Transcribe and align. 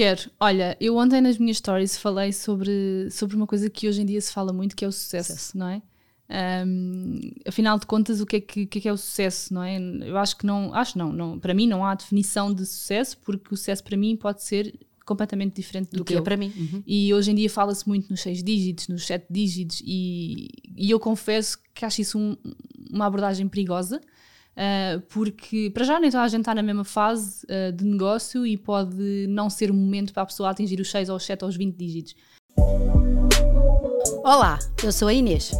Quero. 0.00 0.30
Olha, 0.40 0.78
eu 0.80 0.96
ontem 0.96 1.20
nas 1.20 1.36
minhas 1.36 1.58
stories 1.58 1.98
falei 1.98 2.32
sobre, 2.32 3.10
sobre 3.10 3.36
uma 3.36 3.46
coisa 3.46 3.68
que 3.68 3.86
hoje 3.86 4.00
em 4.00 4.06
dia 4.06 4.18
se 4.18 4.32
fala 4.32 4.50
muito, 4.50 4.74
que 4.74 4.82
é 4.82 4.88
o 4.88 4.92
sucesso, 4.92 5.32
sucesso. 5.32 5.58
não 5.58 5.68
é? 5.68 5.82
Um, 6.66 7.20
afinal 7.46 7.78
de 7.78 7.84
contas, 7.84 8.18
o 8.18 8.24
que 8.24 8.36
é 8.36 8.40
que, 8.40 8.64
que, 8.64 8.78
é 8.78 8.80
que, 8.80 8.88
é 8.88 8.92
o 8.94 8.96
sucesso, 8.96 9.52
não 9.52 9.62
é? 9.62 9.78
Eu 9.78 10.16
acho 10.16 10.38
que 10.38 10.46
não, 10.46 10.72
acho 10.72 10.96
não, 10.96 11.12
não, 11.12 11.38
para 11.38 11.52
mim 11.52 11.66
não 11.66 11.84
há 11.84 11.94
definição 11.94 12.50
de 12.50 12.64
sucesso, 12.64 13.18
porque 13.18 13.52
o 13.52 13.56
sucesso 13.58 13.84
para 13.84 13.94
mim 13.94 14.16
pode 14.16 14.42
ser 14.42 14.74
completamente 15.04 15.56
diferente 15.56 15.90
do, 15.90 15.98
do 15.98 16.04
que, 16.06 16.14
que 16.14 16.18
é 16.18 16.22
para 16.22 16.36
mim. 16.38 16.50
Uhum. 16.56 16.82
E 16.86 17.12
hoje 17.12 17.32
em 17.32 17.34
dia 17.34 17.50
fala-se 17.50 17.86
muito 17.86 18.08
nos 18.08 18.22
seis 18.22 18.42
dígitos, 18.42 18.88
nos 18.88 19.06
sete 19.06 19.26
dígitos, 19.28 19.82
e, 19.84 20.48
e 20.78 20.90
eu 20.90 20.98
confesso 20.98 21.58
que 21.74 21.84
acho 21.84 22.00
isso 22.00 22.18
um, 22.18 22.38
uma 22.90 23.04
abordagem 23.04 23.46
perigosa, 23.46 24.00
uh, 24.56 25.00
porque 25.08 25.70
para 25.72 25.84
já 25.84 25.98
nem 25.98 26.10
toda 26.10 26.24
a 26.24 26.28
gente 26.28 26.40
está 26.40 26.54
na 26.54 26.62
mesma 26.62 26.84
fase 26.84 27.44
uh, 27.46 27.72
de 27.72 27.84
negócio 27.84 28.46
e 28.46 28.56
pode 28.56 29.26
não 29.28 29.50
ser 29.50 29.70
o 29.70 29.74
momento 29.74 30.12
para 30.12 30.22
a 30.22 30.26
pessoa 30.26 30.50
atingir 30.50 30.80
os 30.80 30.90
seis 30.90 31.08
ou 31.08 31.16
os 31.16 31.24
sete 31.24 31.44
ou 31.44 31.48
os 31.48 31.56
vinte 31.56 31.76
dígitos. 31.76 32.14
Olá, 34.24 34.58
eu 34.82 34.92
sou 34.92 35.08
a 35.08 35.12
Inês. 35.12 35.52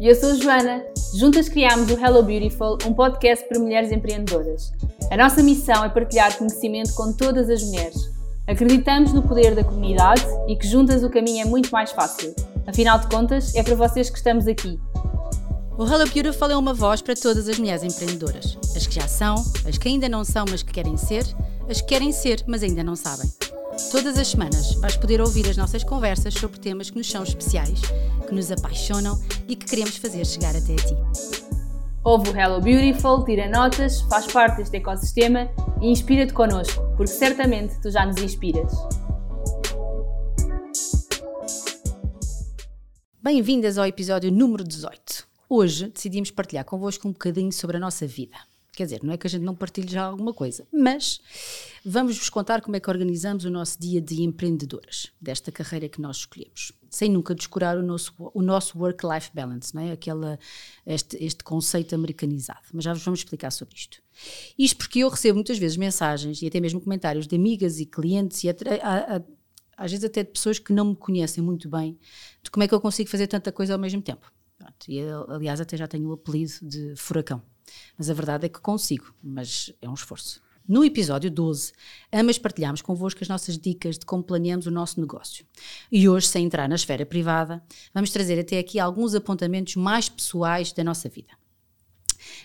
E 0.00 0.06
eu 0.06 0.14
sou 0.14 0.30
a 0.30 0.34
Joana. 0.34 0.84
Juntas 1.14 1.48
criámos 1.48 1.90
o 1.90 1.98
Hello 1.98 2.22
Beautiful, 2.22 2.78
um 2.86 2.94
podcast 2.94 3.46
para 3.48 3.58
mulheres 3.58 3.90
empreendedoras. 3.90 4.72
A 5.10 5.16
nossa 5.16 5.42
missão 5.42 5.84
é 5.84 5.88
partilhar 5.88 6.36
conhecimento 6.38 6.94
com 6.94 7.12
todas 7.12 7.50
as 7.50 7.62
mulheres 7.62 8.20
Acreditamos 8.50 9.12
no 9.12 9.22
poder 9.22 9.54
da 9.54 9.62
comunidade 9.62 10.26
e 10.48 10.56
que 10.56 10.66
juntas 10.66 11.04
o 11.04 11.08
caminho 11.08 11.42
é 11.42 11.44
muito 11.44 11.70
mais 11.70 11.92
fácil. 11.92 12.34
Afinal 12.66 12.98
de 12.98 13.06
contas, 13.06 13.54
é 13.54 13.62
para 13.62 13.76
vocês 13.76 14.10
que 14.10 14.16
estamos 14.16 14.48
aqui. 14.48 14.76
O 15.80 15.86
Hello 15.86 16.06
Beautiful 16.10 16.50
é 16.50 16.56
uma 16.58 16.74
voz 16.74 17.00
para 17.00 17.14
todas 17.14 17.48
as 17.48 17.58
mulheres 17.58 17.82
empreendedoras. 17.82 18.58
As 18.76 18.86
que 18.86 18.96
já 18.96 19.08
são, 19.08 19.36
as 19.66 19.78
que 19.78 19.88
ainda 19.88 20.10
não 20.10 20.26
são, 20.26 20.44
mas 20.50 20.62
que 20.62 20.70
querem 20.70 20.94
ser, 20.98 21.24
as 21.70 21.80
que 21.80 21.86
querem 21.86 22.12
ser, 22.12 22.44
mas 22.46 22.62
ainda 22.62 22.84
não 22.84 22.94
sabem. 22.94 23.26
Todas 23.90 24.18
as 24.18 24.28
semanas 24.28 24.74
vais 24.74 24.98
poder 24.98 25.22
ouvir 25.22 25.48
as 25.48 25.56
nossas 25.56 25.82
conversas 25.82 26.34
sobre 26.34 26.60
temas 26.60 26.90
que 26.90 26.98
nos 26.98 27.10
são 27.10 27.22
especiais, 27.22 27.80
que 28.28 28.34
nos 28.34 28.52
apaixonam 28.52 29.18
e 29.48 29.56
que 29.56 29.64
queremos 29.64 29.96
fazer 29.96 30.26
chegar 30.26 30.54
até 30.54 30.74
a 30.74 30.76
ti. 30.76 30.94
Ouve 32.04 32.28
o 32.28 32.36
Hello 32.38 32.60
Beautiful, 32.60 33.24
tira 33.24 33.48
notas, 33.48 34.02
faz 34.02 34.26
parte 34.26 34.58
deste 34.58 34.76
ecossistema 34.76 35.48
e 35.80 35.88
inspira-te 35.90 36.34
connosco, 36.34 36.82
porque 36.94 37.06
certamente 37.06 37.80
tu 37.80 37.90
já 37.90 38.04
nos 38.04 38.20
inspiras. 38.20 38.70
Bem-vindas 43.22 43.78
ao 43.78 43.86
episódio 43.86 44.30
número 44.30 44.62
18. 44.62 45.29
Hoje 45.52 45.88
decidimos 45.88 46.30
partilhar 46.30 46.64
convosco 46.64 47.08
um 47.08 47.10
bocadinho 47.10 47.50
sobre 47.50 47.76
a 47.76 47.80
nossa 47.80 48.06
vida. 48.06 48.36
Quer 48.72 48.84
dizer, 48.84 49.02
não 49.02 49.12
é 49.12 49.16
que 49.16 49.26
a 49.26 49.30
gente 49.30 49.42
não 49.42 49.56
partilhe 49.56 49.88
já 49.88 50.04
alguma 50.04 50.32
coisa, 50.32 50.64
mas 50.72 51.20
vamos-vos 51.84 52.30
contar 52.30 52.60
como 52.60 52.76
é 52.76 52.80
que 52.80 52.88
organizamos 52.88 53.44
o 53.44 53.50
nosso 53.50 53.76
dia 53.80 54.00
de 54.00 54.22
empreendedoras, 54.22 55.10
desta 55.20 55.50
carreira 55.50 55.88
que 55.88 56.00
nós 56.00 56.18
escolhemos 56.18 56.72
sem 56.88 57.08
nunca 57.08 57.34
descurar 57.34 57.78
o 57.78 57.82
nosso, 57.82 58.12
o 58.18 58.42
nosso 58.42 58.76
work-life 58.78 59.30
balance, 59.32 59.74
não 59.74 59.82
é? 59.82 59.92
Aquela, 59.92 60.38
este, 60.84 61.16
este 61.24 61.44
conceito 61.44 61.94
americanizado. 61.94 62.62
Mas 62.72 62.84
já 62.84 62.92
vos 62.92 63.02
vamos 63.04 63.20
explicar 63.20 63.52
sobre 63.52 63.76
isto. 63.76 64.02
Isto 64.58 64.76
porque 64.76 64.98
eu 64.98 65.08
recebo 65.08 65.36
muitas 65.36 65.56
vezes 65.56 65.76
mensagens 65.76 66.42
e 66.42 66.46
até 66.48 66.60
mesmo 66.60 66.80
comentários 66.80 67.28
de 67.28 67.36
amigas 67.36 67.78
e 67.78 67.86
clientes 67.86 68.42
e 68.42 68.48
até, 68.48 68.80
a, 68.82 69.16
a, 69.16 69.22
às 69.76 69.90
vezes 69.92 70.04
até 70.04 70.24
de 70.24 70.30
pessoas 70.30 70.58
que 70.58 70.72
não 70.72 70.86
me 70.86 70.96
conhecem 70.96 71.42
muito 71.42 71.68
bem 71.68 71.96
de 72.42 72.50
como 72.50 72.64
é 72.64 72.68
que 72.68 72.74
eu 72.74 72.80
consigo 72.80 73.08
fazer 73.08 73.28
tanta 73.28 73.52
coisa 73.52 73.72
ao 73.72 73.78
mesmo 73.78 74.02
tempo. 74.02 74.30
Pronto, 74.60 74.90
e 74.90 75.00
aliás, 75.28 75.58
até 75.58 75.74
já 75.74 75.88
tenho 75.88 76.10
o 76.10 76.12
apelido 76.12 76.52
de 76.60 76.94
furacão. 76.94 77.42
Mas 77.96 78.10
a 78.10 78.14
verdade 78.14 78.44
é 78.44 78.48
que 78.48 78.60
consigo, 78.60 79.14
mas 79.22 79.72
é 79.80 79.88
um 79.88 79.94
esforço. 79.94 80.42
No 80.68 80.84
episódio 80.84 81.30
12, 81.30 81.72
amas 82.12 82.38
partilhamos 82.38 82.82
convosco 82.82 83.20
as 83.22 83.28
nossas 83.28 83.56
dicas 83.56 83.98
de 83.98 84.04
como 84.04 84.22
planeamos 84.22 84.66
o 84.66 84.70
nosso 84.70 85.00
negócio. 85.00 85.46
E 85.90 86.06
hoje, 86.06 86.26
sem 86.26 86.44
entrar 86.44 86.68
na 86.68 86.74
esfera 86.74 87.06
privada, 87.06 87.64
vamos 87.94 88.10
trazer 88.10 88.38
até 88.38 88.58
aqui 88.58 88.78
alguns 88.78 89.14
apontamentos 89.14 89.76
mais 89.76 90.10
pessoais 90.10 90.72
da 90.72 90.84
nossa 90.84 91.08
vida. 91.08 91.39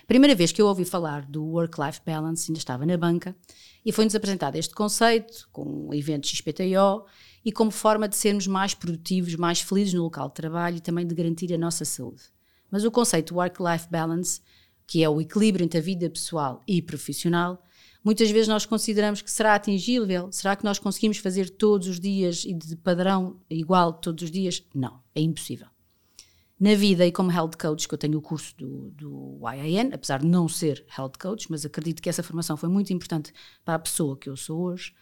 Primeira 0.06 0.34
vez 0.34 0.52
que 0.52 0.60
eu 0.60 0.66
ouvi 0.66 0.84
falar 0.84 1.26
do 1.26 1.44
Work-Life 1.44 2.00
Balance, 2.04 2.50
ainda 2.50 2.58
estava 2.58 2.86
na 2.86 2.96
banca, 2.96 3.36
e 3.84 3.92
foi-nos 3.92 4.14
apresentado 4.14 4.56
este 4.56 4.74
conceito, 4.74 5.48
com 5.52 5.88
o 5.88 5.94
evento 5.94 6.26
XPTO, 6.26 7.04
e 7.44 7.52
como 7.52 7.70
forma 7.70 8.08
de 8.08 8.16
sermos 8.16 8.46
mais 8.46 8.74
produtivos, 8.74 9.36
mais 9.36 9.60
felizes 9.60 9.94
no 9.94 10.02
local 10.02 10.28
de 10.28 10.34
trabalho 10.34 10.76
e 10.78 10.80
também 10.80 11.06
de 11.06 11.14
garantir 11.14 11.52
a 11.54 11.58
nossa 11.58 11.84
saúde. 11.84 12.22
Mas 12.70 12.84
o 12.84 12.90
conceito 12.90 13.36
Work-Life 13.36 13.88
Balance, 13.88 14.40
que 14.86 15.02
é 15.02 15.08
o 15.08 15.20
equilíbrio 15.20 15.64
entre 15.64 15.78
a 15.78 15.82
vida 15.82 16.10
pessoal 16.10 16.62
e 16.66 16.82
profissional, 16.82 17.62
muitas 18.02 18.30
vezes 18.30 18.48
nós 18.48 18.66
consideramos 18.66 19.22
que 19.22 19.30
será 19.30 19.54
atingível, 19.54 20.30
será 20.32 20.56
que 20.56 20.64
nós 20.64 20.78
conseguimos 20.78 21.18
fazer 21.18 21.50
todos 21.50 21.86
os 21.86 22.00
dias 22.00 22.44
e 22.44 22.52
de 22.52 22.74
padrão 22.76 23.40
igual 23.48 23.92
todos 23.92 24.24
os 24.24 24.30
dias? 24.30 24.64
Não, 24.74 25.00
é 25.14 25.20
impossível. 25.20 25.68
Na 26.58 26.74
vida 26.74 27.06
e 27.06 27.12
como 27.12 27.30
health 27.30 27.52
coach, 27.60 27.86
que 27.86 27.92
eu 27.92 27.98
tenho 27.98 28.16
o 28.16 28.22
curso 28.22 28.56
do, 28.56 28.90
do 28.92 29.40
IAN, 29.44 29.90
apesar 29.92 30.20
de 30.20 30.26
não 30.26 30.48
ser 30.48 30.86
health 30.96 31.12
coach, 31.20 31.50
mas 31.50 31.66
acredito 31.66 32.00
que 32.00 32.08
essa 32.08 32.22
formação 32.22 32.56
foi 32.56 32.68
muito 32.70 32.92
importante 32.94 33.30
para 33.62 33.74
a 33.74 33.78
pessoa 33.78 34.16
que 34.16 34.28
eu 34.28 34.36
sou 34.36 34.62
hoje, 34.62 34.94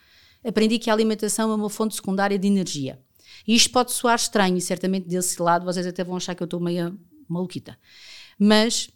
aprendi 0.44 0.80
que 0.80 0.90
a 0.90 0.92
alimentação 0.92 1.52
é 1.52 1.54
uma 1.54 1.70
fonte 1.70 1.94
secundária 1.94 2.36
de 2.36 2.48
energia. 2.48 3.00
E 3.46 3.54
isto 3.54 3.70
pode 3.70 3.92
soar 3.92 4.16
estranho 4.16 4.56
e 4.56 4.60
certamente 4.60 5.06
desse 5.06 5.40
lado 5.40 5.64
vocês 5.64 5.86
até 5.86 6.02
vão 6.02 6.16
achar 6.16 6.34
que 6.34 6.42
eu 6.42 6.46
estou 6.46 6.58
meio 6.58 6.98
maluquita. 7.28 7.78
Mas 8.36 8.90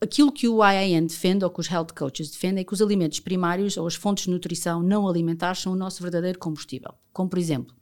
aquilo 0.00 0.32
que 0.32 0.48
o 0.48 0.64
IAN 0.64 1.04
defende, 1.04 1.44
ou 1.44 1.50
que 1.50 1.60
os 1.60 1.70
health 1.70 1.88
coaches 1.94 2.30
defendem, 2.30 2.62
é 2.62 2.64
que 2.64 2.72
os 2.72 2.80
alimentos 2.80 3.20
primários 3.20 3.76
ou 3.76 3.86
as 3.86 3.94
fontes 3.94 4.24
de 4.24 4.30
nutrição 4.30 4.82
não 4.82 5.06
alimentares 5.06 5.60
são 5.60 5.72
o 5.72 5.76
nosso 5.76 6.02
verdadeiro 6.02 6.38
combustível. 6.38 6.94
Como, 7.12 7.28
por 7.28 7.38
exemplo, 7.38 7.74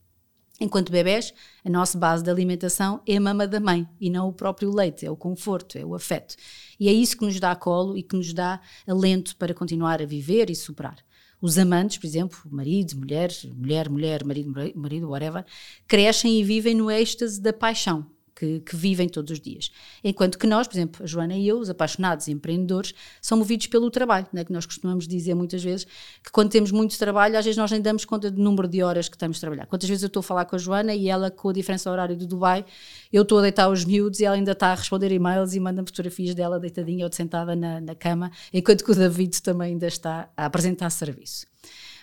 enquanto 0.61 0.93
bebés, 0.93 1.33
a 1.65 1.71
nossa 1.71 1.99
base 1.99 2.23
de 2.23 2.31
alimentação 2.31 3.01
é 3.07 3.17
a 3.17 3.21
mama 3.21 3.47
da 3.47 3.61
mãe 3.61 3.87
e 4.01 4.11
não 4.11 4.29
o 4.29 4.33
próprio 4.33 4.75
leite, 4.75 5.07
é 5.07 5.11
o 5.11 5.17
conforto, 5.17 5.77
é 5.77 5.85
o 5.85 5.95
afeto. 5.95 6.37
E 6.79 6.89
é 6.89 6.93
isso 6.93 7.17
que 7.17 7.25
nos 7.25 7.39
dá 7.39 7.55
colo 7.55 7.97
e 7.97 8.03
que 8.03 8.17
nos 8.17 8.33
dá 8.33 8.61
alento 8.87 9.37
para 9.37 9.55
continuar 9.55 10.01
a 10.03 10.07
viver 10.07 10.51
e 10.51 10.55
superar. 10.55 10.97
Os 11.41 11.59
amantes, 11.59 11.99
por 11.99 12.07
exemplo, 12.07 12.39
marido, 12.49 12.97
mulher, 12.97 13.31
mulher, 13.57 13.89
mulher, 13.89 14.25
marido, 14.25 14.53
marido, 14.77 15.09
whatever, 15.09 15.45
crescem 15.89 16.41
e 16.41 16.45
vivem 16.45 16.75
no 16.75 16.89
êxtase 16.89 17.41
da 17.41 17.53
paixão, 17.53 18.07
que, 18.43 18.59
que, 18.59 18.75
vivem 18.75 19.09
todos 19.09 19.31
os 19.31 19.41
dias. 19.41 19.71
Enquanto 20.03 20.37
que 20.37 20.49
nós, 20.49 20.67
por 20.67 20.75
exemplo, 20.75 21.05
a 21.05 21.07
Joana 21.07 21.37
e 21.37 21.47
eu, 21.47 21.61
os 21.61 21.71
apaixonados 21.71 22.27
empreendedores, 22.27 22.93
são 23.21 23.39
movidos 23.39 23.69
pelo 23.69 23.89
trabalho, 23.89 24.27
né? 24.33 24.45
que 24.45 24.53
nós 24.53 24.67
costumamos 24.67 25.07
dizer 25.07 25.35
muitas 25.35 25.63
vezes 25.63 25.87
que 26.23 26.33
quando 26.33 26.51
temos 26.51 26.73
muito 26.73 26.99
trabalho, 26.99 27.39
às 27.39 27.45
vezes 27.45 27.57
nós 27.57 27.71
nem 27.71 27.81
damos 27.81 28.05
conta 28.05 28.33
do 28.33 28.43
número 28.43 28.67
de 28.67 28.83
horas 28.83 29.09
que 29.09 29.15
estamos 29.15 29.37
a 29.37 29.41
trabalhar. 29.41 29.67
Quantas 29.67 29.89
vezes 29.89 30.03
eu 30.03 30.09
estou 30.09 30.21
a 30.21 30.25
falar 30.25 30.45
com 30.47 30.57
a 30.57 30.59
Joana 30.59 30.93
e 30.93 31.09
ela, 31.09 31.31
com 31.31 31.51
a 31.51 31.53
diferença 31.53 31.89
horária 31.89 32.17
do 32.17 32.27
Dubai, 32.27 32.65
eu 33.13 33.23
estou 33.23 33.39
a 33.39 33.43
deitar 33.43 33.69
os 33.69 33.85
miúdos 33.85 34.19
e 34.19 34.25
ela 34.25 34.35
ainda 34.35 34.53
está 34.53 34.73
a 34.73 34.75
responder 34.75 35.13
e-mails 35.13 35.55
e 35.55 35.61
manda 35.61 35.81
fotografias 35.85 36.35
dela 36.35 36.59
deitadinha 36.59 37.07
ou 37.07 37.13
sentada 37.13 37.55
na, 37.55 37.81
na 37.81 37.95
cama, 37.95 38.33
enquanto 38.53 38.85
que 38.85 38.91
o 38.91 38.95
David 38.95 39.41
também 39.41 39.69
ainda 39.69 39.87
está 39.87 40.29
a 40.37 40.47
apresentar 40.47 40.91
serviço. 40.91 41.47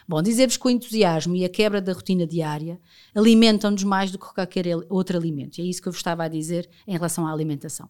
Bom, 0.09 0.23
dizer-vos 0.23 0.57
que 0.57 0.65
o 0.65 0.71
entusiasmo 0.71 1.35
e 1.35 1.45
a 1.45 1.49
quebra 1.49 1.79
da 1.79 1.93
rotina 1.93 2.25
diária 2.25 2.81
alimentam-nos 3.13 3.83
mais 3.83 4.09
do 4.09 4.17
que 4.17 4.33
qualquer 4.33 4.65
outro 4.89 5.15
alimento. 5.15 5.59
E 5.59 5.61
é 5.61 5.65
isso 5.65 5.79
que 5.79 5.87
eu 5.87 5.91
vos 5.91 5.99
estava 5.99 6.23
a 6.23 6.27
dizer 6.27 6.67
em 6.87 6.93
relação 6.93 7.27
à 7.27 7.31
alimentação. 7.31 7.87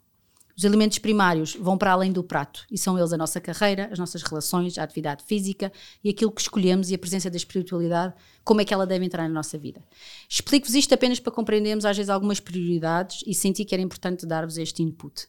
Os 0.53 0.66
alimentos 0.66 1.00
primários 1.00 1.56
vão 1.56 1.78
para 1.78 1.94
além 1.94 2.12
do 2.12 2.22
prato 2.22 2.66
e 2.69 2.78
são 2.78 2.97
eles 2.97 3.13
a 3.13 3.18
nossa 3.18 3.40
carreira, 3.40 3.88
as 3.90 3.97
nossas 3.97 4.22
relações, 4.22 4.78
a 4.78 4.84
atividade 4.84 5.24
física 5.24 5.72
e 6.03 6.09
aquilo 6.09 6.30
que 6.30 6.41
escolhemos 6.41 6.91
e 6.91 6.96
a 6.96 7.00
presença 7.00 7.30
da 7.30 7.38
espiritualidade, 7.38 8.13
como 8.44 8.59
é 8.59 8.66
que 8.66 8.74
ela 8.74 8.86
deve 8.86 9.06
entrar 9.06 9.24
na 9.24 9.34
nossa 9.34 9.57
vida. 9.57 9.81
Explico-vos 10.28 10.75
isto 10.75 10.94
apenas 10.94 11.22
para 11.22 11.31
compreendermos 11.31 11.86
às 11.86 11.96
vezes 11.96 12.09
algumas 12.09 12.41
prioridades 12.41 13.24
e 13.25 13.34
senti 13.34 13.63
que 13.63 13.74
era 13.74 13.81
importante 13.81 14.25
dar-vos 14.25 14.57
este 14.57 14.84
input. 14.84 15.25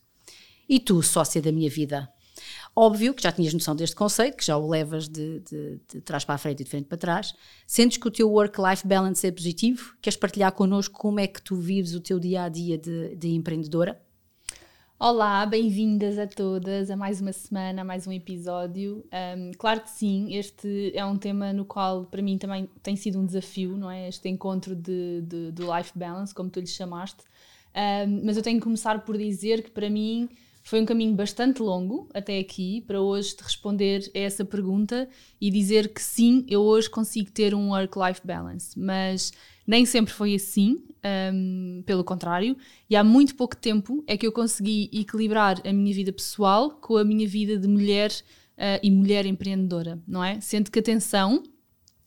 E 0.69 0.81
tu, 0.81 1.01
sócia 1.05 1.41
da 1.41 1.53
minha 1.53 1.71
vida, 1.71 2.13
Óbvio 2.75 3.13
que 3.13 3.23
já 3.23 3.33
tinhas 3.33 3.53
noção 3.53 3.75
deste 3.75 3.97
conceito, 3.97 4.37
que 4.37 4.45
já 4.45 4.57
o 4.57 4.69
levas 4.69 5.09
de, 5.09 5.41
de, 5.41 5.81
de 5.93 6.01
trás 6.01 6.25
para 6.25 6.37
a 6.37 6.39
frente 6.39 6.61
e 6.61 6.65
de 6.65 6.71
frente 6.71 6.87
para 6.87 6.97
trás. 6.97 7.35
Sentes 7.67 7.99
que 7.99 8.07
o 8.07 8.11
teu 8.11 8.31
work-life 8.31 8.87
balance 8.87 9.27
é 9.27 9.33
positivo? 9.33 9.95
Queres 10.01 10.17
partilhar 10.17 10.53
connosco 10.53 10.99
como 10.99 11.19
é 11.19 11.27
que 11.27 11.43
tu 11.43 11.57
vives 11.57 11.95
o 11.95 12.01
teu 12.01 12.21
dia 12.21 12.45
a 12.45 12.49
dia 12.49 12.79
de, 12.79 13.17
de 13.17 13.29
empreendedora? 13.31 14.01
Olá, 15.03 15.47
bem-vindas 15.47 16.19
a 16.19 16.27
todas 16.27 16.91
a 16.91 16.97
mais 16.97 17.23
uma 17.23 17.33
semana, 17.33 17.81
a 17.81 17.85
mais 17.85 18.07
um 18.07 18.13
episódio. 18.13 19.03
Um, 19.11 19.51
claro 19.57 19.81
que 19.81 19.89
sim, 19.89 20.35
este 20.35 20.93
é 20.95 21.03
um 21.03 21.17
tema 21.17 21.55
no 21.55 21.65
qual 21.65 22.05
para 22.05 22.21
mim 22.21 22.37
também 22.37 22.69
tem 22.83 22.95
sido 22.97 23.19
um 23.19 23.25
desafio, 23.25 23.79
não 23.79 23.91
é? 23.91 24.09
Este 24.09 24.29
encontro 24.29 24.77
de, 24.77 25.23
de, 25.23 25.53
de 25.53 25.63
life 25.63 25.93
balance, 25.99 26.35
como 26.35 26.51
tu 26.51 26.61
lhe 26.61 26.67
chamaste. 26.67 27.25
Um, 27.75 28.27
mas 28.27 28.37
eu 28.37 28.43
tenho 28.43 28.59
que 28.59 28.65
começar 28.65 29.03
por 29.03 29.17
dizer 29.17 29.63
que 29.63 29.71
para 29.71 29.89
mim 29.89 30.29
foi 30.63 30.81
um 30.81 30.85
caminho 30.85 31.15
bastante 31.15 31.63
longo 31.63 32.09
até 32.13 32.39
aqui 32.39 32.83
para 32.87 33.01
hoje 33.01 33.35
te 33.35 33.43
responder 33.43 34.11
a 34.15 34.19
essa 34.19 34.45
pergunta 34.45 35.09
e 35.41 35.51
dizer 35.51 35.93
que 35.93 36.03
sim, 36.03 36.45
eu 36.49 36.61
hoje 36.61 36.89
consigo 36.89 37.31
ter 37.31 37.55
um 37.55 37.71
work-life 37.71 38.21
balance, 38.25 38.79
mas 38.79 39.33
nem 39.67 39.87
sempre 39.87 40.13
foi 40.13 40.35
assim, 40.35 40.83
um, 41.33 41.83
pelo 41.87 42.05
contrário, 42.05 42.57
e 42.89 42.97
há 42.97 43.05
muito 43.05 43.35
pouco 43.37 43.57
tempo 43.57 44.03
é 44.07 44.17
que 44.17 44.27
eu 44.27 44.33
consegui 44.33 44.91
equilibrar 44.93 45.61
a 45.65 45.73
minha 45.73 45.95
vida 45.95 46.13
pessoal 46.13 46.71
com 46.71 46.97
a 46.97 47.05
minha 47.05 47.27
vida 47.27 47.57
de 47.57 47.69
mulher 47.69 48.11
uh, 48.11 48.81
e 48.83 48.91
mulher 48.91 49.27
empreendedora, 49.27 50.03
não 50.07 50.23
é? 50.23 50.41
Sendo 50.41 50.71
que, 50.71 50.79
atenção, 50.79 51.43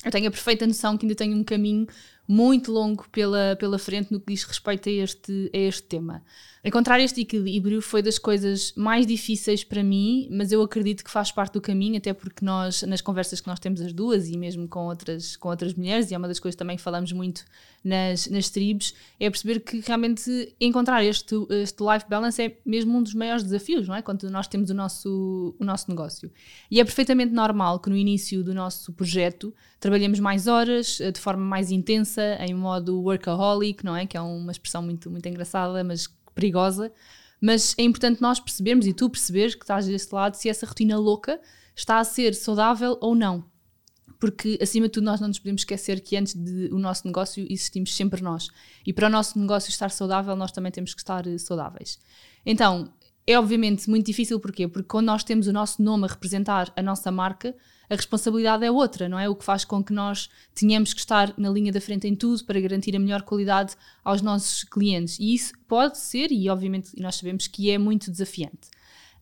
eu 0.03 0.11
tenho 0.11 0.27
a 0.27 0.31
perfeita 0.31 0.67
noção 0.67 0.97
que 0.97 1.05
ainda 1.05 1.15
tenho 1.15 1.35
um 1.37 1.43
caminho 1.43 1.87
muito 2.27 2.71
longo 2.71 3.05
pela, 3.09 3.55
pela 3.57 3.77
frente 3.77 4.11
no 4.11 4.19
que 4.19 4.33
diz 4.33 4.43
respeito 4.43 4.87
a 4.87 4.91
este, 4.91 5.51
a 5.53 5.57
este 5.57 5.83
tema. 5.83 6.23
Encontrar 6.65 6.97
este 7.01 7.19
equilíbrio 7.19 7.81
foi 7.81 8.01
das 8.01 8.17
coisas 8.17 8.71
mais 8.77 9.05
difíceis 9.05 9.65
para 9.65 9.83
mim, 9.83 10.29
mas 10.31 10.49
eu 10.49 10.61
acredito 10.61 11.03
que 11.03 11.11
faz 11.11 11.29
parte 11.29 11.53
do 11.53 11.61
caminho, 11.61 11.97
até 11.97 12.13
porque 12.13 12.45
nós, 12.45 12.83
nas 12.83 13.01
conversas 13.01 13.41
que 13.41 13.47
nós 13.47 13.59
temos 13.59 13.81
as 13.81 13.91
duas 13.91 14.29
e 14.29 14.37
mesmo 14.37 14.65
com 14.69 14.85
outras, 14.85 15.35
com 15.35 15.49
outras 15.49 15.73
mulheres, 15.73 16.09
e 16.09 16.13
é 16.13 16.17
uma 16.17 16.27
das 16.27 16.39
coisas 16.39 16.55
que 16.55 16.59
também 16.59 16.77
falamos 16.77 17.11
muito 17.11 17.43
nas, 17.83 18.27
nas 18.27 18.49
tribos, 18.49 18.93
é 19.19 19.29
perceber 19.29 19.59
que 19.59 19.81
realmente 19.81 20.55
encontrar 20.57 21.03
este, 21.03 21.35
este 21.49 21.83
life 21.83 22.05
balance 22.09 22.41
é 22.41 22.57
mesmo 22.65 22.97
um 22.97 23.03
dos 23.03 23.13
maiores 23.13 23.43
desafios, 23.43 23.85
não 23.85 23.95
é? 23.95 24.01
Quando 24.01 24.29
nós 24.29 24.47
temos 24.47 24.69
o 24.69 24.73
nosso, 24.73 25.53
o 25.59 25.65
nosso 25.65 25.89
negócio. 25.89 26.31
E 26.71 26.79
é 26.79 26.83
perfeitamente 26.85 27.33
normal 27.33 27.77
que 27.81 27.89
no 27.89 27.97
início 27.97 28.41
do 28.41 28.53
nosso 28.53 28.93
projeto 28.93 29.53
trabalhemos 29.81 30.17
mais 30.21 30.47
horas, 30.47 30.97
de 31.13 31.19
forma 31.19 31.43
mais 31.43 31.71
intensa, 31.71 32.12
em 32.39 32.53
modo 32.53 33.01
workaholic, 33.01 33.83
não 33.83 33.95
é? 33.95 34.05
Que 34.05 34.17
é 34.17 34.21
uma 34.21 34.51
expressão 34.51 34.81
muito, 34.81 35.09
muito 35.09 35.27
engraçada, 35.27 35.83
mas 35.83 36.07
perigosa, 36.33 36.91
mas 37.41 37.75
é 37.77 37.83
importante 37.83 38.21
nós 38.21 38.39
percebermos 38.39 38.85
e 38.87 38.93
tu 38.93 39.09
perceberes 39.09 39.55
que 39.55 39.63
estás 39.63 39.85
desse 39.85 40.13
lado 40.13 40.35
se 40.35 40.49
essa 40.49 40.65
rotina 40.65 40.97
louca 40.97 41.39
está 41.75 41.99
a 41.99 42.03
ser 42.03 42.33
saudável 42.33 42.97
ou 43.01 43.15
não. 43.15 43.45
Porque, 44.19 44.57
acima 44.61 44.87
de 44.87 44.93
tudo, 44.93 45.03
nós 45.03 45.19
não 45.19 45.27
nos 45.27 45.39
podemos 45.39 45.61
esquecer 45.61 45.99
que 45.99 46.15
antes 46.15 46.33
do 46.33 46.79
nosso 46.79 47.05
negócio 47.05 47.45
existimos 47.49 47.93
sempre 47.93 48.21
nós. 48.21 48.47
E 48.85 48.93
para 48.93 49.07
o 49.07 49.09
nosso 49.09 49.37
negócio 49.37 49.69
estar 49.69 49.91
saudável, 49.91 50.33
nós 50.35 50.51
também 50.53 50.71
temos 50.71 50.93
que 50.93 51.01
estar 51.01 51.27
eh, 51.27 51.37
saudáveis. 51.37 51.99
Então, 52.45 52.93
é 53.27 53.37
obviamente 53.37 53.89
muito 53.89 54.05
difícil, 54.05 54.39
porquê? 54.39 54.65
Porque 54.65 54.87
quando 54.87 55.07
nós 55.07 55.25
temos 55.25 55.47
o 55.47 55.51
nosso 55.51 55.83
nome 55.83 56.05
a 56.05 56.07
representar 56.07 56.71
a 56.73 56.81
nossa 56.81 57.11
marca, 57.11 57.53
a 57.89 57.95
responsabilidade 57.95 58.65
é 58.65 58.71
outra, 58.71 59.09
não 59.09 59.19
é? 59.19 59.27
O 59.29 59.35
que 59.35 59.43
faz 59.43 59.65
com 59.65 59.83
que 59.83 59.93
nós 59.93 60.29
tenhamos 60.55 60.93
que 60.93 60.99
estar 60.99 61.33
na 61.37 61.49
linha 61.49 61.71
da 61.71 61.81
frente 61.81 62.07
em 62.07 62.15
tudo 62.15 62.43
para 62.45 62.59
garantir 62.59 62.95
a 62.95 62.99
melhor 62.99 63.21
qualidade 63.23 63.75
aos 64.03 64.21
nossos 64.21 64.63
clientes. 64.63 65.17
E 65.19 65.33
isso 65.33 65.53
pode 65.67 65.97
ser, 65.97 66.31
e 66.31 66.49
obviamente 66.49 66.91
nós 66.99 67.15
sabemos 67.15 67.47
que 67.47 67.69
é 67.69 67.77
muito 67.77 68.09
desafiante. 68.09 68.71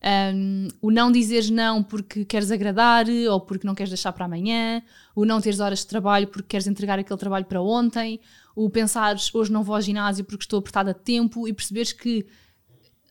Um, 0.04 0.66
o 0.80 0.90
não 0.90 1.12
dizeres 1.12 1.48
não 1.48 1.80
porque 1.80 2.24
queres 2.24 2.50
agradar 2.50 3.06
ou 3.30 3.40
porque 3.40 3.64
não 3.64 3.74
queres 3.74 3.90
deixar 3.90 4.12
para 4.12 4.24
amanhã, 4.24 4.82
o 5.14 5.24
não 5.24 5.40
teres 5.40 5.60
horas 5.60 5.78
de 5.80 5.86
trabalho 5.86 6.26
porque 6.26 6.48
queres 6.48 6.66
entregar 6.66 6.98
aquele 6.98 7.18
trabalho 7.18 7.44
para 7.44 7.62
ontem, 7.62 8.18
o 8.56 8.68
pensares 8.68 9.32
hoje 9.32 9.52
não 9.52 9.62
vou 9.62 9.76
ao 9.76 9.80
ginásio 9.80 10.24
porque 10.24 10.42
estou 10.42 10.58
apertada 10.58 10.92
de 10.92 11.00
tempo 11.00 11.46
e 11.46 11.52
perceberes 11.52 11.92
que 11.92 12.26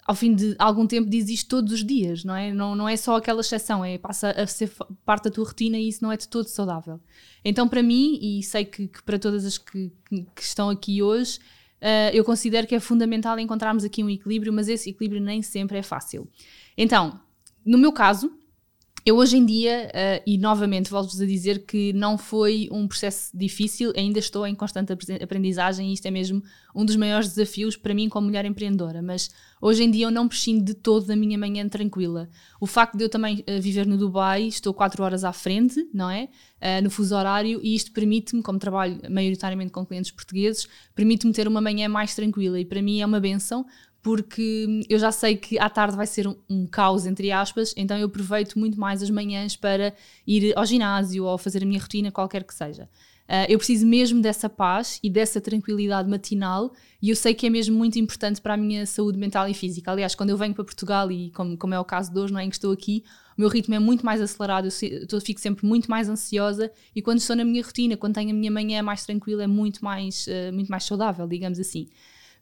ao 0.06 0.15
fim 0.15 0.33
de 0.33 0.56
algum 0.57 0.88
tempo 0.88 1.09
diz 1.09 1.30
isto 1.30 1.48
todos 1.48 1.74
os 1.74 1.86
dias, 1.86 2.24
não 2.24 2.36
é? 2.36 2.51
Não, 2.53 2.75
não 2.75 2.89
é 2.89 2.98
só 2.98 3.18
aquela 3.18 3.42
exceção, 3.42 3.86
é, 3.86 3.98
passa 3.98 4.31
a 4.31 4.48
ser 4.48 4.71
parte 5.06 5.25
da 5.25 5.31
tua 5.31 5.45
rotina 5.45 5.77
e 5.77 5.88
isso 5.88 6.03
não 6.03 6.12
é 6.12 6.18
de 6.18 6.27
todo 6.27 6.48
saudável. 6.48 7.00
Então, 7.45 7.68
para 7.68 7.83
mim, 7.83 8.18
e 8.21 8.42
sei 8.44 8.65
que, 8.65 8.88
que 8.88 9.03
para 9.03 9.19
todas 9.19 9.45
as 9.45 9.57
que, 9.57 9.92
que 10.09 10.42
estão 10.42 10.69
aqui 10.69 11.03
hoje, 11.03 11.39
uh, 11.81 12.13
eu 12.13 12.24
considero 12.24 12.65
que 12.65 12.75
é 12.75 12.80
fundamental 12.80 13.38
encontrarmos 13.39 13.83
aqui 13.83 14.03
um 14.03 14.09
equilíbrio, 14.09 14.51
mas 14.51 14.68
esse 14.68 14.89
equilíbrio 14.89 15.21
nem 15.21 15.42
sempre 15.42 15.77
é 15.77 15.83
fácil. 15.83 16.27
Então, 16.75 17.19
no 17.63 17.77
meu 17.77 17.94
caso, 17.94 18.31
eu 19.03 19.18
hoje 19.18 19.38
em 19.38 19.45
dia, 19.45 19.89
uh, 19.89 20.24
e 20.27 20.38
novamente 20.38 20.89
volto-vos 20.92 21.19
a 21.19 21.25
dizer 21.25 21.65
que 21.65 21.92
não 21.94 22.18
foi 22.18 22.69
um 22.71 22.88
processo 22.88 23.36
difícil, 23.36 23.92
ainda 23.95 24.19
estou 24.19 24.45
em 24.45 24.53
constante 24.53 24.94
aprendizagem 25.21 25.89
e 25.89 25.94
isto 25.94 26.06
é 26.06 26.12
mesmo 26.12 26.44
um 26.75 26.86
dos 26.86 26.95
maiores 26.95 27.30
desafios 27.30 27.75
para 27.75 27.94
mim 27.94 28.07
como 28.07 28.27
mulher 28.27 28.45
empreendedora, 28.45 29.01
mas 29.01 29.31
hoje 29.59 29.83
em 29.83 29.89
dia 29.89 30.06
eu 30.06 30.12
não 30.12 30.27
prescindo 30.27 30.63
de 30.63 30.74
todo 30.74 31.07
da 31.07 31.15
minha 31.15 31.38
manhã 31.38 31.68
tranquila. 31.68 32.30
O 32.59 32.68
facto 32.68 32.95
de 32.95 33.03
eu 33.03 33.09
também 33.09 33.39
uh, 33.39 33.59
viver 33.59 33.88
no 33.88 33.98
Dubai, 33.98 34.44
estou 34.44 34.74
4 34.74 35.04
horas 35.04 35.24
à 35.24 35.33
frente, 35.33 35.83
não 35.94 36.09
é? 36.09 36.30
Uh, 36.62 36.83
no 36.83 36.92
fuso 36.92 37.15
horário, 37.15 37.59
e 37.63 37.74
isto 37.74 37.92
permite-me, 37.92 38.44
como 38.44 38.59
trabalho 38.59 39.00
maioritariamente 39.09 39.71
com 39.71 39.83
clientes 39.83 40.12
portugueses, 40.12 40.68
permite-me 40.94 41.33
ter 41.33 41.47
uma 41.47 41.59
manhã 41.59 41.89
mais 41.89 42.13
tranquila 42.13 42.59
e 42.59 42.65
para 42.65 42.81
mim 42.83 43.01
é 43.01 43.06
uma 43.06 43.19
benção, 43.19 43.65
porque 44.01 44.81
eu 44.89 44.98
já 44.98 45.12
sei 45.12 45.36
que 45.36 45.59
à 45.59 45.69
tarde 45.69 45.95
vai 45.95 46.07
ser 46.07 46.27
um, 46.27 46.36
um, 46.50 46.65
caos, 46.65 47.06
entre 47.06 47.31
aspas, 47.31 47.74
então 47.77 47.98
eu 47.98 48.07
aproveito 48.07 48.57
muito 48.57 48.80
mais 48.80 49.03
as 49.03 49.09
manhãs 49.09 49.56
para 49.56 49.94
ir 50.25 50.57
ao 50.57 50.65
ginásio 50.65 51.25
ou 51.25 51.38
fazer 51.38 51.62
a 51.62 51.65
minha 51.65 51.80
rotina, 51.80 52.12
qualquer 52.12 52.44
que 52.44 52.53
seja. 52.53 52.89
Uh, 53.30 53.48
eu 53.48 53.57
preciso 53.57 53.86
mesmo 53.88 54.21
dessa 54.21 54.50
paz 54.50 55.00
e 55.01 55.09
dessa 55.09 55.39
tranquilidade 55.39 56.09
matinal 56.09 56.74
e 57.01 57.09
eu 57.09 57.15
sei 57.15 57.33
que 57.33 57.48
é 57.48 57.50
mesmo 57.50 57.77
muito 57.77 57.98
importante 57.98 58.42
para 58.42 58.56
a 58.56 58.57
minha 58.57 58.86
saúde 58.86 59.18
mental 59.18 59.48
e 59.48 59.53
física. 59.53 59.89
Aliás, 59.92 60.15
quando 60.15 60.31
eu 60.31 60.38
venho 60.38 60.54
para 60.54 60.65
Portugal 60.65 61.09
e 61.09 61.30
como, 61.31 61.56
como 61.56 61.74
é 61.74 61.80
o 61.80 61.86
caso 61.86 62.12
de 62.12 62.19
hoje, 62.19 62.33
não 62.33 62.39
é, 62.42 62.44
em 62.44 62.50
que 62.50 62.56
estou 62.56 62.74
aqui, 62.74 63.06
o 63.38 63.42
meu 63.42 63.50
ritmo 63.50 63.74
é 63.74 63.80
muito 63.80 64.06
mais 64.06 64.19
acelerado, 64.19 64.68
eu, 64.68 65.07
eu 65.09 65.21
fico 65.21 65.39
sempre 65.39 65.65
muito 65.65 65.89
mais 65.89 66.09
ansiosa 66.09 66.69
e 66.94 67.01
quando 67.01 67.19
estou 67.19 67.36
na 67.36 67.45
minha 67.45 67.63
rotina, 67.63 67.95
quando 67.95 68.15
tenho 68.15 68.31
a 68.31 68.33
minha 68.33 68.51
manhã 68.51 68.83
mais 68.83 69.06
tranquila, 69.06 69.44
é 69.44 69.47
muito 69.47 69.86
mais, 69.86 70.27
uh, 70.27 70.51
muito 70.51 70.68
mais 70.69 70.83
saudável, 70.83 71.25
digamos 71.25 71.59
assim. 71.59 71.88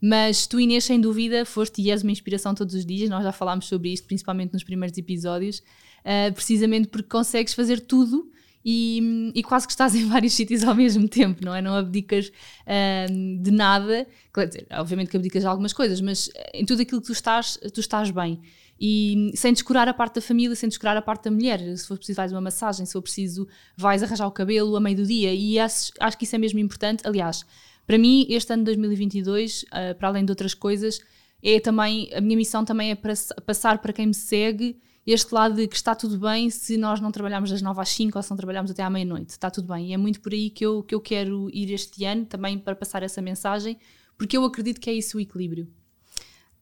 Mas 0.02 0.48
tu, 0.48 0.60
Inês, 0.60 0.86
sem 0.86 1.00
dúvida, 1.00 1.46
foste 1.46 1.82
e 1.82 1.92
és 1.92 2.04
uma 2.04 2.12
inspiração 2.12 2.56
todos 2.56 2.74
os 2.74 2.86
dias. 2.86 3.10
Nós 3.10 3.24
já 3.24 3.32
falámos 3.32 3.68
sobre 3.68 3.92
isto, 3.92 4.08
principalmente 4.08 4.54
nos 4.54 4.64
primeiros 4.64 4.98
episódios, 4.98 5.60
uh, 5.60 6.34
precisamente 6.34 6.88
porque 6.88 7.10
consegues 7.10 7.54
fazer 7.54 7.82
tudo 7.82 8.32
e, 8.64 9.32
e, 9.36 9.44
quase 9.44 9.66
que 9.66 9.72
estás 9.72 9.94
em 9.96 10.06
vários 10.08 10.34
sítios 10.34 10.64
ao 10.64 10.76
mesmo 10.76 11.08
tempo, 11.08 11.44
não 11.44 11.54
é? 11.54 11.62
Não 11.62 11.76
abdicas 11.76 12.28
uh, 12.30 13.42
de 13.42 13.52
nada. 13.52 14.08
Quer 14.34 14.48
dizer, 14.48 14.68
obviamente 14.72 15.10
que 15.10 15.18
abdicas 15.18 15.42
de 15.42 15.48
algumas 15.48 15.74
coisas, 15.74 16.00
mas 16.00 16.30
em 16.54 16.66
tudo 16.66 16.82
aquilo 16.82 17.02
que 17.02 17.08
tu 17.08 17.14
estás, 17.14 17.60
tu 17.74 17.80
estás 17.80 18.10
bem. 18.12 18.40
E 18.82 19.32
sem 19.36 19.52
descurar 19.52 19.90
a 19.90 19.94
parte 19.94 20.16
da 20.16 20.22
família, 20.22 20.56
sem 20.56 20.70
descurar 20.70 20.96
a 20.96 21.02
parte 21.02 21.26
da 21.26 21.32
mulher. 21.32 21.60
Se 21.78 21.86
for 21.86 21.98
preciso, 21.98 22.16
vais 22.16 22.32
uma 22.32 22.40
massagem, 22.40 22.86
se 22.86 22.94
for 22.94 23.02
preciso, 23.02 23.46
vais 23.76 24.02
arranjar 24.02 24.26
o 24.26 24.32
cabelo 24.32 24.74
a 24.78 24.80
meio 24.80 24.96
do 24.96 25.06
dia. 25.06 25.34
E 25.34 25.60
acho, 25.60 25.92
acho 26.00 26.18
que 26.18 26.24
isso 26.24 26.36
é 26.36 26.40
mesmo 26.40 26.60
importante. 26.60 27.06
Aliás, 27.06 27.46
para 27.90 27.98
mim, 27.98 28.28
este 28.30 28.54
ano 28.54 28.62
de 28.62 28.66
2022, 28.66 29.64
uh, 29.64 29.66
eh, 29.72 29.94
para 29.96 30.10
além 30.10 30.24
de 30.24 30.32
outras 30.32 30.54
coisas, 30.54 31.02
é 31.42 31.60
também, 31.60 32.08
a 32.14 32.22
minha 32.22 32.38
missão 32.38 32.64
também 32.64 32.92
é 32.92 32.96
para 32.96 33.16
passar 33.44 33.80
para 33.80 33.92
quem 33.92 34.06
me 34.06 34.14
segue 34.14 34.80
este 35.08 35.34
lado 35.34 35.56
de 35.56 35.68
que 35.68 35.76
está 35.76 35.96
tudo 35.96 36.20
bem 36.20 36.52
se 36.52 36.78
nós 36.78 37.02
não 37.02 37.12
trabalharmos 37.12 37.50
das 37.50 37.64
9 37.64 37.82
às 37.82 37.90
5 37.90 38.16
ou 38.16 38.22
se 38.22 38.30
não 38.30 38.38
trabalharmos 38.38 38.70
até 38.70 38.84
à 38.84 38.92
meia-noite. 38.92 39.32
Está 39.32 39.50
tudo 39.50 39.74
bem. 39.74 39.88
E 39.88 39.94
é 39.96 39.98
muito 39.98 40.22
por 40.22 40.32
aí 40.32 40.52
que 40.52 40.64
eu, 40.64 40.84
que 40.84 40.94
eu 40.94 41.02
quero 41.02 41.50
ir 41.52 41.74
este 41.74 42.06
ano, 42.06 42.28
também 42.28 42.60
para 42.60 42.76
passar 42.76 43.02
essa 43.02 43.24
mensagem, 43.24 43.76
porque 44.16 44.38
eu 44.38 44.46
acredito 44.46 44.80
que 44.80 44.92
é 44.92 44.94
isso 44.94 45.18
o 45.18 45.20
equilíbrio. 45.20 45.68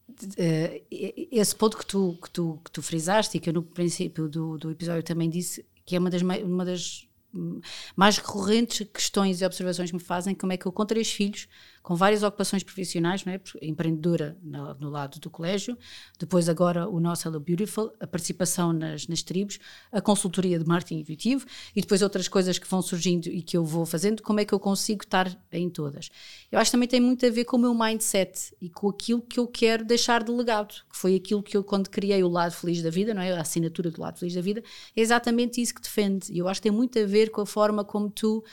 Uh, 0.09 0.81
esse 1.29 1.53
ponto 1.53 1.77
que 1.77 1.85
tu, 1.85 2.17
que, 2.23 2.29
tu, 2.29 2.61
que 2.63 2.71
tu 2.71 2.81
frisaste 2.81 3.35
e 3.35 3.41
que 3.41 3.49
eu 3.49 3.53
no 3.53 3.63
princípio 3.63 4.29
do, 4.29 4.57
do 4.57 4.71
episódio 4.71 5.03
também 5.03 5.29
disse, 5.29 5.65
que 5.85 5.93
é 5.93 5.99
uma 5.99 6.09
das, 6.09 6.21
uma 6.21 6.63
das 6.63 7.06
mais 7.95 8.17
recorrentes 8.17 8.87
questões 8.93 9.41
e 9.41 9.45
observações 9.45 9.89
que 9.89 9.95
me 9.95 10.01
fazem 10.01 10.35
como 10.35 10.53
é 10.53 10.57
que 10.57 10.65
eu 10.65 10.71
com 10.71 10.85
três 10.85 11.11
filhos 11.11 11.47
com 11.87 11.95
várias 11.95 12.21
ocupações 12.21 12.63
profissionais, 12.63 13.23
não 13.23 13.31
é? 13.31 13.39
empreendedora 13.61 14.37
no, 14.43 14.73
no, 14.73 14.89
lado 14.89 15.21
do 15.21 15.29
colégio, 15.29 15.77
depois 16.19 16.49
agora 16.49 16.85
o 16.85 16.99
nosso 16.99 17.25
Hello 17.25 17.39
Beautiful, 17.39 17.93
a 17.97 18.05
participação 18.05 18.73
nas, 18.73 19.07
nas 19.07 19.23
tribos, 19.23 19.57
a 19.89 20.01
consultoria 20.01 20.59
de 20.59 20.65
marketing 20.67 20.99
intuitivo 20.99 21.45
e 21.73 21.79
depois 21.79 22.01
outras 22.01 22.27
coisas 22.27 22.59
que 22.59 22.67
vão 22.67 22.81
surgindo 22.81 23.27
e 23.27 23.41
que 23.41 23.55
eu 23.55 23.63
vou 23.63 23.85
fazendo, 23.85 24.21
como 24.21 24.41
é 24.41 24.43
que 24.43 24.53
eu 24.53 24.59
consigo 24.59 25.05
estar 25.05 25.33
em 25.49 25.69
todas. 25.69 26.09
Eu 26.51 26.59
acho 26.59 26.69
que 26.69 26.73
também 26.73 26.89
tem 26.89 26.99
muito 26.99 27.25
a 27.25 27.29
ver 27.29 27.45
com 27.45 27.55
o 27.55 27.59
meu 27.61 27.73
mindset 27.73 28.53
e 28.59 28.69
com 28.69 28.89
aquilo 28.89 29.21
que 29.21 29.39
eu 29.39 29.47
quero 29.47 29.85
deixar 29.85 30.25
de 30.25 30.31
legado, 30.33 30.73
que 30.91 30.97
foi 30.97 31.15
aquilo 31.15 31.41
que 31.41 31.55
eu 31.55 31.63
quando 31.63 31.89
criei 31.89 32.21
o 32.21 32.27
lado 32.27 32.51
feliz 32.51 32.83
da 32.83 32.89
vida, 32.89 33.13
não 33.13 33.21
é? 33.21 33.31
A 33.31 33.39
assinatura 33.39 33.89
do 33.89 34.01
lado 34.01 34.19
feliz 34.19 34.33
da 34.35 34.41
vida, 34.41 34.61
é 34.93 34.99
exatamente 34.99 35.61
isso 35.61 35.73
que 35.73 35.81
defende. 35.81 36.33
E 36.33 36.39
eu 36.39 36.49
acho 36.49 36.59
que 36.59 36.67
tem 36.67 36.77
muito 36.77 36.99
a 36.99 37.05
ver 37.05 37.29
com 37.31 37.39
a 37.39 37.45
forma 37.45 37.85
como 37.85 38.09
tu 38.09 38.43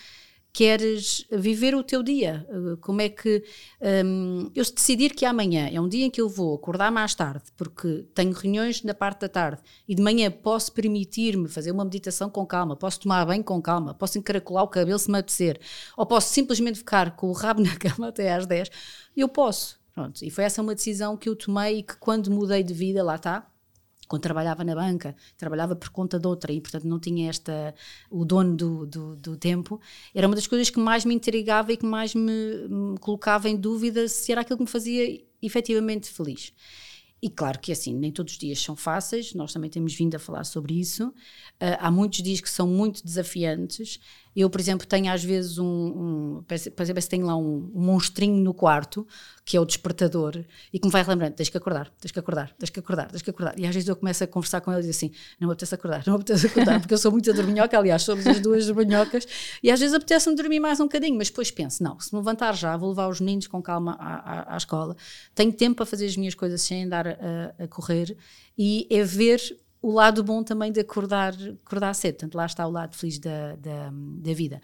queres 0.55 1.27
viver 1.33 1.75
o 1.75 1.83
teu 1.83 2.01
dia. 2.01 2.47
Eh, 2.49 2.77
como 2.81 3.03
é 3.03 3.09
que. 3.09 3.43
Um, 4.07 4.51
eu 4.55 4.65
se 4.65 4.73
decidir 4.73 5.13
que 5.13 5.27
amanhã 5.27 5.69
é 5.71 5.81
um 5.81 5.89
dia 5.89 6.07
em 6.07 6.11
que 6.11 6.21
eu 6.21 6.29
vou 6.29 6.55
acordar 6.55 6.93
mais 6.93 7.13
tarde, 7.13 7.43
porque 7.57 8.07
tenho 8.15 8.33
reuniões 8.33 8.83
na 8.85 8.95
parte 8.95 9.23
da 9.23 9.29
tarde 9.29 9.61
e 9.89 9.97
de 9.97 10.01
manhã 10.01 10.31
posso 10.31 10.73
permitir-me 10.73 11.49
fazer 11.49 11.73
uma 11.73 11.85
meditação 11.85 12.31
com 12.31 12.47
calma, 12.47 12.77
posso 12.77 13.01
tomar 13.01 13.27
banho 13.27 13.43
com 13.43 13.61
calma, 13.61 13.95
posso 13.95 14.17
encaracolar 14.17 14.63
o 14.63 14.69
cabelo 14.69 14.99
se 14.99 15.11
me 15.11 15.19
apetecer, 15.19 15.61
ou 15.97 16.07
posso 16.07 16.33
simplesmente 16.33 16.79
ficar 16.79 17.17
com 17.17 17.29
o 17.29 17.33
rabo 17.33 17.61
na 17.65 17.77
cama 17.77 18.09
até 18.09 18.33
às 18.33 18.47
10, 18.47 18.71
eu 19.17 19.29
posso. 19.29 19.83
Pronto, 19.93 20.25
e 20.25 20.31
foi 20.31 20.45
essa 20.45 20.63
uma 20.63 20.75
decisão 20.75 21.17
que 21.17 21.29
eu 21.29 21.37
tomei 21.37 21.79
e 21.79 21.83
que 21.83 21.97
quando 21.97 22.31
mudei 22.31 22.63
de 22.63 22.75
vida, 22.75 23.03
lá 23.03 23.17
está, 23.17 23.47
quando 24.15 24.23
trabalhava 24.23 24.63
na 24.63 24.75
banca, 24.75 25.17
trabalhava 25.37 25.75
por 25.75 25.89
conta 25.91 26.19
de 26.21 26.27
outra 26.27 26.53
e, 26.53 26.61
portanto, 26.61 26.85
não 26.85 27.01
tinha 27.01 27.29
esta, 27.29 27.75
o 28.09 28.25
dono 28.25 28.57
do, 28.57 28.87
do, 28.87 29.17
do, 29.17 29.37
tempo, 29.37 29.81
era 30.15 30.27
uma 30.29 30.37
das 30.37 30.47
coisas 30.47 30.71
que 30.71 30.79
mais 30.79 31.05
me 31.05 31.15
intrigava 31.15 31.73
e 31.73 31.77
que 31.77 31.85
mais 31.85 32.15
me, 32.15 32.69
me, 32.69 32.99
colocava 32.99 33.49
em 33.49 33.57
dúvida 33.57 34.07
se 34.07 34.31
era 34.31 34.43
aquilo 34.43 34.59
que 34.59 34.65
me 34.65 34.71
fazia 34.71 35.21
efetivamente 35.43 36.09
feliz. 36.09 36.53
E 37.21 37.29
claro 37.29 37.59
que 37.59 37.73
assim, 37.73 37.95
nem 37.95 38.13
todos 38.13 38.35
os 38.35 38.39
dias 38.39 38.61
são 38.61 38.77
fáceis, 38.77 39.35
nós 39.35 39.53
também 39.53 39.71
temos 39.71 39.95
vindo 39.95 40.15
a 40.15 40.19
falar 40.19 40.45
sobre 40.45 40.79
isso. 40.79 41.09
Uh, 41.09 41.75
há 41.81 41.91
muitos 41.91 42.23
dias 42.23 42.41
que 42.41 42.51
são 42.51 42.69
muito 42.69 43.05
desafiantes 43.05 43.99
Eu, 44.37 44.51
por 44.51 44.61
exemplo, 44.61 44.87
tenho 44.87 45.13
às 45.13 45.23
vezes 45.23 45.59
um. 45.59 45.65
um 45.65 46.45
parece, 46.47 47.09
tenho 47.09 47.27
lá 47.27 47.37
um, 47.37 47.71
monstrinho 47.73 48.43
no 48.43 48.53
quarto, 48.53 49.07
que 49.45 49.57
é 49.57 49.61
o 49.61 49.65
despertador, 49.65 50.45
e 50.73 50.79
que 50.79 50.87
me 50.87 50.93
vai 50.93 51.05
lembrando: 51.05 51.35
tens 51.35 51.49
que 51.49 51.57
acordar, 51.57 51.89
tens 52.01 52.11
que 52.11 52.19
acordar, 52.19 52.53
tens 52.59 52.71
que 52.71 52.81
acordar, 52.81 53.11
tens 53.11 53.23
que 53.23 53.31
acordar. 53.31 53.59
E 53.59 53.67
às 53.67 53.75
vezes 53.75 53.89
eu 53.89 53.95
começo 53.95 54.25
a 54.25 54.27
conversar 54.27 54.61
com 54.61 54.73
ele 54.73 54.81
e 54.81 54.83
digo 54.83 54.91
assim: 54.91 55.13
não 55.41 55.49
me 55.49 55.53
apetece 55.53 55.75
acordar, 55.75 56.03
não 56.07 56.15
me 56.15 56.21
apetece 56.21 56.47
acordar, 56.47 56.81
porque 56.81 56.95
eu 56.95 56.99
sou 56.99 57.13
muito 57.13 57.33
dorminhoca, 57.33 57.79
aliás, 57.79 58.03
somos 58.03 58.27
as 58.27 58.41
duas 58.41 58.67
dorminhocas, 58.67 59.27
e 59.63 59.71
às 59.71 59.79
vezes 59.79 59.95
apetece-me 59.95 60.35
dormir 60.35 60.59
mais 60.59 60.81
um 60.81 60.85
bocadinho, 60.85 61.17
mas 61.17 61.29
depois 61.29 61.51
penso: 61.53 61.83
não, 61.83 62.01
se 62.01 62.13
me 62.13 62.19
levantar 62.19 62.57
já, 62.57 62.77
vou 62.77 62.89
levar 62.89 63.09
os 63.09 63.21
meninos 63.21 63.47
com 63.47 63.63
calma 63.63 63.97
à, 64.01 64.15
à, 64.15 64.55
à 64.55 64.57
escola, 64.57 64.97
tenho 65.35 65.53
tempo 65.53 65.77
para 65.77 65.87
fazer 65.87 66.07
as 66.07 66.17
minhas 66.17 66.35
coisas 66.35 66.61
sem 66.61 66.85
andar 66.85 67.07
a, 67.07 67.55
a 67.65 67.69
correr, 67.69 68.17
e 68.59 68.87
é 68.91 69.05
ver 69.05 69.41
o 69.85 69.93
lado 69.93 70.25
bom 70.25 70.43
também 70.43 70.73
de 70.73 70.81
acordar, 70.81 71.35
acordar 71.63 71.93
cedo. 71.95 72.15
Portanto, 72.15 72.35
lá 72.37 72.47
está 72.47 72.67
o 72.67 72.71
lado 72.71 72.97
feliz 72.97 73.19
da, 73.19 73.55
da, 73.57 73.91
da 73.93 74.33
vida. 74.33 74.59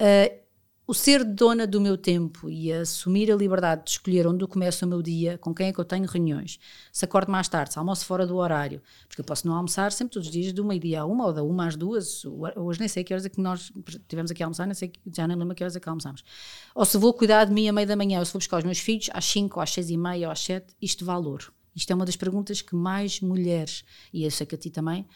Uh, 0.00 0.40
o 0.86 0.94
ser 0.94 1.24
dona 1.24 1.66
do 1.66 1.78
meu 1.78 1.96
tempo 1.98 2.48
e 2.48 2.72
assumir 2.72 3.30
a 3.30 3.36
liberdade 3.36 3.84
de 3.84 3.90
escolher 3.90 4.26
onde 4.26 4.42
eu 4.42 4.48
começo 4.48 4.86
o 4.86 4.88
meu 4.88 5.02
dia, 5.02 5.36
com 5.36 5.54
quem 5.54 5.68
é 5.68 5.72
que 5.74 5.78
eu 5.78 5.84
tenho 5.84 6.06
reuniões, 6.06 6.58
se 6.90 7.04
acordo 7.04 7.30
mais 7.30 7.48
tarde, 7.48 7.74
se 7.74 7.78
almoço 7.78 8.06
fora 8.06 8.26
do 8.26 8.36
horário, 8.36 8.82
porque 9.06 9.20
eu 9.20 9.24
posso 9.24 9.46
não 9.46 9.54
almoçar 9.54 9.92
sempre 9.92 10.14
todos 10.14 10.28
os 10.28 10.32
dias 10.32 10.54
de 10.54 10.60
uma 10.60 10.76
dia 10.78 11.02
a 11.02 11.04
uma 11.04 11.26
ou 11.26 11.32
da 11.34 11.42
uma 11.42 11.66
às 11.66 11.76
duas, 11.76 12.24
hoje 12.56 12.80
nem 12.80 12.88
sei 12.88 13.04
que 13.04 13.12
horas 13.12 13.26
é 13.26 13.28
que 13.28 13.40
nós 13.40 13.70
tivemos 14.08 14.30
aqui 14.30 14.42
a 14.42 14.46
almoçar, 14.46 14.66
nem 14.66 14.74
sei, 14.74 14.90
já 15.14 15.28
nem 15.28 15.36
lembro 15.36 15.54
que 15.54 15.62
horas 15.62 15.76
é 15.76 15.80
que 15.80 15.88
almoçamos. 15.88 16.24
Ou 16.74 16.84
se 16.86 16.96
vou 16.96 17.12
cuidar 17.12 17.44
de 17.44 17.52
mim 17.52 17.68
à 17.68 17.72
meia 17.72 17.86
da 17.86 17.94
manhã, 17.94 18.18
ou 18.18 18.24
se 18.24 18.32
vou 18.32 18.40
buscar 18.40 18.56
os 18.56 18.64
meus 18.64 18.78
filhos 18.78 19.10
às 19.12 19.26
cinco, 19.26 19.60
às 19.60 19.70
seis 19.70 19.90
e 19.90 19.98
meia 19.98 20.28
ou 20.28 20.32
às 20.32 20.40
sete, 20.40 20.74
isto 20.80 21.04
valor. 21.04 21.52
Isto 21.74 21.90
é 21.92 21.94
uma 21.94 22.04
das 22.04 22.16
perguntas 22.16 22.60
que 22.60 22.74
mais 22.74 23.20
mulheres, 23.20 23.84
e 24.12 24.24
eu 24.24 24.30
sei 24.30 24.46
que 24.46 24.54
a 24.54 24.58
ti 24.58 24.70
também, 24.70 25.06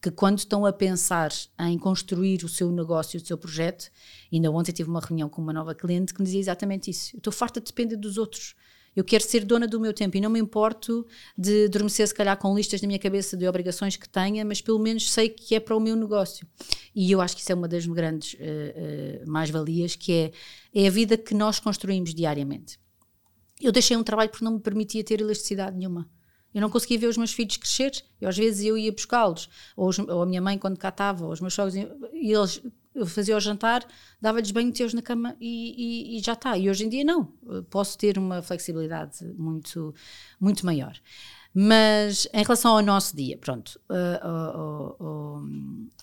que 0.00 0.10
quando 0.10 0.38
estão 0.38 0.64
a 0.64 0.72
pensar 0.72 1.32
em 1.58 1.78
construir 1.78 2.44
o 2.44 2.48
seu 2.48 2.70
negócio, 2.70 3.20
o 3.20 3.24
seu 3.24 3.36
projeto, 3.36 3.90
ainda 4.32 4.50
ontem 4.50 4.72
tive 4.72 4.88
uma 4.88 5.00
reunião 5.00 5.28
com 5.28 5.42
uma 5.42 5.52
nova 5.52 5.74
cliente 5.74 6.12
que 6.12 6.20
me 6.20 6.26
dizia 6.26 6.40
exatamente 6.40 6.90
isso. 6.90 7.16
Eu 7.16 7.18
estou 7.18 7.32
farta 7.32 7.60
de 7.60 7.66
depender 7.66 7.96
dos 7.96 8.18
outros. 8.18 8.54
Eu 8.94 9.04
quero 9.04 9.22
ser 9.22 9.44
dona 9.44 9.66
do 9.66 9.78
meu 9.78 9.92
tempo 9.92 10.16
e 10.16 10.20
não 10.22 10.30
me 10.30 10.40
importo 10.40 11.06
de 11.36 11.66
adormecer, 11.66 12.08
se 12.08 12.14
calhar, 12.14 12.36
com 12.38 12.54
listas 12.54 12.80
na 12.80 12.86
minha 12.86 12.98
cabeça 12.98 13.36
de 13.36 13.46
obrigações 13.46 13.94
que 13.94 14.08
tenha, 14.08 14.42
mas 14.42 14.62
pelo 14.62 14.78
menos 14.78 15.10
sei 15.10 15.28
que 15.28 15.54
é 15.54 15.60
para 15.60 15.76
o 15.76 15.80
meu 15.80 15.94
negócio. 15.94 16.46
E 16.94 17.12
eu 17.12 17.20
acho 17.20 17.36
que 17.36 17.42
isso 17.42 17.52
é 17.52 17.54
uma 17.54 17.68
das 17.68 17.84
grandes 17.84 18.34
uh, 18.34 18.36
uh, 18.38 19.30
mais-valias, 19.30 19.96
que 19.96 20.12
é, 20.12 20.32
é 20.74 20.86
a 20.86 20.90
vida 20.90 21.18
que 21.18 21.34
nós 21.34 21.60
construímos 21.60 22.14
diariamente. 22.14 22.78
Eu 23.60 23.72
deixei 23.72 23.96
um 23.96 24.02
trabalho 24.02 24.30
porque 24.30 24.44
não 24.44 24.52
me 24.52 24.60
permitia 24.60 25.02
ter 25.02 25.20
eletricidade 25.20 25.76
nenhuma. 25.76 26.08
Eu 26.54 26.60
não 26.60 26.70
conseguia 26.70 26.98
ver 26.98 27.06
os 27.06 27.16
meus 27.16 27.32
filhos 27.32 27.56
crescer. 27.56 27.92
Eu, 28.20 28.28
às 28.28 28.36
vezes 28.36 28.64
eu 28.64 28.78
ia 28.78 28.90
buscá-los, 28.90 29.48
ou, 29.76 29.90
ou, 30.08 30.22
a 30.22 30.26
minha 30.26 30.40
mãe 30.40 30.58
quando 30.58 30.78
cá 30.78 30.88
estava, 30.88 31.26
ou 31.26 31.32
os 31.32 31.40
meus 31.40 31.52
sogros, 31.52 31.74
e 31.74 32.32
eles 32.32 32.62
eu 32.96 33.06
fazia 33.06 33.36
o 33.36 33.40
jantar, 33.40 33.86
dava-lhes 34.20 34.50
banho, 34.50 34.68
metia-os 34.68 34.94
na 34.94 35.02
cama 35.02 35.36
e, 35.38 36.14
e, 36.14 36.18
e, 36.18 36.22
já 36.22 36.32
está. 36.32 36.56
E 36.56 36.70
hoje 36.70 36.86
em 36.86 36.88
dia 36.88 37.04
não, 37.04 37.30
posso 37.68 37.98
ter 37.98 38.16
uma 38.16 38.40
flexibilidade 38.40 39.22
muito, 39.36 39.94
muito 40.40 40.64
maior. 40.64 40.96
Mas 41.52 42.26
em 42.32 42.42
relação 42.42 42.74
ao 42.74 42.82
nosso 42.82 43.14
dia, 43.14 43.36
pronto, 43.36 43.78
ao, 44.22 44.96
ao, 44.98 45.42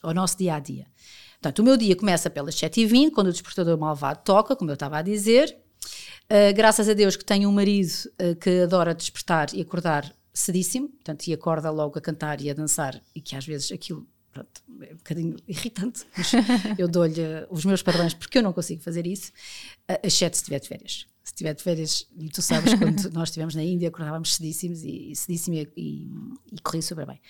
ao, 0.03 0.13
nosso 0.13 0.37
dia 0.37 0.55
a 0.55 0.59
dia. 0.59 0.85
Portanto, 1.33 1.59
o 1.59 1.63
meu 1.63 1.77
dia 1.77 1.95
começa 1.95 2.29
pelas 2.29 2.55
7h20, 2.55 3.11
quando 3.11 3.27
o 3.27 3.31
despertador 3.31 3.77
malvado 3.77 4.21
toca, 4.23 4.55
como 4.55 4.69
eu 4.69 4.75
estava 4.75 4.97
a 4.99 5.01
dizer, 5.01 5.57
Uh, 6.25 6.53
graças 6.55 6.89
a 6.89 6.93
Deus 6.93 7.15
que 7.15 7.25
tenho 7.25 7.49
um 7.49 7.51
marido 7.51 7.91
uh, 8.21 8.35
que 8.35 8.61
adora 8.61 8.95
despertar 8.95 9.53
e 9.53 9.61
acordar 9.61 10.13
cedíssimo, 10.33 10.89
portanto, 10.89 11.27
e 11.27 11.33
acorda 11.33 11.69
logo 11.69 11.97
a 11.97 12.01
cantar 12.01 12.41
e 12.41 12.49
a 12.49 12.53
dançar, 12.53 12.99
e 13.13 13.21
que 13.21 13.35
às 13.35 13.45
vezes 13.45 13.71
aquilo 13.71 14.07
pronto, 14.31 14.63
é 14.81 14.93
um 14.93 14.97
bocadinho 14.97 15.37
irritante, 15.47 16.05
mas 16.17 16.31
eu 16.77 16.87
dou-lhe 16.87 17.21
os 17.49 17.63
meus 17.65 17.83
parabéns 17.83 18.13
porque 18.13 18.39
eu 18.39 18.43
não 18.43 18.51
consigo 18.51 18.81
fazer 18.81 19.05
isso, 19.05 19.31
uh, 19.89 19.99
exceto 20.03 20.35
se 20.35 20.43
estiver 20.43 20.59
de 20.59 20.67
férias. 20.67 21.05
Se 21.23 21.31
estiver 21.31 21.53
de 21.53 21.63
férias, 21.63 22.05
e 22.17 22.29
tu 22.29 22.41
sabes, 22.41 22.73
quando 22.73 23.09
nós 23.13 23.29
estivemos 23.29 23.55
na 23.55 23.63
Índia, 23.63 23.87
acordávamos 23.87 24.35
cedíssimos 24.35 24.83
e, 24.83 25.11
e 25.11 25.15
cedíssimo 25.15 25.55
e, 25.55 25.71
e, 25.77 26.11
e 26.51 26.61
corri 26.61 26.81
super 26.81 27.05
bem. 27.05 27.21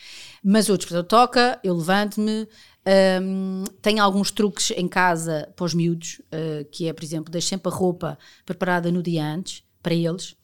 Mas 0.44 0.68
o 0.68 0.78
despertador 0.78 1.08
toca, 1.08 1.60
eu 1.64 1.76
levanto-me, 1.76 2.48
um, 2.86 3.64
tenho 3.82 4.04
alguns 4.04 4.32
truques 4.32 4.72
em 4.72 4.88
casa 4.88 5.52
para 5.56 5.66
os 5.66 5.74
miúdos, 5.74 6.22
uh, 6.26 6.66
que 6.72 6.88
é, 6.88 6.94
por 6.94 7.04
exemplo, 7.04 7.32
deixo 7.32 7.48
sempre 7.48 7.72
a 7.72 7.76
roupa 7.76 8.18
preparada 8.46 8.92
no 8.92 9.02
dia 9.02 9.26
antes, 9.26 9.64
para 9.82 9.94
eles. 9.94 10.36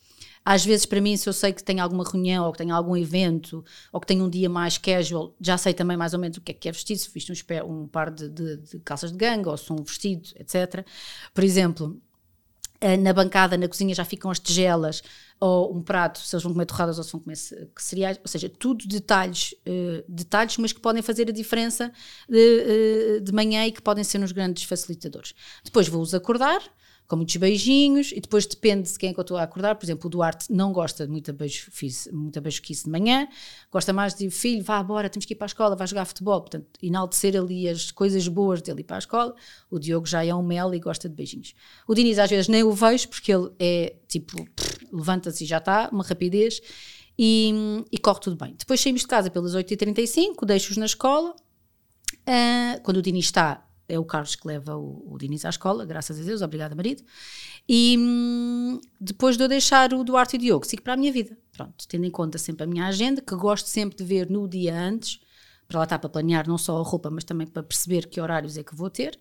Às 0.43 0.65
vezes, 0.65 0.85
para 0.85 1.01
mim, 1.01 1.15
se 1.17 1.27
eu 1.27 1.33
sei 1.33 1.53
que 1.53 1.63
tenho 1.63 1.83
alguma 1.83 2.03
reunião 2.03 2.45
ou 2.45 2.51
que 2.51 2.57
tenho 2.57 2.73
algum 2.73 2.95
evento 2.95 3.63
ou 3.91 3.99
que 3.99 4.07
tenho 4.07 4.23
um 4.23 4.29
dia 4.29 4.49
mais 4.49 4.77
casual, 4.77 5.35
já 5.39 5.57
sei 5.57 5.73
também 5.73 5.97
mais 5.97 6.13
ou 6.13 6.19
menos 6.19 6.37
o 6.37 6.41
que 6.41 6.51
é 6.51 6.55
que 6.55 6.69
é 6.69 6.71
vestido, 6.71 6.97
se 6.97 7.11
visto 7.13 7.31
um, 7.65 7.81
um 7.81 7.87
par 7.87 8.09
de, 8.09 8.29
de, 8.29 8.57
de, 8.57 8.79
calças 8.79 9.11
de 9.11 9.17
ganga 9.17 9.51
ou 9.51 9.57
se 9.57 9.71
um 9.71 9.83
vestido, 9.83 10.29
etc. 10.37 10.85
Por 11.33 11.43
exemplo, 11.43 12.01
na 12.99 13.13
bancada, 13.13 13.57
na 13.57 13.67
cozinha, 13.67 13.93
já 13.93 14.05
ficam 14.05 14.31
as 14.31 14.39
tigelas 14.39 15.03
ou 15.39 15.75
um 15.75 15.81
prato, 15.81 16.19
se 16.19 16.35
eles 16.35 16.43
vão 16.43 16.51
comer 16.51 16.65
torradas 16.65 16.97
ou 16.97 17.03
se 17.03 17.11
vão 17.11 17.21
comer 17.21 17.37
cereais, 17.77 18.19
ou 18.21 18.27
seja, 18.27 18.49
tudo 18.49 18.85
detalhes, 18.87 19.53
uh, 19.65 20.03
detalhes, 20.07 20.57
mas 20.57 20.73
que 20.73 20.81
podem 20.81 21.01
fazer 21.01 21.29
a 21.29 21.31
diferença 21.31 21.91
de, 22.27 23.17
uh, 23.17 23.21
de 23.21 23.31
manhã 23.31 23.65
e 23.65 23.71
que 23.71 23.81
podem 23.81 24.03
ser 24.03 24.21
uns 24.21 24.31
grandes 24.31 24.63
facilitadores. 24.63 25.33
Depois 25.63 25.87
vou-os 25.87 26.13
acordar, 26.13 26.61
com 27.09 27.15
muitos 27.15 27.35
beijinhos, 27.37 28.11
e 28.11 28.21
depois 28.21 28.45
depende 28.45 28.87
de 28.91 28.99
quem 28.99 29.09
é 29.09 29.13
que 29.13 29.19
eu 29.19 29.23
estou 29.23 29.35
a 29.35 29.41
acordar. 29.41 29.73
Por 29.73 29.83
exemplo, 29.83 30.05
o 30.05 30.09
Duarte 30.11 30.45
não 30.53 30.71
gosta 30.71 31.07
de 31.07 31.11
muita, 31.11 31.33
beijo, 31.33 31.71
muita 32.13 32.39
beijoquice 32.39 32.83
de 32.83 32.89
manhã, 32.91 33.27
gosta 33.71 33.91
mais 33.91 34.13
de 34.13 34.29
filho, 34.29 34.63
vá 34.63 34.79
embora, 34.79 35.09
temos 35.09 35.25
que 35.25 35.33
ir 35.33 35.35
para 35.35 35.45
a 35.45 35.47
escola, 35.47 35.75
vai 35.75 35.87
jogar 35.87 36.05
futebol. 36.05 36.39
Portanto, 36.39 36.67
enaltecer 36.83 37.35
ali 37.35 37.67
as 37.67 37.89
coisas 37.89 38.27
boas 38.27 38.61
dele 38.61 38.81
ir 38.81 38.83
para 38.83 38.97
a 38.97 38.99
escola. 38.99 39.33
O 39.71 39.79
Diogo 39.79 40.05
já 40.05 40.23
é 40.23 40.33
um 40.35 40.43
mel 40.43 40.71
e 40.71 40.79
gosta 40.79 41.09
de 41.09 41.15
beijinhos. 41.15 41.55
O 41.87 41.95
Diniz 41.95 42.19
às 42.19 42.29
vezes 42.29 42.47
nem 42.47 42.61
o 42.61 42.71
vejo, 42.73 43.09
porque 43.09 43.33
ele 43.33 43.49
é 43.57 43.95
tipo, 44.07 44.47
levanta-se 44.93 45.43
e 45.43 45.47
já 45.47 45.57
está, 45.57 45.89
uma 45.91 46.03
rapidez, 46.03 46.61
e, 47.17 47.83
e, 47.91 47.97
corre 47.97 48.19
tudo 48.19 48.35
bem. 48.35 48.53
Depois 48.55 48.79
saímos 48.79 49.01
de 49.01 49.07
casa 49.07 49.31
pelas 49.31 49.55
8h35, 49.55 50.45
deixo-os 50.45 50.77
na 50.77 50.85
escola. 50.85 51.35
Uh, 52.19 52.79
quando 52.83 52.97
o 52.97 53.01
Diniz 53.01 53.25
está, 53.25 53.67
é 53.89 53.99
o 53.99 54.05
Carlos 54.05 54.35
que 54.35 54.47
leva 54.47 54.77
o, 54.77 55.13
o 55.13 55.17
Diniz 55.17 55.43
à 55.43 55.49
escola, 55.49 55.83
graças 55.85 56.19
a 56.19 56.23
Deus, 56.23 56.41
obrigada, 56.41 56.75
marido. 56.75 57.03
E 57.67 57.97
hum, 57.99 58.79
depois 59.01 59.35
de 59.35 59.43
eu 59.43 59.47
deixar 59.47 59.93
o 59.93 60.03
Duarte 60.03 60.35
e 60.35 60.37
o 60.37 60.39
Diogo, 60.39 60.65
sigo 60.65 60.83
para 60.83 60.93
a 60.93 60.97
minha 60.97 61.11
vida. 61.11 61.37
Pronto, 61.51 61.87
tendo 61.87 62.05
em 62.05 62.11
conta 62.11 62.37
sempre 62.37 62.63
a 62.63 62.67
minha 62.67 62.85
agenda, 62.85 63.21
que 63.21 63.35
gosto 63.35 63.67
sempre 63.67 63.97
de 63.97 64.03
ver 64.03 64.29
no 64.29 64.47
dia 64.47 64.79
antes, 64.79 65.19
para 65.67 65.79
lá 65.79 65.83
estar 65.83 65.99
para 65.99 66.09
planear 66.09 66.47
não 66.47 66.57
só 66.57 66.77
a 66.79 66.83
roupa, 66.83 67.09
mas 67.09 67.23
também 67.23 67.47
para 67.47 67.63
perceber 67.63 68.07
que 68.07 68.21
horários 68.21 68.57
é 68.57 68.63
que 68.63 68.75
vou 68.75 68.89
ter. 68.89 69.19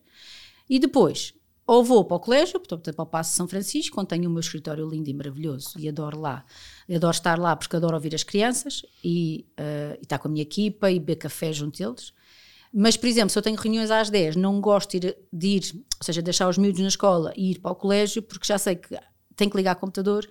E 0.69 0.79
depois, 0.79 1.35
ou 1.67 1.85
vou 1.85 2.03
para 2.03 2.17
o 2.17 2.21
colégio, 2.21 2.59
portanto, 2.59 2.95
para 2.95 3.03
o 3.03 3.07
Passo 3.07 3.37
São 3.37 3.47
Francisco, 3.47 4.01
onde 4.01 4.09
tenho 4.09 4.29
o 4.29 4.33
meu 4.33 4.41
escritório 4.41 4.89
lindo 4.89 5.11
e 5.11 5.15
maravilhoso 5.15 5.79
e 5.79 5.87
adoro 5.87 6.19
lá. 6.19 6.45
Adoro 6.91 7.15
estar 7.15 7.39
lá 7.39 7.55
porque 7.55 7.77
adoro 7.77 7.95
ouvir 7.95 8.15
as 8.15 8.23
crianças 8.23 8.87
e, 9.05 9.47
uh, 9.61 9.99
e 9.99 10.03
estar 10.03 10.19
com 10.19 10.29
a 10.29 10.31
minha 10.31 10.43
equipa 10.43 10.91
e 10.91 10.99
beber 10.99 11.17
café 11.17 11.53
junto 11.53 11.77
deles. 11.77 12.15
Mas, 12.73 12.97
por 12.97 13.07
exemplo, 13.07 13.31
se 13.31 13.39
eu 13.39 13.43
tenho 13.43 13.57
reuniões 13.57 13.91
às 13.91 14.11
10, 14.11 14.37
não 14.37 14.61
gosto 14.61 14.99
de 14.99 15.09
ir, 15.09 15.17
de 15.33 15.47
ir, 15.49 15.63
ou 15.75 16.05
seja, 16.05 16.21
deixar 16.21 16.49
os 16.49 16.59
miúdos 16.59 16.81
na 16.81 16.89
escola 16.89 17.33
e 17.37 17.53
ir 17.53 17.61
para 17.61 17.73
o 17.73 17.75
colégio, 17.75 18.23
porque 18.23 18.47
já 18.47 18.59
sei 18.59 18.77
que 18.77 18.97
tenho 19.35 19.51
que 19.51 19.57
ligar 19.57 19.77
o 19.77 19.79
computador, 19.79 20.29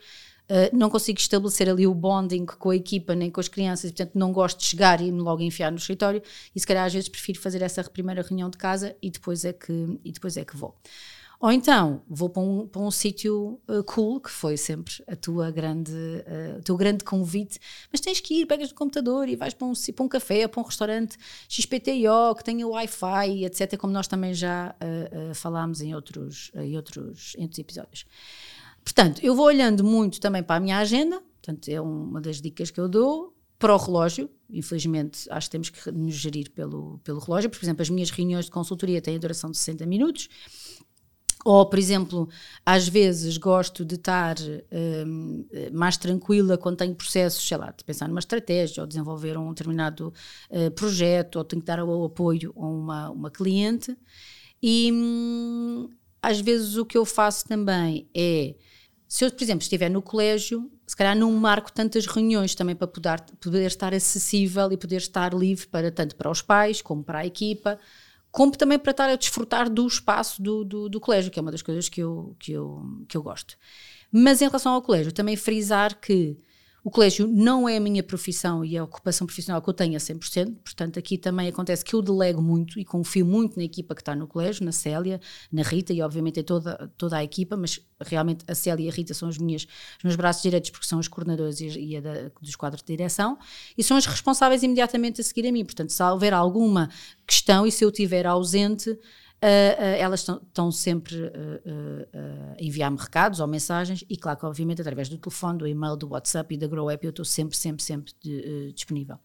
uh, 0.50 0.76
não 0.76 0.90
consigo 0.90 1.20
estabelecer 1.20 1.70
ali 1.70 1.88
o 1.88 1.94
bonding 1.94 2.46
com 2.46 2.70
a 2.70 2.76
equipa 2.76 3.16
nem 3.16 3.32
com 3.32 3.40
as 3.40 3.48
crianças, 3.48 3.90
e, 3.90 3.94
portanto 3.94 4.16
não 4.16 4.32
gosto 4.32 4.60
de 4.60 4.66
chegar 4.66 5.02
e 5.02 5.12
me 5.12 5.22
logo 5.22 5.42
enfiar 5.42 5.72
no 5.72 5.78
escritório, 5.78 6.22
e 6.56 6.60
se 6.60 6.68
calhar 6.68 6.86
às 6.86 6.94
vezes 6.94 7.10
prefiro 7.10 7.40
fazer 7.40 7.62
essa 7.62 7.84
primeira 7.84 8.22
reunião 8.22 8.50
de 8.50 8.58
casa 8.58 8.96
e 9.02 9.10
depois 9.10 9.44
é 9.46 9.54
que, 9.54 10.00
e 10.04 10.12
depois 10.12 10.38
é 10.38 10.46
que 10.46 10.56
vou. 10.56 10.76
Ou 11.40 11.52
então 11.52 12.02
vou 12.10 12.30
para 12.30 12.42
um, 12.42 12.68
para 12.68 12.82
um 12.82 12.90
sítio 12.90 13.60
uh, 13.68 13.84
cool, 13.84 14.20
que 14.20 14.32
foi 14.32 14.58
sempre 14.58 14.94
a 15.08 15.16
tua 15.16 15.52
grande, 15.52 15.92
uh, 15.92 16.58
o 16.58 16.64
teu 16.64 16.76
grande 16.76 17.04
convite, 17.04 17.60
mas 17.92 18.02
tens 18.02 18.20
que 18.20 18.42
ir, 18.42 18.46
pegas 18.48 18.70
no 18.70 18.76
computador 18.76 19.30
e 19.30 19.36
vais 19.36 19.54
para 19.54 19.68
um, 19.68 19.74
para 19.96 20.06
um 20.06 20.08
café, 20.08 20.48
para 20.48 20.60
um 20.60 20.64
restaurante 20.64 21.16
XPTO, 21.48 22.36
que 22.36 22.44
tenha 22.44 22.68
Wi-Fi, 22.68 23.46
etc., 23.46 23.78
como 23.78 23.94
nós 23.94 24.08
também 24.08 24.34
já 24.34 24.76
uh, 24.82 25.36
falámos 25.36 25.80
em 25.82 25.94
outros, 25.94 26.52
em, 26.56 26.76
outros, 26.76 27.36
em 27.38 27.44
outros 27.44 27.60
episódios. 27.60 28.06
Portanto, 28.84 29.20
eu 29.24 29.36
vou 29.36 29.46
olhando 29.46 29.84
muito 29.84 30.20
também 30.20 30.42
para 30.42 30.56
a 30.56 30.60
minha 30.60 30.80
agenda, 30.80 31.22
portanto, 31.42 31.68
é 31.70 31.80
uma 31.80 32.20
das 32.20 32.42
dicas 32.42 32.72
que 32.72 32.80
eu 32.80 32.90
dou, 32.90 33.38
para 33.60 33.74
o 33.74 33.78
relógio, 33.78 34.30
infelizmente 34.50 35.28
acho 35.32 35.48
que 35.48 35.52
temos 35.52 35.70
que 35.70 35.92
nos 35.92 36.14
gerir 36.14 36.52
pelo, 36.52 37.00
pelo 37.04 37.20
relógio, 37.20 37.50
porque, 37.50 37.60
por 37.60 37.66
exemplo, 37.66 37.82
as 37.82 37.90
minhas 37.90 38.12
reuniões 38.12 38.46
de 38.46 38.52
consultoria 38.52 39.02
têm 39.02 39.16
a 39.16 39.20
duração 39.20 39.50
de 39.50 39.58
60 39.58 39.86
minutos, 39.86 40.30
ou, 41.46 41.66
por 41.66 41.80
exemplo, 41.80 42.28
às 42.66 42.88
vezes 42.88 43.38
gosto 43.38 43.86
de 43.86 43.96
estar 43.96 44.36
um, 45.06 45.46
mais 45.72 45.96
tranquila 45.96 46.58
quando 46.58 46.78
tenho 46.78 46.96
processos, 46.96 47.48
sei 47.48 47.58
lá, 47.58 47.72
de 47.72 47.84
pensar 47.84 48.08
numa 48.08 48.20
estratégia 48.20 48.82
ou 48.82 48.88
desenvolver 48.88 49.38
um 49.38 49.50
determinado 49.50 50.14
uh, 50.50 50.72
projeto 50.72 51.38
ou 51.38 51.44
tenho 51.44 51.62
que 51.62 51.66
dar 51.66 51.82
o 51.84 52.06
apoio 52.06 52.54
a 52.58 52.66
uma, 52.66 53.10
uma 53.12 53.32
cliente. 53.32 53.96
E 54.62 54.92
hum, 54.92 55.90
às 56.22 56.42
vezes 56.42 56.76
o 56.76 56.86
que 56.86 56.98
eu 56.98 57.06
faço 57.06 57.46
também 57.48 58.10
é, 58.14 58.56
se 59.08 59.24
eu, 59.24 59.32
por 59.32 59.44
exemplo, 59.44 59.62
estiver 59.62 59.90
no 59.90 60.02
colégio, 60.02 60.70
se 60.86 60.96
calhar 60.96 61.16
não 61.16 61.32
marco 61.32 61.72
tantas 61.72 62.06
reuniões 62.08 62.56
também 62.56 62.76
para 62.76 62.88
poder, 62.88 63.22
poder 63.40 63.68
estar 63.68 63.94
acessível 63.94 64.72
e 64.72 64.78
poder 64.78 64.98
estar 64.98 65.34
livre 65.34 65.68
para 65.68 65.92
tanto 65.92 66.16
para 66.16 66.30
os 66.30 66.42
pais 66.42 66.82
como 66.82 67.04
para 67.04 67.20
a 67.20 67.26
equipa 67.26 67.80
como 68.38 68.52
também 68.52 68.78
para 68.78 68.92
estar 68.92 69.10
a 69.10 69.16
desfrutar 69.16 69.68
do 69.68 69.88
espaço 69.88 70.40
do, 70.40 70.64
do, 70.64 70.88
do, 70.88 71.00
colégio, 71.00 71.32
que 71.32 71.40
é 71.40 71.42
uma 71.42 71.50
das 71.52 71.64
coisas 71.64 71.90
que 71.90 72.00
eu, 72.00 72.36
que, 72.38 72.52
eu, 72.52 72.86
que 73.08 73.18
eu 73.18 73.24
gosto. 73.24 73.58
Mas 74.12 74.44
em 74.44 74.46
relação 74.46 74.74
ao 74.74 74.82
colégio, 74.84 75.12
também 75.12 75.36
frisar 75.36 76.00
que 76.00 76.38
o 76.88 76.90
colégio 76.90 77.28
não 77.28 77.68
é 77.68 77.76
a 77.76 77.82
minha 77.82 78.02
profissão 78.02 78.64
e 78.64 78.78
a 78.78 78.84
ocupação 78.86 79.28
profissional 79.28 79.62
que 79.62 79.70
eu 79.70 79.74
tenho 79.74 79.98
a 79.98 80.00
100%, 80.00 80.56
portanto, 80.64 80.98
aqui 80.98 81.18
também 81.18 81.50
acontece 81.50 81.84
que 81.84 81.94
eu 81.94 82.02
delego 82.02 82.42
muito 82.42 82.80
e 82.80 82.86
confio 82.86 83.26
muito 83.26 83.58
na 83.58 83.66
equipa 83.66 83.94
que 83.94 84.00
está 84.00 84.16
no 84.16 84.26
colégio, 84.26 84.64
na 84.64 84.72
Célia, 84.72 85.20
na 85.52 85.64
Rita 85.64 85.92
e, 85.92 86.02
obviamente, 86.02 86.40
em 86.40 86.44
toda, 86.44 86.90
toda 86.98 87.18
a 87.18 87.24
equipa, 87.26 87.58
mas 87.58 87.82
realmente 88.00 88.46
a 88.48 88.56
Célia 88.56 88.86
e 88.86 88.90
a 88.90 88.92
Rita 88.94 89.14
são 89.14 89.28
os, 89.28 89.38
minhas, 89.38 89.68
os 89.98 90.04
meus 90.06 90.16
braços 90.16 90.42
direitos 90.42 90.70
porque 90.70 90.88
são 90.88 90.98
os 90.98 91.10
coordenadores 91.10 91.60
e, 91.60 91.96
e 91.96 92.00
da, 92.00 92.32
dos 92.42 92.56
quadros 92.56 92.82
de 92.82 92.88
direção 92.88 93.38
e 93.78 93.84
são 93.84 93.98
os 93.98 94.06
responsáveis 94.06 94.64
imediatamente 94.64 95.20
a 95.20 95.26
seguir 95.26 95.46
a 95.46 95.52
mim. 95.52 95.66
Portanto, 95.66 95.90
se 95.90 96.02
houver 96.02 96.34
alguma 96.34 96.90
questão 97.28 97.68
e 97.68 97.72
se 97.72 97.84
eu 97.84 97.90
estiver 97.90 98.26
ausente, 98.26 98.98
elas 99.40 100.22
estão 100.22 100.72
sempre 100.72 101.16
uh, 101.16 102.58
a 102.58 102.64
enviar-me 102.64 102.98
recados 102.98 103.40
ou 103.40 103.48
mensagens 103.48 104.04
e 104.10 104.18
claro 104.18 104.40
que 104.40 104.46
obviamente 104.46 104.82
através 104.82 105.10
do 105.10 105.18
telefone, 105.18 105.60
do 105.60 105.68
e-mail, 105.68 105.96
do 105.96 106.10
WhatsApp 106.10 106.56
e 106.56 106.58
da 106.58 106.68
Grow 106.68 106.90
App 106.90 107.06
eu 107.06 107.12
estou 107.12 107.24
sempre, 107.24 107.56
sempre, 107.56 107.84
sempre 107.84 108.14
de, 108.20 108.74
disponível. 108.74 109.18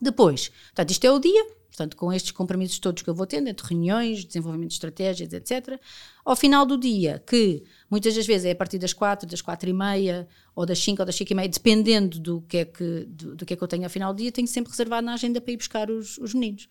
Depois, 0.00 0.48
portanto 0.48 0.90
isto 0.90 1.06
é 1.06 1.10
o 1.10 1.18
dia, 1.18 1.42
portanto 1.68 1.96
com 1.96 2.12
estes 2.12 2.32
compromissos 2.32 2.78
todos 2.78 3.02
que 3.02 3.08
eu 3.08 3.14
vou 3.14 3.26
tendo, 3.26 3.48
entre 3.48 3.66
reuniões, 3.66 4.26
desenvolvimento 4.26 4.68
de 4.68 4.74
estratégias, 4.74 5.32
etc. 5.32 5.80
Ao 6.22 6.36
final 6.36 6.66
do 6.66 6.76
dia, 6.76 7.22
que 7.26 7.64
muitas 7.90 8.14
das 8.14 8.26
vezes 8.26 8.44
é 8.44 8.50
a 8.50 8.56
partir 8.56 8.78
das 8.78 8.92
quatro, 8.92 9.26
das 9.26 9.40
quatro 9.40 9.70
e 9.70 9.72
meia 9.72 10.28
ou 10.54 10.66
das 10.66 10.78
cinco 10.78 11.00
ou 11.00 11.06
das 11.06 11.14
cinco 11.14 11.32
e 11.32 11.34
meia, 11.34 11.48
dependendo 11.48 12.20
do 12.20 12.42
que 12.42 12.58
é 12.58 12.64
que, 12.66 13.06
do, 13.08 13.34
do 13.34 13.46
que, 13.46 13.54
é 13.54 13.56
que 13.56 13.64
eu 13.64 13.68
tenho 13.68 13.84
ao 13.84 13.90
final 13.90 14.12
do 14.12 14.18
dia, 14.18 14.30
tenho 14.30 14.46
sempre 14.46 14.70
reservado 14.70 15.06
na 15.06 15.14
agenda 15.14 15.40
para 15.40 15.52
ir 15.52 15.56
buscar 15.56 15.90
os, 15.90 16.18
os 16.18 16.34
meninos 16.34 16.68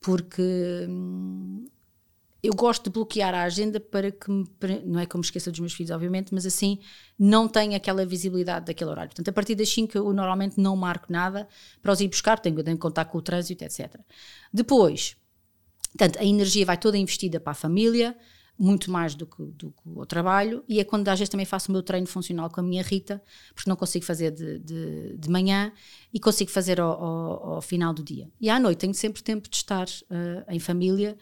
porque 0.00 0.86
hum, 0.88 1.66
eu 2.46 2.54
gosto 2.54 2.84
de 2.84 2.90
bloquear 2.90 3.34
a 3.34 3.42
agenda 3.42 3.80
para 3.80 4.10
que 4.10 4.30
me, 4.30 4.46
não 4.84 5.00
é 5.00 5.06
que 5.06 5.16
eu 5.16 5.18
me 5.18 5.24
esqueça 5.24 5.50
dos 5.50 5.58
meus 5.58 5.72
filhos, 5.72 5.90
obviamente, 5.90 6.32
mas 6.32 6.46
assim 6.46 6.78
não 7.18 7.48
tenho 7.48 7.74
aquela 7.74 8.06
visibilidade 8.06 8.66
daquele 8.66 8.90
horário. 8.90 9.10
Portanto, 9.10 9.28
a 9.28 9.32
partir 9.32 9.54
das 9.54 9.68
5 9.68 9.96
eu 9.96 10.12
normalmente 10.12 10.60
não 10.60 10.76
marco 10.76 11.12
nada 11.12 11.48
para 11.82 11.92
os 11.92 12.00
ir 12.00 12.08
buscar, 12.08 12.38
tenho 12.38 12.62
de 12.62 12.76
contar 12.76 13.06
com 13.06 13.18
o 13.18 13.22
trânsito, 13.22 13.64
etc. 13.64 13.96
Depois, 14.52 15.16
portanto, 15.96 16.18
a 16.18 16.24
energia 16.24 16.64
vai 16.64 16.76
toda 16.76 16.96
investida 16.96 17.40
para 17.40 17.52
a 17.52 17.54
família, 17.54 18.16
muito 18.58 18.90
mais 18.90 19.14
do 19.14 19.26
que, 19.26 19.42
do 19.42 19.70
que 19.70 19.82
o 19.84 20.06
trabalho, 20.06 20.64
e 20.68 20.80
é 20.80 20.84
quando 20.84 21.08
às 21.08 21.18
vezes 21.18 21.28
também 21.28 21.44
faço 21.44 21.68
o 21.68 21.72
meu 21.72 21.82
treino 21.82 22.06
funcional 22.06 22.48
com 22.48 22.60
a 22.60 22.62
minha 22.62 22.82
Rita, 22.82 23.22
porque 23.54 23.68
não 23.68 23.76
consigo 23.76 24.04
fazer 24.04 24.30
de, 24.30 24.58
de, 24.60 25.16
de 25.16 25.28
manhã 25.28 25.72
e 26.12 26.20
consigo 26.20 26.50
fazer 26.50 26.80
ao, 26.80 26.92
ao, 26.92 27.54
ao, 27.54 27.62
final 27.62 27.92
do 27.92 28.02
dia. 28.02 28.30
E 28.40 28.48
à 28.48 28.58
noite 28.58 28.78
tenho 28.78 28.94
sempre 28.94 29.22
tempo 29.22 29.48
de 29.48 29.56
estar 29.56 29.86
uh, 29.86 30.44
em 30.48 30.58
família 30.58 31.18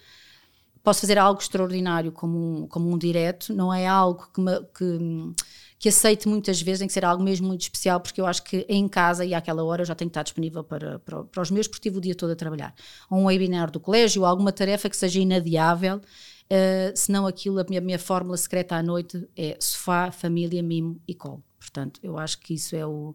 posso 0.84 1.00
fazer 1.00 1.18
algo 1.18 1.40
extraordinário 1.40 2.12
como 2.12 2.64
um, 2.64 2.68
como 2.68 2.92
um 2.92 2.98
direto, 2.98 3.54
não 3.54 3.72
é 3.72 3.86
algo 3.86 4.28
que, 4.32 4.40
me, 4.40 4.60
que, 4.76 5.34
que 5.78 5.88
aceite 5.88 6.28
muitas 6.28 6.60
vezes, 6.60 6.80
tem 6.80 6.86
que 6.86 6.92
ser 6.92 7.06
algo 7.06 7.24
mesmo 7.24 7.48
muito 7.48 7.62
especial, 7.62 7.98
porque 7.98 8.20
eu 8.20 8.26
acho 8.26 8.44
que 8.44 8.66
em 8.68 8.86
casa 8.86 9.24
e 9.24 9.32
àquela 9.32 9.64
hora 9.64 9.80
eu 9.80 9.86
já 9.86 9.94
tenho 9.94 10.10
que 10.10 10.12
estar 10.12 10.22
disponível 10.22 10.62
para, 10.62 10.98
para, 10.98 11.24
para 11.24 11.42
os 11.42 11.50
meus, 11.50 11.66
porque 11.66 11.78
estive 11.78 11.96
o 11.96 12.00
dia 12.02 12.14
todo 12.14 12.32
a 12.32 12.36
trabalhar. 12.36 12.74
Ou 13.10 13.18
um 13.18 13.24
webinar 13.24 13.70
do 13.70 13.80
colégio, 13.80 14.26
alguma 14.26 14.52
tarefa 14.52 14.90
que 14.90 14.96
seja 14.96 15.18
inadiável, 15.18 15.96
uh, 15.96 16.92
senão 16.94 17.26
aquilo, 17.26 17.58
a 17.58 17.64
minha, 17.66 17.80
minha 17.80 17.98
fórmula 17.98 18.36
secreta 18.36 18.76
à 18.76 18.82
noite 18.82 19.26
é 19.34 19.56
sofá, 19.58 20.12
família, 20.12 20.62
mimo 20.62 21.00
e 21.08 21.14
colo. 21.14 21.42
Portanto, 21.58 21.98
eu 22.02 22.18
acho 22.18 22.38
que 22.40 22.52
isso 22.52 22.76
é 22.76 22.84
o, 22.84 23.14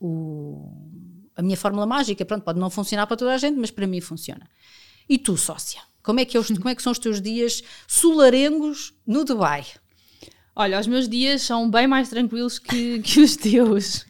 o, 0.00 0.68
a 1.36 1.42
minha 1.42 1.56
fórmula 1.56 1.86
mágica. 1.86 2.24
Pronto, 2.24 2.42
pode 2.42 2.58
não 2.58 2.70
funcionar 2.70 3.06
para 3.06 3.16
toda 3.16 3.32
a 3.32 3.38
gente, 3.38 3.56
mas 3.56 3.70
para 3.70 3.86
mim 3.86 4.00
funciona. 4.00 4.50
E 5.08 5.16
tu, 5.16 5.36
sócia? 5.36 5.80
Como 6.04 6.20
é 6.20 6.24
que, 6.24 6.36
é 6.36 6.40
os, 6.40 6.46
como 6.56 6.68
é 6.68 6.74
que 6.76 6.82
são 6.82 6.92
os 6.92 6.98
teus 7.00 7.20
dias 7.20 7.64
solarengos 7.88 8.94
no 9.04 9.24
Dubai? 9.24 9.66
Olha, 10.54 10.78
os 10.78 10.86
meus 10.86 11.08
dias 11.08 11.42
são 11.42 11.68
bem 11.68 11.88
mais 11.88 12.08
tranquilos 12.08 12.60
que, 12.60 13.00
que 13.02 13.20
os 13.20 13.34
teus. 13.34 14.06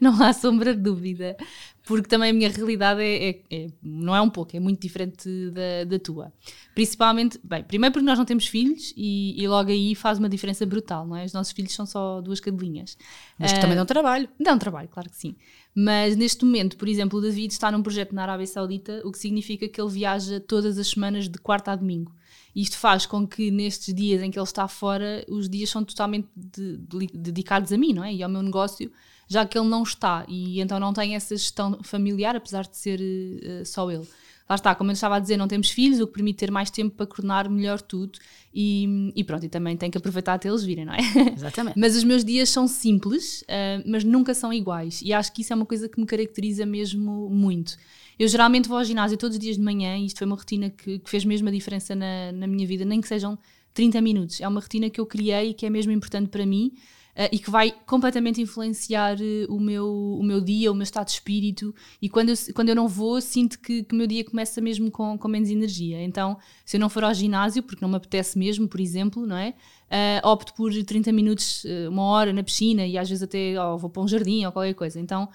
Não 0.00 0.20
há 0.22 0.32
sombra 0.32 0.74
de 0.74 0.80
dúvida 0.80 1.36
porque 1.84 2.08
também 2.08 2.30
a 2.30 2.32
minha 2.32 2.48
realidade 2.48 3.02
é, 3.02 3.28
é, 3.28 3.40
é, 3.50 3.66
não 3.82 4.16
é 4.16 4.20
um 4.20 4.30
pouco, 4.30 4.56
é 4.56 4.60
muito 4.60 4.80
diferente 4.80 5.28
da, 5.50 5.84
da 5.84 5.98
tua. 5.98 6.32
Principalmente, 6.74 7.38
bem, 7.44 7.62
primeiro 7.62 7.92
porque 7.92 8.06
nós 8.06 8.18
não 8.18 8.24
temos 8.24 8.46
filhos 8.46 8.92
e, 8.96 9.40
e, 9.40 9.46
logo 9.46 9.70
aí 9.70 9.94
faz 9.94 10.18
uma 10.18 10.28
diferença 10.28 10.64
brutal, 10.64 11.06
não 11.06 11.16
é? 11.16 11.24
Os 11.24 11.32
nossos 11.32 11.52
filhos 11.52 11.74
são 11.74 11.84
só 11.84 12.22
duas 12.22 12.40
cadelinhas. 12.40 12.96
Mas 13.38 13.52
uh, 13.52 13.60
também 13.60 13.76
dão 13.76 13.84
trabalho. 13.84 14.28
Dão 14.40 14.58
trabalho, 14.58 14.88
claro 14.88 15.10
que 15.10 15.16
sim. 15.16 15.36
Mas 15.74 16.14
neste 16.16 16.44
momento, 16.44 16.76
por 16.76 16.86
exemplo, 16.88 17.18
o 17.18 17.22
David 17.22 17.52
está 17.52 17.70
num 17.72 17.82
projeto 17.82 18.14
na 18.14 18.22
Arábia 18.22 18.46
Saudita, 18.46 19.02
o 19.04 19.10
que 19.10 19.18
significa 19.18 19.68
que 19.68 19.80
ele 19.80 19.90
viaja 19.90 20.38
todas 20.38 20.78
as 20.78 20.88
semanas 20.88 21.28
de 21.28 21.38
quarta 21.38 21.72
a 21.72 21.76
domingo. 21.76 22.14
Isto 22.54 22.78
faz 22.78 23.04
com 23.04 23.26
que 23.26 23.50
nestes 23.50 23.92
dias 23.92 24.22
em 24.22 24.30
que 24.30 24.38
ele 24.38 24.44
está 24.44 24.68
fora, 24.68 25.24
os 25.28 25.48
dias 25.48 25.70
são 25.70 25.84
totalmente 25.84 26.28
de, 26.36 26.76
de, 26.76 27.06
dedicados 27.12 27.72
a 27.72 27.76
mim, 27.76 27.92
não 27.92 28.04
é? 28.04 28.14
E 28.14 28.22
ao 28.22 28.30
meu 28.30 28.42
negócio 28.42 28.92
já 29.26 29.44
que 29.46 29.58
ele 29.58 29.68
não 29.68 29.82
está 29.82 30.24
e 30.28 30.60
então 30.60 30.78
não 30.78 30.92
tem 30.92 31.14
essa 31.14 31.36
gestão 31.36 31.82
familiar, 31.82 32.36
apesar 32.36 32.62
de 32.66 32.76
ser 32.76 33.00
uh, 33.00 33.64
só 33.64 33.90
ele. 33.90 34.06
Lá 34.48 34.56
está, 34.56 34.74
como 34.74 34.90
eu 34.90 34.92
estava 34.92 35.16
a 35.16 35.18
dizer, 35.18 35.38
não 35.38 35.48
temos 35.48 35.70
filhos, 35.70 36.00
o 36.00 36.06
que 36.06 36.12
permite 36.12 36.36
ter 36.36 36.50
mais 36.50 36.70
tempo 36.70 36.94
para 36.94 37.06
coordenar 37.06 37.48
melhor 37.48 37.80
tudo 37.80 38.18
e, 38.52 39.10
e 39.16 39.24
pronto, 39.24 39.46
e 39.46 39.48
também 39.48 39.74
tem 39.74 39.90
que 39.90 39.96
aproveitar 39.96 40.34
até 40.34 40.48
eles 40.48 40.62
virem, 40.62 40.84
não 40.84 40.92
é? 40.92 40.98
Exatamente. 41.34 41.76
mas 41.80 41.96
os 41.96 42.04
meus 42.04 42.22
dias 42.22 42.50
são 42.50 42.68
simples, 42.68 43.40
uh, 43.42 43.82
mas 43.86 44.04
nunca 44.04 44.34
são 44.34 44.52
iguais 44.52 45.00
e 45.02 45.14
acho 45.14 45.32
que 45.32 45.40
isso 45.40 45.52
é 45.52 45.56
uma 45.56 45.64
coisa 45.64 45.88
que 45.88 45.98
me 45.98 46.06
caracteriza 46.06 46.66
mesmo 46.66 47.30
muito. 47.30 47.76
Eu 48.18 48.28
geralmente 48.28 48.68
vou 48.68 48.76
ao 48.76 48.84
ginásio 48.84 49.16
todos 49.16 49.36
os 49.36 49.40
dias 49.40 49.56
de 49.56 49.62
manhã 49.62 49.96
e 49.96 50.06
isto 50.06 50.18
foi 50.18 50.26
uma 50.26 50.36
rotina 50.36 50.68
que, 50.68 50.98
que 50.98 51.10
fez 51.10 51.24
mesmo 51.24 51.48
a 51.48 51.50
diferença 51.50 51.94
na, 51.94 52.30
na 52.32 52.46
minha 52.46 52.66
vida, 52.66 52.84
nem 52.84 53.00
que 53.00 53.08
sejam 53.08 53.38
30 53.72 54.00
minutos. 54.02 54.40
É 54.42 54.46
uma 54.46 54.60
rotina 54.60 54.90
que 54.90 55.00
eu 55.00 55.06
criei 55.06 55.50
e 55.50 55.54
que 55.54 55.64
é 55.64 55.70
mesmo 55.70 55.90
importante 55.90 56.28
para 56.28 56.44
mim 56.44 56.72
uh, 57.16 57.28
e 57.32 57.38
que 57.38 57.50
vai 57.50 57.72
completamente 57.86 58.40
influenciar 58.40 59.16
uh, 59.16 59.54
o, 59.54 59.60
meu, 59.60 59.86
o 59.86 60.22
meu 60.22 60.40
dia, 60.40 60.70
o 60.70 60.74
meu 60.74 60.82
estado 60.82 61.06
de 61.06 61.12
espírito. 61.12 61.74
E 62.00 62.08
quando 62.08 62.30
eu, 62.30 62.34
quando 62.54 62.68
eu 62.68 62.74
não 62.74 62.88
vou, 62.88 63.20
sinto 63.20 63.58
que, 63.58 63.84
que 63.84 63.94
o 63.94 63.96
meu 63.96 64.06
dia 64.06 64.24
começa 64.24 64.60
mesmo 64.60 64.90
com, 64.90 65.16
com 65.16 65.28
menos 65.28 65.50
energia. 65.50 66.02
Então, 66.02 66.36
se 66.64 66.76
eu 66.76 66.80
não 66.80 66.88
for 66.88 67.04
ao 67.04 67.14
ginásio, 67.14 67.62
porque 67.62 67.82
não 67.82 67.88
me 67.88 67.96
apetece 67.96 68.38
mesmo, 68.38 68.68
por 68.68 68.80
exemplo, 68.80 69.26
não 69.26 69.36
é? 69.36 69.54
Uh, 69.84 70.26
opto 70.26 70.54
por 70.54 70.72
30 70.72 71.12
minutos, 71.12 71.64
uma 71.88 72.02
hora 72.04 72.32
na 72.32 72.42
piscina 72.42 72.86
e 72.86 72.98
às 72.98 73.08
vezes 73.08 73.22
até 73.22 73.54
oh, 73.62 73.78
vou 73.78 73.88
para 73.88 74.02
um 74.02 74.08
jardim 74.08 74.44
ou 74.44 74.50
qualquer 74.50 74.74
coisa. 74.74 74.98
Então, 74.98 75.28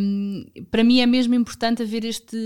um, 0.00 0.44
para 0.70 0.84
mim 0.84 1.00
é 1.00 1.06
mesmo 1.06 1.34
importante 1.34 1.82
haver 1.82 2.04
este 2.04 2.36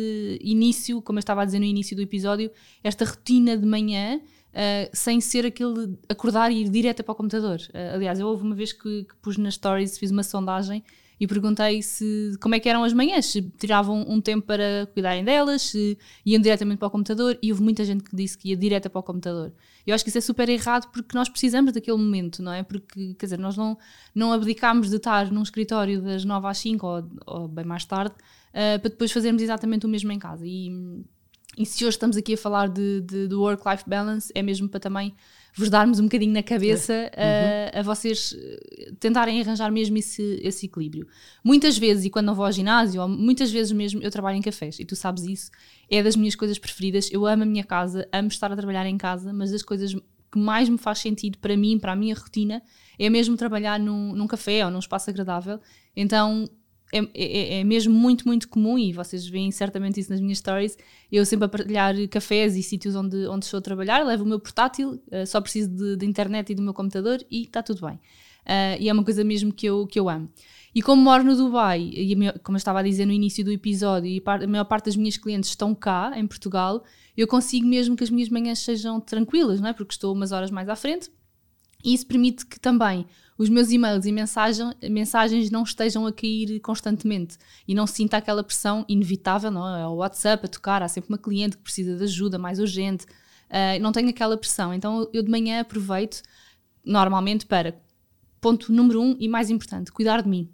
início, 0.40 1.02
como 1.02 1.18
eu 1.18 1.20
estava 1.20 1.42
a 1.42 1.44
dizer 1.44 1.58
no 1.58 1.64
início 1.64 1.96
do 1.96 2.02
episódio, 2.02 2.50
esta 2.82 3.04
rotina 3.04 3.56
de 3.56 3.66
manhã 3.66 4.20
Uh, 4.50 4.90
sem 4.92 5.20
ser 5.20 5.46
aquele 5.46 5.96
acordar 6.08 6.50
e 6.50 6.62
ir 6.62 6.68
direto 6.68 7.04
para 7.04 7.12
o 7.12 7.14
computador. 7.14 7.60
Uh, 7.68 7.94
aliás, 7.94 8.18
eu 8.18 8.26
houve 8.26 8.42
uma 8.42 8.54
vez 8.54 8.72
que, 8.72 9.04
que, 9.04 9.14
pus 9.22 9.36
nas 9.36 9.54
stories, 9.54 9.96
fiz 9.96 10.10
uma 10.10 10.24
sondagem 10.24 10.82
e 11.20 11.26
perguntei 11.26 11.82
se 11.82 12.36
como 12.40 12.54
é 12.54 12.58
que 12.58 12.68
eram 12.68 12.82
as 12.82 12.94
manhãs, 12.94 13.26
se 13.26 13.42
tiravam 13.42 14.04
um 14.08 14.20
tempo 14.22 14.46
para 14.46 14.88
cuidarem 14.92 15.22
delas, 15.22 15.62
se 15.62 15.98
iam 16.24 16.40
diretamente 16.40 16.78
para 16.78 16.88
o 16.88 16.90
computador 16.90 17.38
e 17.42 17.52
houve 17.52 17.62
muita 17.62 17.84
gente 17.84 18.02
que 18.02 18.16
disse 18.16 18.38
que 18.38 18.48
ia 18.48 18.56
direto 18.56 18.88
para 18.88 18.98
o 18.98 19.02
computador. 19.02 19.52
Eu 19.86 19.94
acho 19.94 20.02
que 20.02 20.08
isso 20.08 20.16
é 20.16 20.22
super 20.22 20.48
errado 20.48 20.90
porque 20.90 21.14
nós 21.16 21.28
precisamos 21.28 21.72
daquele 21.72 21.98
momento, 21.98 22.42
não 22.42 22.52
é? 22.52 22.62
Porque, 22.62 23.14
quer 23.14 23.26
dizer, 23.26 23.38
nós 23.38 23.54
não, 23.54 23.76
não 24.14 24.32
abdicamos 24.32 24.88
de 24.88 24.96
estar 24.96 25.30
num 25.30 25.42
escritório 25.42 26.00
das 26.00 26.24
9 26.24 26.46
às 26.46 26.56
5 26.58 26.86
ou, 26.86 27.10
ou 27.26 27.48
bem 27.48 27.66
mais 27.66 27.84
tarde 27.84 28.14
uh, 28.14 28.80
para 28.80 28.88
depois 28.88 29.12
fazermos 29.12 29.42
exatamente 29.42 29.84
o 29.84 29.88
mesmo 29.90 30.10
em 30.10 30.18
casa. 30.18 30.46
E 30.46 31.04
e 31.58 31.66
se 31.66 31.84
hoje 31.84 31.96
estamos 31.96 32.16
aqui 32.16 32.34
a 32.34 32.36
falar 32.36 32.68
de, 32.68 33.00
de, 33.00 33.26
do 33.26 33.40
work-life 33.42 33.84
balance, 33.86 34.30
é 34.34 34.42
mesmo 34.42 34.68
para 34.68 34.78
também 34.78 35.14
vos 35.56 35.68
darmos 35.68 35.98
um 35.98 36.04
bocadinho 36.04 36.32
na 36.32 36.42
cabeça 36.42 36.92
uhum. 36.92 37.70
a, 37.74 37.80
a, 37.80 37.82
vocês 37.82 38.36
eh, 38.38 38.92
tentarem 39.00 39.40
arranjar 39.40 39.70
mesmo 39.72 39.98
esse, 39.98 40.40
esse, 40.44 40.66
equilíbrio. 40.66 41.08
Muitas 41.42 41.76
vezes, 41.76 42.04
e 42.04 42.10
quando 42.10 42.26
não 42.26 42.36
vou 42.36 42.44
ao 42.44 42.52
ginásio, 42.52 43.06
muitas 43.08 43.50
vezes 43.50 43.72
mesmo 43.72 44.00
eu 44.00 44.10
trabalho 44.12 44.38
em 44.38 44.42
cafés, 44.42 44.78
e 44.78 44.84
tu 44.84 44.94
sabes 44.94 45.24
isso, 45.24 45.50
é 45.90 46.02
das 46.02 46.14
minhas 46.14 46.36
coisas 46.36 46.56
preferidas. 46.56 47.10
Eu 47.10 47.26
amo 47.26 47.42
a 47.42 47.46
minha 47.46 47.64
casa, 47.64 48.08
amo 48.12 48.28
estar 48.28 48.52
a 48.52 48.56
trabalhar 48.56 48.86
em 48.86 48.96
casa, 48.96 49.32
mas 49.32 49.50
das 49.50 49.62
coisas 49.62 49.92
que 49.92 50.38
mais 50.38 50.68
me 50.68 50.78
faz 50.78 51.00
sentido 51.00 51.38
para 51.38 51.56
mim, 51.56 51.78
para 51.80 51.92
a 51.92 51.96
minha 51.96 52.14
rotina, 52.14 52.62
é 52.96 53.10
mesmo 53.10 53.36
trabalhar 53.36 53.80
num, 53.80 54.14
num 54.14 54.28
café 54.28 54.64
ou 54.64 54.70
num 54.70 54.78
espaço 54.78 55.10
agradável. 55.10 55.58
Então 55.96 56.48
é, 56.92 56.98
é, 57.14 57.60
é, 57.60 57.64
mesmo 57.64 57.94
muito, 57.94 58.26
muito 58.26 58.48
comum, 58.48 58.78
e 58.78 58.92
vocês 58.92 59.26
veem 59.26 59.50
certamente 59.50 60.00
isso 60.00 60.10
nas 60.10 60.20
minhas 60.20 60.38
stories, 60.38 60.76
eu 61.10 61.24
sempre 61.24 61.46
a 61.46 61.48
partilhar 61.48 61.94
cafés 62.08 62.56
e 62.56 62.62
sítios 62.62 62.96
onde, 62.96 63.26
onde 63.26 63.44
estou 63.44 63.58
a 63.58 63.60
trabalhar, 63.60 64.04
levo 64.04 64.24
o 64.24 64.26
meu 64.26 64.40
portátil, 64.40 65.00
uh, 65.12 65.26
só 65.26 65.40
preciso 65.40 65.68
de, 65.68 65.96
de, 65.96 66.06
internet 66.06 66.50
e 66.50 66.54
do 66.54 66.62
meu 66.62 66.74
computador 66.74 67.24
e 67.30 67.42
está 67.42 67.62
tudo 67.62 67.86
bem. 67.86 67.94
Uh, 67.94 68.80
e 68.80 68.88
é 68.88 68.92
uma 68.92 69.04
coisa 69.04 69.22
mesmo 69.22 69.52
que 69.52 69.66
eu, 69.66 69.86
que 69.86 70.00
eu 70.00 70.08
amo. 70.08 70.28
E 70.74 70.82
como 70.82 71.02
moro 71.02 71.24
no 71.24 71.36
Dubai, 71.36 71.80
e 71.80 72.14
como 72.42 72.56
eu 72.56 72.58
estava 72.58 72.80
a 72.80 72.82
dizer 72.82 73.04
no 73.04 73.12
início 73.12 73.44
do 73.44 73.52
episódio, 73.52 74.08
e 74.08 74.22
a 74.24 74.46
maior 74.46 74.64
parte 74.64 74.86
das 74.86 74.96
minhas 74.96 75.16
clientes 75.16 75.50
estão 75.50 75.74
cá, 75.74 76.12
em 76.16 76.26
Portugal, 76.26 76.84
eu 77.16 77.26
consigo 77.26 77.66
mesmo 77.66 77.96
que 77.96 78.04
as 78.04 78.10
minhas 78.10 78.28
manhãs 78.28 78.60
sejam 78.60 79.00
tranquilas, 79.00 79.60
não 79.60 79.68
é? 79.68 79.72
porque 79.72 79.92
estou 79.92 80.14
umas 80.14 80.30
horas 80.32 80.50
mais 80.50 80.68
à 80.68 80.76
frente, 80.76 81.10
e 81.84 81.94
isso 81.94 82.06
permite 82.06 82.46
que 82.46 82.58
também 82.58 83.06
os 83.40 83.48
meus 83.48 83.70
e-mails 83.70 84.04
e 84.04 84.12
mensagem, 84.12 84.70
mensagens 84.90 85.50
não 85.50 85.62
estejam 85.62 86.06
a 86.06 86.12
cair 86.12 86.60
constantemente 86.60 87.38
e 87.66 87.74
não 87.74 87.86
sinta 87.86 88.18
aquela 88.18 88.44
pressão 88.44 88.84
inevitável, 88.86 89.50
não 89.50 89.66
é? 89.66 89.86
O 89.86 89.94
WhatsApp 89.94 90.44
a 90.44 90.48
tocar, 90.48 90.82
há 90.82 90.88
sempre 90.88 91.08
uma 91.08 91.16
cliente 91.16 91.56
que 91.56 91.62
precisa 91.62 91.96
de 91.96 92.04
ajuda 92.04 92.38
mais 92.38 92.58
urgente, 92.58 93.06
uh, 93.06 93.80
não 93.80 93.92
tenho 93.92 94.10
aquela 94.10 94.36
pressão. 94.36 94.74
Então 94.74 95.08
eu 95.12 95.22
de 95.22 95.30
manhã 95.30 95.60
aproveito 95.60 96.22
normalmente 96.84 97.46
para, 97.46 97.80
ponto 98.40 98.72
número 98.72 99.00
um 99.00 99.16
e 99.18 99.26
mais 99.26 99.48
importante, 99.48 99.90
cuidar 99.90 100.22
de 100.22 100.28
mim. 100.28 100.50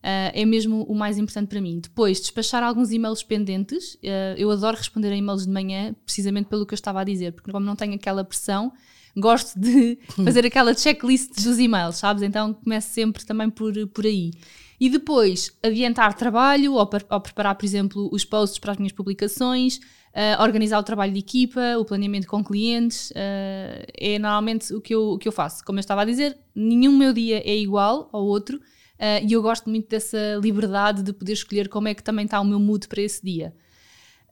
Uh, 0.00 0.34
é 0.34 0.44
mesmo 0.44 0.82
o 0.82 0.94
mais 0.94 1.16
importante 1.16 1.48
para 1.48 1.60
mim. 1.60 1.78
Depois, 1.80 2.20
despachar 2.20 2.62
alguns 2.62 2.90
e-mails 2.90 3.22
pendentes. 3.22 3.94
Uh, 3.94 4.36
eu 4.36 4.50
adoro 4.50 4.76
responder 4.76 5.08
a 5.12 5.16
e-mails 5.16 5.46
de 5.46 5.52
manhã, 5.52 5.94
precisamente 6.04 6.46
pelo 6.46 6.66
que 6.66 6.74
eu 6.74 6.76
estava 6.76 7.00
a 7.00 7.04
dizer, 7.04 7.32
porque 7.32 7.50
como 7.50 7.64
não 7.64 7.74
tenho 7.74 7.94
aquela 7.94 8.22
pressão, 8.22 8.72
gosto 9.16 9.58
de 9.58 9.98
fazer 10.24 10.46
aquela 10.46 10.74
checklist 10.74 11.34
dos 11.42 11.58
e-mails, 11.58 11.96
sabes? 11.96 12.22
Então 12.22 12.54
começo 12.54 12.92
sempre 12.92 13.24
também 13.24 13.50
por, 13.50 13.72
por 13.88 14.04
aí. 14.04 14.32
E 14.80 14.88
depois, 14.90 15.56
adiantar 15.62 16.14
trabalho, 16.14 16.74
ou, 16.74 16.90
ou 17.10 17.20
preparar, 17.20 17.54
por 17.54 17.64
exemplo, 17.64 18.08
os 18.12 18.24
posts 18.24 18.58
para 18.58 18.72
as 18.72 18.78
minhas 18.78 18.92
publicações, 18.92 19.76
uh, 19.76 20.42
organizar 20.42 20.78
o 20.78 20.82
trabalho 20.82 21.12
de 21.12 21.20
equipa, 21.20 21.78
o 21.78 21.84
planeamento 21.84 22.26
com 22.26 22.44
clientes, 22.44 23.12
é 23.14 24.18
normalmente 24.18 24.74
o 24.74 24.80
que, 24.80 24.94
eu, 24.94 25.12
o 25.12 25.18
que 25.18 25.28
eu 25.28 25.32
faço. 25.32 25.64
Como 25.64 25.78
eu 25.78 25.80
estava 25.80 26.02
a 26.02 26.04
dizer, 26.04 26.36
nenhum 26.54 26.96
meu 26.96 27.12
dia 27.12 27.38
é 27.48 27.56
igual 27.56 28.08
ao 28.12 28.24
outro, 28.24 28.60
Uh, 28.94 29.26
e 29.28 29.32
eu 29.32 29.42
gosto 29.42 29.68
muito 29.68 29.88
dessa 29.88 30.38
liberdade 30.40 31.02
de 31.02 31.12
poder 31.12 31.32
escolher 31.32 31.68
como 31.68 31.88
é 31.88 31.94
que 31.94 32.02
também 32.02 32.24
está 32.24 32.40
o 32.40 32.44
meu 32.44 32.60
mood 32.60 32.86
para 32.86 33.02
esse 33.02 33.22
dia. 33.24 33.52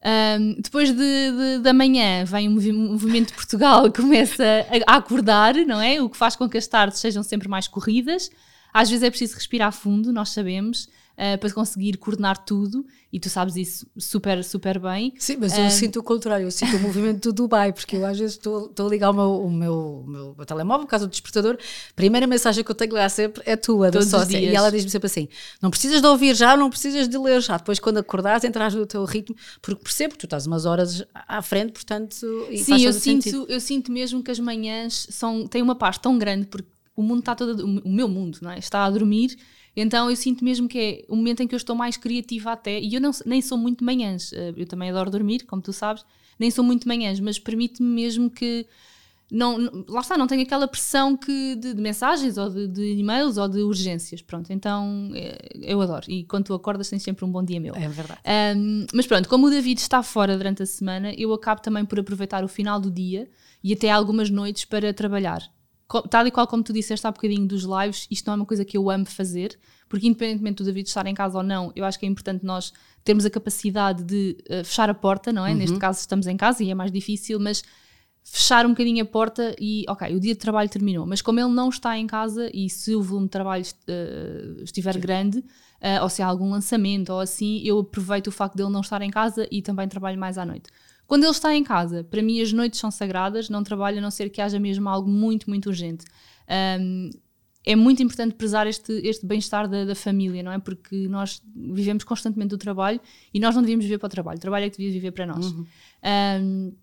Um, 0.05 0.55
depois 0.61 0.91
de, 0.91 0.97
de, 0.97 1.59
da 1.59 1.71
manhã 1.71 2.25
vem 2.25 2.49
o 2.49 2.51
movimento 2.51 3.27
de 3.27 3.33
Portugal, 3.33 3.89
começa 3.91 4.43
a, 4.87 4.93
a, 4.93 4.97
acordar, 4.97 5.55
não 5.55 5.79
é? 5.79 6.01
O 6.01 6.09
que 6.09 6.17
faz 6.17 6.35
com 6.35 6.49
que 6.49 6.57
as 6.57 6.67
tardes 6.67 6.99
sejam 6.99 7.23
sempre 7.23 7.47
mais 7.47 7.67
corridas. 7.67 8.29
Às 8.73 8.89
vezes 8.89 9.03
é 9.03 9.09
preciso 9.09 9.35
respirar 9.35 9.71
fundo, 9.71 10.11
nós 10.11 10.29
sabemos, 10.29 10.89
uh, 11.13 11.37
para 11.37 11.51
conseguir 11.51 11.97
coordenar 11.97 12.43
tudo 12.45 12.85
e 13.11 13.19
tu 13.19 13.29
sabes 13.29 13.55
isso 13.55 13.87
super, 13.97 14.43
super 14.43 14.79
bem. 14.79 15.13
Sim, 15.17 15.37
mas 15.39 15.57
eu 15.57 15.69
sinto 15.69 15.99
o 15.99 16.03
contrário, 16.03 16.45
eu 16.45 16.51
sinto 16.51 16.75
o 16.77 16.79
movimento 16.79 17.29
do 17.29 17.33
Dubai, 17.33 17.71
porque 17.71 17.95
eu 17.95 18.05
às 18.05 18.17
vezes 18.17 18.35
estou 18.35 18.73
a 18.77 18.83
ligar 18.83 19.11
o 19.11 19.13
meu, 19.13 19.31
o 19.41 19.51
meu, 19.51 20.03
o 20.05 20.07
meu, 20.07 20.35
meu 20.35 20.45
telemóvel, 20.45 20.85
por 20.85 20.89
causa 20.89 21.05
do 21.05 21.11
despertador, 21.11 21.55
a 21.55 21.93
primeira 21.95 22.25
mensagem 22.25 22.63
que 22.63 22.71
eu 22.71 22.75
tenho 22.75 22.93
lá 22.93 23.07
sempre 23.09 23.43
é 23.45 23.55
tua, 23.55 23.91
da 23.91 24.01
sócia, 24.01 24.39
e 24.39 24.55
ela 24.55 24.71
diz-me 24.71 24.89
sempre 24.89 25.07
assim, 25.07 25.27
não 25.61 25.69
precisas 25.69 26.01
de 26.01 26.07
ouvir 26.07 26.35
já, 26.35 26.57
não 26.57 26.69
precisas 26.69 27.07
de 27.07 27.17
ler 27.17 27.41
já, 27.41 27.57
depois 27.57 27.79
quando 27.79 27.97
acordares 27.97 28.43
entras 28.43 28.73
no 28.73 28.85
teu 28.85 29.05
ritmo, 29.05 29.35
porque 29.61 29.83
percebo 29.83 30.13
que 30.13 30.19
tu 30.19 30.25
estás 30.25 30.47
umas 30.47 30.65
horas 30.65 31.05
à 31.13 31.41
frente, 31.41 31.73
portanto... 31.73 32.13
Sim, 32.13 32.83
eu 32.83 32.93
sinto, 32.93 33.45
eu 33.47 33.59
sinto 33.59 33.91
mesmo 33.91 34.23
que 34.23 34.31
as 34.31 34.39
manhãs 34.39 35.07
são, 35.09 35.45
têm 35.45 35.61
uma 35.61 35.75
paz 35.75 35.97
tão 35.97 36.17
grande, 36.17 36.47
porque 36.47 36.67
o 36.95 37.01
mundo 37.01 37.19
está 37.19 37.35
todo, 37.35 37.65
o 37.83 37.89
meu 37.89 38.07
mundo, 38.07 38.37
não 38.41 38.51
é? 38.51 38.59
Está 38.59 38.85
a 38.85 38.89
dormir 38.89 39.35
então 39.75 40.09
eu 40.09 40.15
sinto 40.15 40.43
mesmo 40.43 40.67
que 40.67 40.79
é 40.79 41.05
o 41.07 41.15
momento 41.15 41.41
em 41.41 41.47
que 41.47 41.55
eu 41.55 41.57
estou 41.57 41.75
mais 41.75 41.97
criativa 41.97 42.51
até, 42.51 42.79
e 42.79 42.93
eu 42.93 43.01
não, 43.01 43.11
nem 43.25 43.41
sou 43.41 43.57
muito 43.57 43.79
de 43.79 43.85
manhãs, 43.85 44.31
eh, 44.33 44.53
eu 44.55 44.65
também 44.67 44.89
adoro 44.89 45.09
dormir, 45.09 45.45
como 45.45 45.61
tu 45.61 45.73
sabes, 45.73 46.05
nem 46.39 46.51
sou 46.51 46.63
muito 46.63 46.83
de 46.83 46.87
manhãs, 46.87 47.19
mas 47.19 47.39
permite-me 47.39 47.87
mesmo 47.87 48.29
que 48.29 48.67
não, 49.31 49.57
não, 49.57 49.85
lá 49.89 50.01
está, 50.01 50.15
não 50.15 50.27
tenho 50.27 50.43
aquela 50.43 50.67
pressão 50.67 51.17
que 51.17 51.55
de, 51.55 51.73
de 51.73 51.81
mensagens 51.81 52.37
ou 52.37 52.49
de, 52.49 52.67
de, 52.67 52.93
e-mails 52.99 53.37
ou 53.37 53.47
de 53.47 53.61
urgências, 53.61 54.21
pronto, 54.21 54.53
então 54.53 55.09
é, 55.15 55.39
eu 55.61 55.81
adoro, 55.81 56.05
e 56.07 56.23
quando 56.25 56.45
tu 56.45 56.53
acordas 56.53 56.89
tens 56.89 57.01
sempre 57.01 57.25
um 57.25 57.31
bom 57.31 57.43
dia 57.43 57.59
meu. 57.59 57.75
É 57.75 57.87
verdade. 57.87 58.19
Um, 58.55 58.85
mas 58.93 59.07
pronto, 59.07 59.27
como 59.27 59.47
o 59.47 59.49
David 59.49 59.79
está 59.79 60.03
fora 60.03 60.37
durante 60.37 60.61
a 60.61 60.65
semana, 60.65 61.13
eu 61.17 61.33
acabo 61.33 61.61
também 61.61 61.83
por 61.83 61.99
aproveitar 61.99 62.43
o 62.43 62.47
final 62.47 62.79
do 62.79 62.91
dia 62.91 63.27
e 63.63 63.73
até 63.73 63.89
algumas 63.89 64.29
noites 64.29 64.65
para 64.65 64.93
trabalhar 64.93 65.41
tal 66.01 66.27
e 66.27 66.31
qual 66.31 66.47
como 66.47 66.63
tu 66.63 66.73
disseste 66.73 67.05
há 67.05 67.11
bocadinho 67.11 67.47
dos 67.47 67.63
lives, 67.63 68.07
isto 68.09 68.25
não 68.27 68.33
é 68.33 68.35
uma 68.37 68.45
coisa 68.45 68.65
que 68.65 68.77
eu 68.77 68.89
amo 68.89 69.05
fazer, 69.05 69.57
porque 69.87 70.07
independentemente 70.07 70.57
do 70.57 70.65
David 70.65 70.87
estar 70.87 71.05
em 71.05 71.13
casa 71.13 71.37
ou 71.37 71.43
não, 71.43 71.71
eu 71.75 71.85
acho 71.85 71.99
que 71.99 72.05
é 72.05 72.09
importante 72.09 72.43
nós 72.45 72.73
termos 73.03 73.25
a 73.25 73.29
capacidade 73.29 74.03
de 74.03 74.37
uh, 74.49 74.63
fechar 74.63 74.89
a 74.89 74.93
porta, 74.93 75.31
não 75.31 75.45
é? 75.45 75.51
Uhum. 75.51 75.57
Neste 75.57 75.77
caso 75.77 75.99
estamos 75.99 76.27
em 76.27 76.35
casa 76.37 76.63
e 76.63 76.71
é 76.71 76.75
mais 76.75 76.91
difícil, 76.91 77.39
mas 77.39 77.63
fechar 78.23 78.65
um 78.65 78.69
bocadinho 78.69 79.03
a 79.03 79.05
porta 79.05 79.55
e, 79.59 79.83
ok, 79.87 80.15
o 80.15 80.19
dia 80.19 80.33
de 80.33 80.39
trabalho 80.39 80.69
terminou, 80.69 81.05
mas 81.05 81.21
como 81.21 81.39
ele 81.39 81.49
não 81.49 81.69
está 81.69 81.97
em 81.97 82.07
casa 82.07 82.49
e 82.53 82.69
se 82.69 82.95
o 82.95 83.01
volume 83.01 83.27
de 83.27 83.31
trabalho 83.31 83.63
uh, 83.63 84.63
estiver 84.63 84.93
Sim. 84.93 84.99
grande, 84.99 85.37
uh, 85.39 86.01
ou 86.01 86.09
se 86.09 86.21
há 86.21 86.25
algum 86.25 86.49
lançamento 86.49 87.11
ou 87.11 87.19
assim, 87.19 87.61
eu 87.65 87.79
aproveito 87.79 88.27
o 88.27 88.31
facto 88.31 88.55
dele 88.55 88.69
não 88.69 88.81
estar 88.81 89.01
em 89.01 89.11
casa 89.11 89.47
e 89.51 89.61
também 89.61 89.87
trabalho 89.87 90.17
mais 90.17 90.37
à 90.37 90.45
noite. 90.45 90.69
Quando 91.07 91.23
ele 91.23 91.31
está 91.31 91.53
em 91.53 91.63
casa, 91.63 92.03
para 92.03 92.21
mim 92.21 92.41
as 92.41 92.51
noites 92.51 92.79
são 92.79 92.89
sagradas, 92.89 93.49
não 93.49 93.63
trabalho 93.63 93.97
a 93.97 94.01
não 94.01 94.11
ser 94.11 94.29
que 94.29 94.41
haja 94.41 94.59
mesmo 94.59 94.87
algo 94.89 95.09
muito, 95.09 95.49
muito 95.49 95.67
urgente. 95.67 96.05
Um, 96.79 97.09
é 97.65 97.75
muito 97.75 98.03
importante 98.03 98.35
prezar 98.35 98.67
este, 98.67 98.91
este 99.07 99.25
bem-estar 99.25 99.67
da, 99.69 99.85
da, 99.85 99.95
família, 99.95 100.43
não 100.43 100.51
é? 100.51 100.59
Porque 100.59 101.07
nós 101.07 101.41
vivemos 101.55 102.03
constantemente 102.03 102.49
do 102.49 102.57
trabalho 102.57 102.99
e 103.33 103.39
nós 103.39 103.55
não 103.55 103.61
devíamos 103.61 103.85
viver 103.85 103.97
para 103.97 104.07
o 104.07 104.09
trabalho, 104.09 104.37
o 104.37 104.41
trabalho 104.41 104.65
é 104.65 104.69
que 104.69 104.77
devia 104.77 104.91
viver 104.91 105.11
para 105.11 105.25
nós. 105.25 105.45
Uhum. 105.45 105.65
Um, 106.41 106.73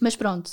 mas 0.00 0.14
pronto, 0.14 0.52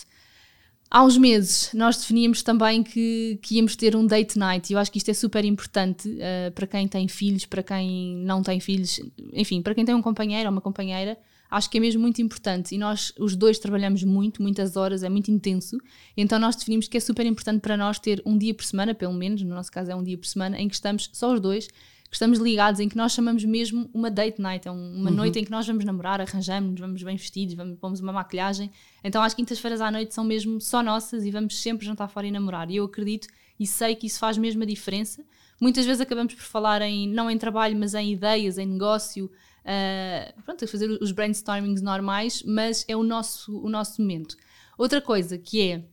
há 0.90 1.04
uns 1.04 1.18
meses 1.18 1.70
nós 1.74 1.98
definíamos 1.98 2.42
também 2.42 2.82
que, 2.82 3.40
que 3.44 3.58
íamos 3.58 3.76
ter 3.76 3.96
um 3.96 4.08
date 4.08 4.40
night 4.40 4.72
e 4.72 4.74
eu 4.74 4.80
acho 4.80 4.92
que 4.92 4.98
isto 4.98 5.12
é 5.12 5.14
super 5.14 5.46
importante 5.46 6.10
uh, 6.10 6.52
para 6.54 6.66
quem 6.66 6.88
tem 6.88 7.08
filhos, 7.08 7.46
para 7.46 7.62
quem 7.62 8.18
não 8.26 8.42
tem 8.42 8.60
filhos, 8.60 9.00
enfim, 9.34 9.62
para 9.62 9.76
quem 9.76 9.86
tem 9.86 9.94
um 9.94 10.02
companheiro 10.02 10.48
ou 10.48 10.52
uma 10.52 10.62
companheira 10.62 11.16
acho 11.50 11.70
que 11.70 11.78
é 11.78 11.82
mesmo 11.82 12.02
muito 12.02 12.22
importante. 12.22 12.76
E 12.76 12.78
nós 12.78 13.14
os 13.20 13.36
dois 13.36 13.60
trabalhamos 13.60 14.04
muito, 14.04 14.42
muitas 14.42 14.76
horas, 14.76 15.04
é 15.04 15.10
muito 15.10 15.32
intenso, 15.32 15.78
então 16.16 16.40
nós 16.40 16.56
definimos 16.56 16.88
que 16.88 16.98
é 16.98 17.00
super 17.00 17.26
importante 17.26 17.62
para 17.62 17.78
nós 17.78 18.00
ter 18.00 18.22
um 18.26 18.38
dia 18.38 18.54
por 18.54 18.66
semana, 18.66 18.94
pelo 18.94 19.14
menos, 19.14 19.42
no 19.42 19.54
nosso 19.54 19.72
caso 19.72 19.92
é 19.92 19.96
um 19.96 20.04
dia 20.04 20.18
por 20.18 20.28
semana, 20.28 20.60
em 20.60 20.68
que 20.68 20.76
estamos 20.76 21.10
só 21.14 21.34
os 21.34 21.40
dois, 21.40 21.68
que 21.68 22.16
estamos 22.16 22.40
ligados, 22.40 22.80
em 22.80 22.88
que 22.88 22.96
nós 22.96 23.12
chamamos 23.12 23.44
mesmo 23.44 23.90
uma 23.94 24.10
date 24.10 24.42
night, 24.42 24.68
é 24.68 24.72
uma 24.72 25.10
uhum. 25.10 25.16
noite 25.16 25.40
em 25.40 25.44
que 25.44 25.52
nós 25.52 25.66
vamos 25.66 25.84
namorar, 25.84 26.22
arranjamos, 26.22 26.80
vamos 26.80 27.02
bem 27.02 27.18
vestidos, 27.18 27.56
vamos, 27.56 27.78
vamos 27.82 28.00
uma 28.00 28.14
maquilhagem, 28.14 28.72
então 29.04 29.22
às 29.22 29.34
quintas-feiras 29.34 29.82
à 29.82 29.92
noite 29.92 30.14
são 30.14 30.24
mesmo 30.24 30.62
só 30.62 30.82
nossas 30.84 31.26
e 31.26 31.32
vamos 31.32 31.60
sempre 31.60 31.86
jantar 31.86 32.08
fora 32.08 32.28
e 32.28 32.32
namorar, 32.32 32.70
e 32.70 32.78
eu 32.78 32.86
acredito 32.86 33.28
e 33.60 33.66
sei 33.66 33.96
que 33.96 34.08
isso 34.08 34.20
faz 34.20 34.38
mesmo 34.38 34.64
a 34.64 34.66
diferença. 34.66 35.24
Muitas 35.60 35.86
vezes 35.86 36.02
acabamos 36.02 36.34
por 36.34 36.44
falar 36.44 36.82
em, 36.82 37.08
não 37.08 37.30
em 37.30 37.38
trabalho, 37.38 37.78
mas 37.78 37.94
em 37.94 38.12
ideias, 38.12 38.58
em 38.58 38.66
negócio, 38.66 39.32
uh, 39.66 40.42
pronto, 40.44 40.68
fazer 40.68 40.90
os 41.02 41.12
brainstormings 41.12 41.82
normais, 41.82 42.44
mas 42.44 42.86
é 42.88 42.96
o 42.96 43.04
nosso, 43.04 43.60
o 43.60 43.70
nosso 43.70 44.02
momento. 44.02 44.38
Outra 44.78 45.02
coisa 45.02 45.38
que 45.38 45.62
é 45.62 45.84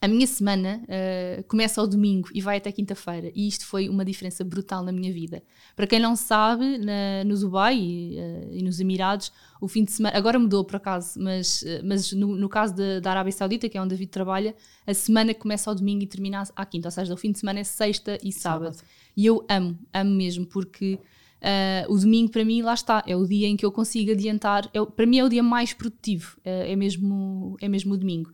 a 0.00 0.08
minha 0.08 0.26
semana 0.26 0.82
uh, 0.84 1.42
começa 1.44 1.80
ao 1.80 1.86
domingo 1.86 2.28
e 2.34 2.40
vai 2.40 2.58
até 2.58 2.70
quinta-feira, 2.70 3.30
e 3.34 3.48
isto 3.48 3.66
foi 3.66 3.88
uma 3.88 4.04
diferença 4.04 4.44
brutal 4.44 4.84
na 4.84 4.92
minha 4.92 5.12
vida. 5.12 5.42
Para 5.74 5.86
quem 5.86 5.98
não 5.98 6.14
sabe, 6.14 6.78
na, 6.78 7.24
no 7.24 7.38
Dubai 7.38 7.78
e, 7.78 8.16
uh, 8.18 8.48
e, 8.52 8.62
nos 8.62 8.78
Emirados, 8.78 9.32
o 9.60 9.66
fim 9.66 9.84
de 9.84 9.92
semana, 9.92 10.16
agora 10.16 10.38
mudou 10.38 10.64
por 10.64 10.76
acaso, 10.76 11.18
mas, 11.18 11.62
uh, 11.62 11.80
mas 11.82 12.12
no, 12.12 12.36
no 12.36 12.48
caso 12.48 12.74
de, 12.74 13.00
da 13.00 13.10
Arábia 13.10 13.32
Saudita, 13.32 13.68
que 13.68 13.78
é 13.78 13.80
onde 13.80 13.90
David 13.90 14.10
trabalha, 14.10 14.54
a 14.86 14.94
semana 14.94 15.32
começa 15.32 15.70
ao 15.70 15.74
domingo 15.74 16.02
e 16.02 16.06
termina 16.06 16.42
à 16.54 16.66
quinta, 16.66 16.88
ou 16.88 16.92
seja, 16.92 17.14
o 17.14 17.16
fim 17.16 17.32
de 17.32 17.38
semana 17.38 17.60
é 17.60 17.64
sexta 17.64 18.18
e 18.22 18.32
sábado. 18.32 18.74
sábado. 18.74 18.90
E 19.16 19.24
eu 19.24 19.46
amo, 19.48 19.78
amo 19.94 20.10
mesmo, 20.10 20.46
porque 20.46 20.98
Uh, 21.36 21.92
o 21.92 21.98
domingo 21.98 22.30
para 22.30 22.44
mim 22.44 22.62
lá 22.62 22.74
está, 22.74 23.04
é 23.06 23.14
o 23.14 23.26
dia 23.26 23.46
em 23.46 23.56
que 23.56 23.64
eu 23.64 23.70
consigo 23.70 24.10
adiantar, 24.10 24.68
é, 24.72 24.84
para 24.84 25.06
mim 25.06 25.18
é 25.18 25.24
o 25.24 25.28
dia 25.28 25.42
mais 25.42 25.72
produtivo, 25.72 26.36
uh, 26.38 26.42
é, 26.44 26.74
mesmo, 26.74 27.56
é 27.60 27.68
mesmo 27.68 27.94
o 27.94 27.96
domingo. 27.96 28.30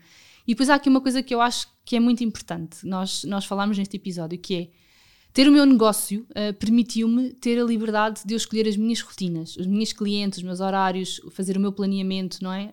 E 0.47 0.53
depois 0.53 0.71
há 0.71 0.77
aqui 0.77 0.89
uma 0.89 1.01
coisa 1.01 1.23
que 1.23 1.35
eu 1.35 1.41
acho 1.41 1.69
que 1.85 1.97
é 1.97 2.01
muito 2.01 2.23
importante, 2.23 2.87
nós, 2.87 3.25
nós 3.25 3.45
falámos 3.45 3.77
neste 3.77 3.97
episódio, 3.97 4.39
que 4.39 4.55
é 4.55 4.69
ter 5.33 5.49
o 5.49 5.53
meu 5.53 5.65
negócio 5.67 6.27
uh, 6.31 6.55
permitiu-me 6.55 7.33
ter 7.33 7.59
a 7.61 7.65
liberdade 7.65 8.21
de 8.25 8.35
eu 8.35 8.37
escolher 8.37 8.69
as 8.69 8.77
minhas 8.77 9.01
rotinas, 9.01 9.57
os 9.57 9.67
meus 9.67 9.93
clientes, 9.93 10.39
os 10.39 10.45
meus 10.45 10.61
horários, 10.61 11.21
fazer 11.31 11.57
o 11.57 11.61
meu 11.61 11.73
planeamento, 11.73 12.39
não 12.43 12.53
é? 12.53 12.71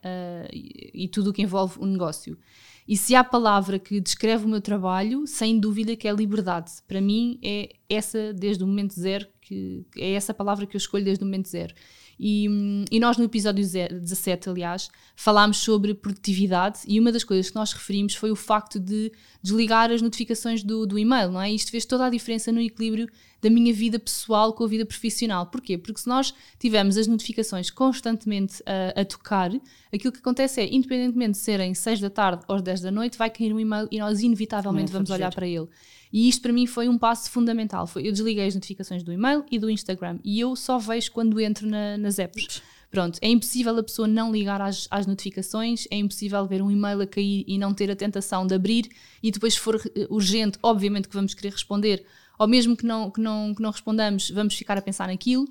E, 0.51 1.05
e 1.05 1.07
tudo 1.07 1.29
o 1.29 1.33
que 1.33 1.41
envolve 1.41 1.79
o 1.79 1.85
negócio. 1.85 2.37
E 2.85 2.97
se 2.97 3.15
há 3.15 3.23
palavra 3.23 3.77
que 3.77 4.01
descreve 4.01 4.45
o 4.45 4.49
meu 4.49 4.59
trabalho, 4.59 5.25
sem 5.25 5.59
dúvida 5.59 5.95
que 5.95 6.07
é 6.07 6.11
liberdade. 6.11 6.71
Para 6.87 6.99
mim 6.99 7.39
é 7.41 7.69
essa 7.89 8.33
desde 8.33 8.63
o 8.63 8.67
momento 8.67 8.93
zero, 8.93 9.25
que 9.41 9.85
é 9.97 10.11
essa 10.13 10.33
palavra 10.33 10.65
que 10.65 10.75
eu 10.75 10.79
escolho 10.79 11.03
desde 11.03 11.23
o 11.23 11.27
momento 11.27 11.49
zero. 11.49 11.73
E, 12.19 12.85
e, 12.91 12.99
nós 12.99 13.17
no 13.17 13.23
episódio 13.23 13.65
17, 13.65 14.49
aliás, 14.49 14.89
falámos 15.15 15.57
sobre 15.57 15.93
produtividade 15.93 16.79
e 16.85 16.99
uma 16.99 17.13
das 17.13 17.23
coisas 17.23 17.49
que 17.49 17.55
nós 17.55 17.71
referimos 17.71 18.13
foi 18.13 18.29
o 18.29 18.35
facto 18.35 18.77
de 18.77 19.09
desligar 19.41 19.89
as 19.89 20.01
notificações 20.01 20.61
do, 20.61 20.85
do 20.85 20.99
e-mail, 20.99 21.31
não 21.31 21.41
é? 21.41 21.49
Isto 21.49 21.71
fez 21.71 21.85
toda 21.85 22.05
a 22.05 22.09
diferença 22.09 22.51
no 22.51 22.59
equilíbrio 22.59 23.07
da 23.41 23.49
minha 23.49 23.73
vida 23.73 23.97
pessoal 23.97 24.51
com 24.51 24.65
a 24.65 24.67
vida 24.67 24.85
profissional. 24.85 25.45
Porquê? 25.45 25.77
Porque 25.77 26.01
se 26.01 26.09
nós 26.09 26.33
tivermos 26.59 26.97
as 26.97 27.07
notificações 27.07 27.69
constantemente 27.69 28.61
a, 28.65 28.99
a 28.99 29.05
tocar, 29.05 29.49
aquilo 29.93 30.11
que 30.11 30.19
acontece 30.19 30.59
é, 30.59 30.75
independentemente 30.75 31.31
de 31.31 31.37
serem 31.37 31.73
6 31.73 32.01
da 32.01 32.09
tarde 32.09 32.43
ou 32.49 32.61
10 32.61 32.81
da 32.81 32.91
noite, 32.91 33.17
vai 33.17 33.29
cair 33.29 33.53
um 33.53 33.59
e-mail 33.61 33.87
e 33.89 33.97
nós 33.97 34.19
inevitavelmente 34.19 34.91
vamos 34.91 35.09
olhar 35.09 35.33
para 35.33 35.47
ele. 35.47 35.69
E 36.11 36.27
isto 36.27 36.41
para 36.41 36.51
mim 36.51 36.65
foi 36.65 36.89
um 36.89 36.97
passo 36.97 37.29
fundamental. 37.29 37.85
Foi, 37.85 38.07
eu 38.07 38.11
desliguei 38.11 38.47
as 38.47 38.55
notificações 38.55 39.03
do 39.03 39.13
e-mail 39.13 39.45
e 39.51 39.59
do 39.59 39.69
Instagram 39.69 40.19
e 40.23 40.39
eu 40.39 40.55
só 40.55 40.79
vejo 40.79 41.11
quando 41.11 41.39
entro 41.39 41.67
na, 41.67 41.97
nas 41.97 42.17
apps. 42.19 42.61
Pronto, 42.91 43.19
é 43.21 43.27
impossível 43.29 43.77
a 43.77 43.83
pessoa 43.83 44.07
não 44.07 44.31
ligar 44.31 44.59
às, 44.59 44.87
às, 44.89 45.05
notificações, 45.05 45.87
é 45.91 45.97
impossível 45.97 46.45
ver 46.47 46.59
um 46.61 46.71
e-mail 46.71 47.01
a 47.01 47.05
cair 47.05 47.45
e 47.47 47.55
não 47.59 47.71
ter 47.71 47.91
a 47.91 47.95
tentação 47.95 48.47
de 48.47 48.55
abrir 48.55 48.89
e 49.21 49.29
depois, 49.29 49.53
se 49.53 49.59
for 49.59 49.75
eh, 49.75 50.07
urgente, 50.09 50.57
obviamente 50.63 51.07
que 51.07 51.13
vamos 51.13 51.35
querer 51.35 51.51
responder, 51.51 52.03
ou 52.39 52.47
mesmo 52.47 52.75
que 52.75 52.85
não, 52.85 53.11
que 53.11 53.21
não, 53.21 53.53
que 53.53 53.61
não 53.61 53.69
respondamos, 53.69 54.31
vamos 54.31 54.55
ficar 54.55 54.75
a 54.75 54.81
pensar 54.81 55.07
naquilo, 55.07 55.47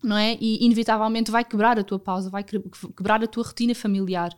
não 0.00 0.16
é? 0.16 0.38
E 0.40 0.64
inevitavelmente 0.64 1.32
vai 1.32 1.44
quebrar 1.44 1.80
a 1.80 1.82
tua 1.82 1.98
pausa, 1.98 2.30
vai 2.30 2.44
quebrar 2.44 3.24
a 3.24 3.26
tua 3.26 3.42
rotina 3.42 3.74
familiar. 3.74 4.30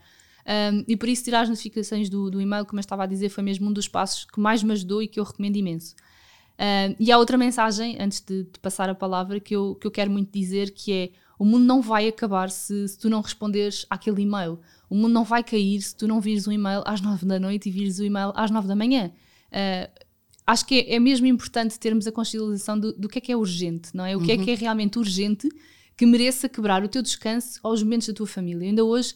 Um, 0.51 0.85
e 0.89 0.97
por 0.97 1.09
isso 1.09 1.23
tirar 1.23 1.43
as 1.43 1.49
notificações 1.49 2.11
do, 2.11 2.29
do 2.29 2.41
e-mail, 2.41 2.67
como 2.67 2.81
eu 2.81 2.83
estava 2.83 3.05
a 3.05 3.07
dizer, 3.07 3.29
foi 3.29 3.45
mesmo 3.45 3.69
um 3.69 3.73
dos 3.73 3.87
passos 3.87 4.25
que 4.25 4.41
mais 4.41 4.65
me 4.65 4.73
ajudou 4.73 5.01
e 5.01 5.07
que 5.07 5.21
eu 5.21 5.25
recomendo 5.25 5.57
imenso. 5.57 5.95
Um, 6.59 6.97
e 6.99 7.13
há 7.13 7.19
outra 7.19 7.39
mensagem, 7.39 7.97
antes 8.01 8.21
de, 8.21 8.43
de, 8.43 8.59
passar 8.61 8.91
a 8.91 8.95
palavra, 8.95 9.39
que 9.39 9.55
eu, 9.55 9.77
que 9.77 9.87
eu 9.87 9.91
quero 9.91 10.11
muito 10.11 10.31
dizer, 10.33 10.73
que 10.73 10.93
é 10.93 11.11
o 11.39 11.45
mundo 11.45 11.65
não 11.65 11.81
vai 11.81 12.09
acabar 12.09 12.51
se, 12.51 12.89
se 12.89 12.99
tu 12.99 13.09
não 13.09 13.21
responderes 13.21 13.87
àquele 13.89 14.23
e-mail. 14.23 14.59
O 14.91 14.95
mundo 14.95 15.13
não 15.13 15.25
vai 15.25 15.43
cair 15.43 15.81
se 15.81 15.97
tu 15.97 16.07
não 16.07 16.21
vires 16.21 16.47
um 16.47 16.53
e-mail 16.53 16.83
às 16.85 17.01
nove 17.01 17.25
da 17.25 17.39
noite 17.39 17.69
e 17.69 17.73
vires 17.73 17.99
o 17.99 18.05
e-mail 18.05 18.33
às 18.35 18.51
nove 18.51 18.69
da 18.69 18.77
manhã. 18.77 19.11
Uh, 19.47 20.05
acho 20.47 20.67
que 20.67 20.81
é, 20.81 20.97
é, 20.97 21.01
mesmo 21.01 21.27
importante 21.27 21.79
termos 21.79 22.07
a 22.07 22.13
consciencialização 22.13 22.79
do, 22.79 22.93
do 22.93 23.09
que 23.09 23.19
é 23.19 23.21
que 23.23 23.33
é 23.33 23.37
urgente, 23.37 23.91
não 23.95 24.05
é? 24.05 24.15
O 24.17 24.21
que 24.21 24.33
é 24.33 24.35
uhum. 24.35 24.43
é 24.43 24.45
que 24.45 24.51
é 24.51 24.55
realmente 24.55 24.99
urgente 24.99 25.49
que 25.97 26.05
mereça 26.05 26.49
quebrar 26.49 26.85
o 26.85 26.89
teu 26.89 27.01
descanso 27.01 27.59
aos 27.63 27.83
momentos 27.83 28.09
da 28.09 28.15
tua 28.15 28.27
família. 28.27 28.69
Ainda 28.69 28.85
hoje, 28.85 29.15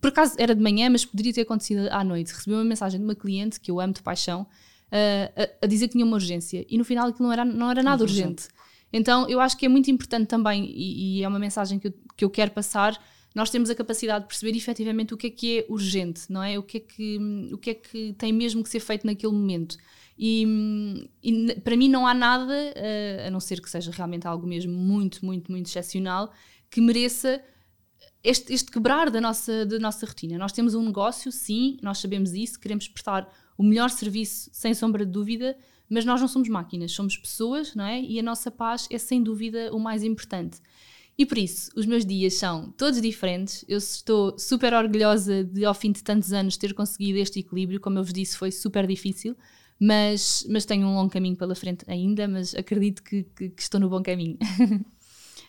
por 0.00 0.08
acaso 0.08 0.34
era 0.38 0.54
de 0.54 0.62
manhã, 0.62 0.90
mas 0.90 1.04
poderia 1.04 1.32
ter 1.32 1.42
acontecido 1.42 1.88
à 1.90 2.04
noite. 2.04 2.32
Recebi 2.32 2.54
uma 2.54 2.64
mensagem 2.64 3.00
de 3.00 3.04
uma 3.04 3.14
cliente 3.14 3.58
que 3.60 3.70
eu 3.70 3.80
amo 3.80 3.92
de 3.92 4.02
paixão 4.02 4.42
uh, 4.42 5.42
a, 5.62 5.64
a, 5.64 5.66
dizer 5.66 5.88
que 5.88 5.92
tinha 5.92 6.04
uma 6.04 6.14
urgência 6.14 6.64
e 6.68 6.76
no 6.76 6.84
final 6.84 7.08
aquilo 7.08 7.26
não 7.26 7.32
era, 7.32 7.44
não 7.44 7.70
era 7.70 7.82
nada 7.82 8.02
urgente. 8.02 8.48
Então 8.92 9.28
eu 9.28 9.40
acho 9.40 9.56
que 9.56 9.66
é 9.66 9.68
muito 9.68 9.90
importante 9.90 10.28
também, 10.28 10.64
e, 10.66 11.18
e 11.18 11.22
é 11.22 11.28
uma 11.28 11.38
mensagem 11.38 11.78
que 11.78 11.88
eu, 11.88 11.94
que 12.16 12.24
eu 12.24 12.30
quero 12.30 12.50
passar, 12.50 13.00
nós 13.34 13.50
temos 13.50 13.68
a 13.68 13.74
capacidade 13.74 14.24
de 14.24 14.28
perceber 14.28 14.56
efetivamente 14.56 15.12
o 15.12 15.16
que 15.16 15.26
é 15.26 15.30
que 15.30 15.58
é 15.58 15.66
urgente, 15.68 16.30
não 16.30 16.42
é? 16.42 16.56
O 16.56 16.62
que 16.62 16.76
é 16.76 16.80
que, 16.80 17.18
o 17.52 17.58
que, 17.58 17.70
é 17.70 17.74
que 17.74 18.12
tem 18.16 18.32
mesmo 18.32 18.62
que 18.62 18.68
ser 18.68 18.78
feito 18.78 19.04
naquele 19.04 19.32
momento. 19.32 19.76
E, 20.16 21.08
e, 21.20 21.54
para 21.56 21.76
mim 21.76 21.88
não 21.88 22.06
há 22.06 22.14
nada, 22.14 22.54
uh, 22.54 23.26
a 23.26 23.30
não 23.30 23.40
ser 23.40 23.60
que 23.60 23.68
seja 23.68 23.90
realmente 23.90 24.26
algo 24.28 24.46
mesmo 24.46 24.72
muito, 24.72 25.24
muito, 25.26 25.50
muito 25.50 25.66
excepcional, 25.66 26.32
que 26.70 26.80
mereça 26.80 27.42
este, 28.24 28.52
este, 28.52 28.72
quebrar 28.72 29.10
da 29.10 29.20
nossa, 29.20 29.66
da 29.66 29.78
nossa 29.78 30.06
rotina. 30.06 30.38
Nós 30.38 30.50
temos 30.50 30.74
um 30.74 30.82
negócio, 30.82 31.30
sim, 31.30 31.76
nós 31.82 31.98
sabemos 31.98 32.32
isso, 32.32 32.58
queremos 32.58 32.88
prestar 32.88 33.30
o 33.56 33.62
melhor 33.62 33.90
serviço, 33.90 34.48
sem 34.52 34.72
sombra 34.72 35.04
de 35.04 35.12
dúvida, 35.12 35.56
mas 35.88 36.06
nós 36.06 36.20
não 36.20 36.26
somos 36.26 36.48
máquinas, 36.48 36.92
somos 36.92 37.18
pessoas, 37.18 37.74
não 37.74 37.84
é? 37.84 38.00
E 38.00 38.18
a 38.18 38.22
nossa 38.22 38.50
paz 38.50 38.88
é 38.90 38.96
sem 38.96 39.22
dúvida 39.22 39.70
o 39.72 39.78
mais 39.78 40.02
importante. 40.02 40.58
E 41.16 41.24
por 41.26 41.38
isso, 41.38 41.70
os 41.76 41.86
meus 41.86 42.04
dias 42.04 42.34
são 42.34 42.72
todos 42.72 43.00
diferentes. 43.00 43.64
Eu 43.68 43.78
estou 43.78 44.36
super 44.38 44.72
orgulhosa 44.72 45.44
de, 45.44 45.64
ao 45.64 45.74
fim 45.74 45.92
de 45.92 46.02
tantos 46.02 46.32
anos, 46.32 46.56
ter 46.56 46.74
conseguido 46.74 47.18
este 47.18 47.38
equilíbrio. 47.38 47.78
Como 47.78 47.98
eu 47.98 48.02
vos 48.02 48.12
disse, 48.12 48.36
foi 48.36 48.50
super 48.50 48.86
difícil 48.86 49.36
mas, 49.78 50.46
mas 50.48 50.64
tenho 50.64 50.86
um 50.86 50.94
longo 50.94 51.10
caminho 51.10 51.36
pela 51.36 51.54
frente 51.54 51.84
ainda, 51.88 52.28
mas 52.28 52.54
acredito 52.54 53.02
que, 53.02 53.24
que, 53.36 53.50
que 53.50 53.62
estou 53.62 53.80
no 53.80 53.88
bom 53.88 54.02
caminho. 54.02 54.38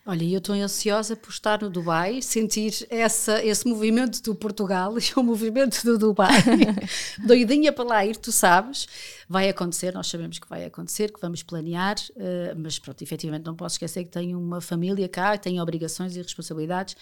Olha, 0.08 0.24
eu 0.24 0.38
estou 0.38 0.54
ansiosa 0.54 1.16
por 1.16 1.32
estar 1.32 1.64
no 1.64 1.70
Dubai, 1.70 2.22
sentir 2.22 2.86
essa, 2.92 3.44
esse 3.44 3.68
movimento 3.68 4.22
do 4.22 4.36
Portugal 4.36 4.94
e 5.00 5.20
o 5.20 5.24
movimento 5.24 5.84
do 5.84 5.98
Dubai. 5.98 6.44
Doidinha 7.26 7.74
para 7.74 7.84
lá 7.84 8.06
ir, 8.06 8.16
tu 8.16 8.32
sabes. 8.32 8.88
Vai 9.28 9.50
acontecer, 9.50 9.96
nós 9.96 10.06
sabemos 10.06 10.38
que 10.38 10.48
vai 10.48 10.64
acontecer, 10.64 11.12
que 11.12 11.20
vamos 11.20 11.42
planear, 11.42 11.96
uh, 12.12 12.56
mas 12.56 12.78
pronto, 12.78 13.02
efetivamente 13.02 13.46
não 13.46 13.56
posso 13.56 13.76
esquecer 13.76 14.04
que 14.04 14.12
tenho 14.12 14.40
uma 14.40 14.62
família 14.62 15.10
cá, 15.10 15.36
tenho 15.40 15.60
obrigações 15.60 16.16
e 16.16 16.22
responsabilidades 16.22 16.96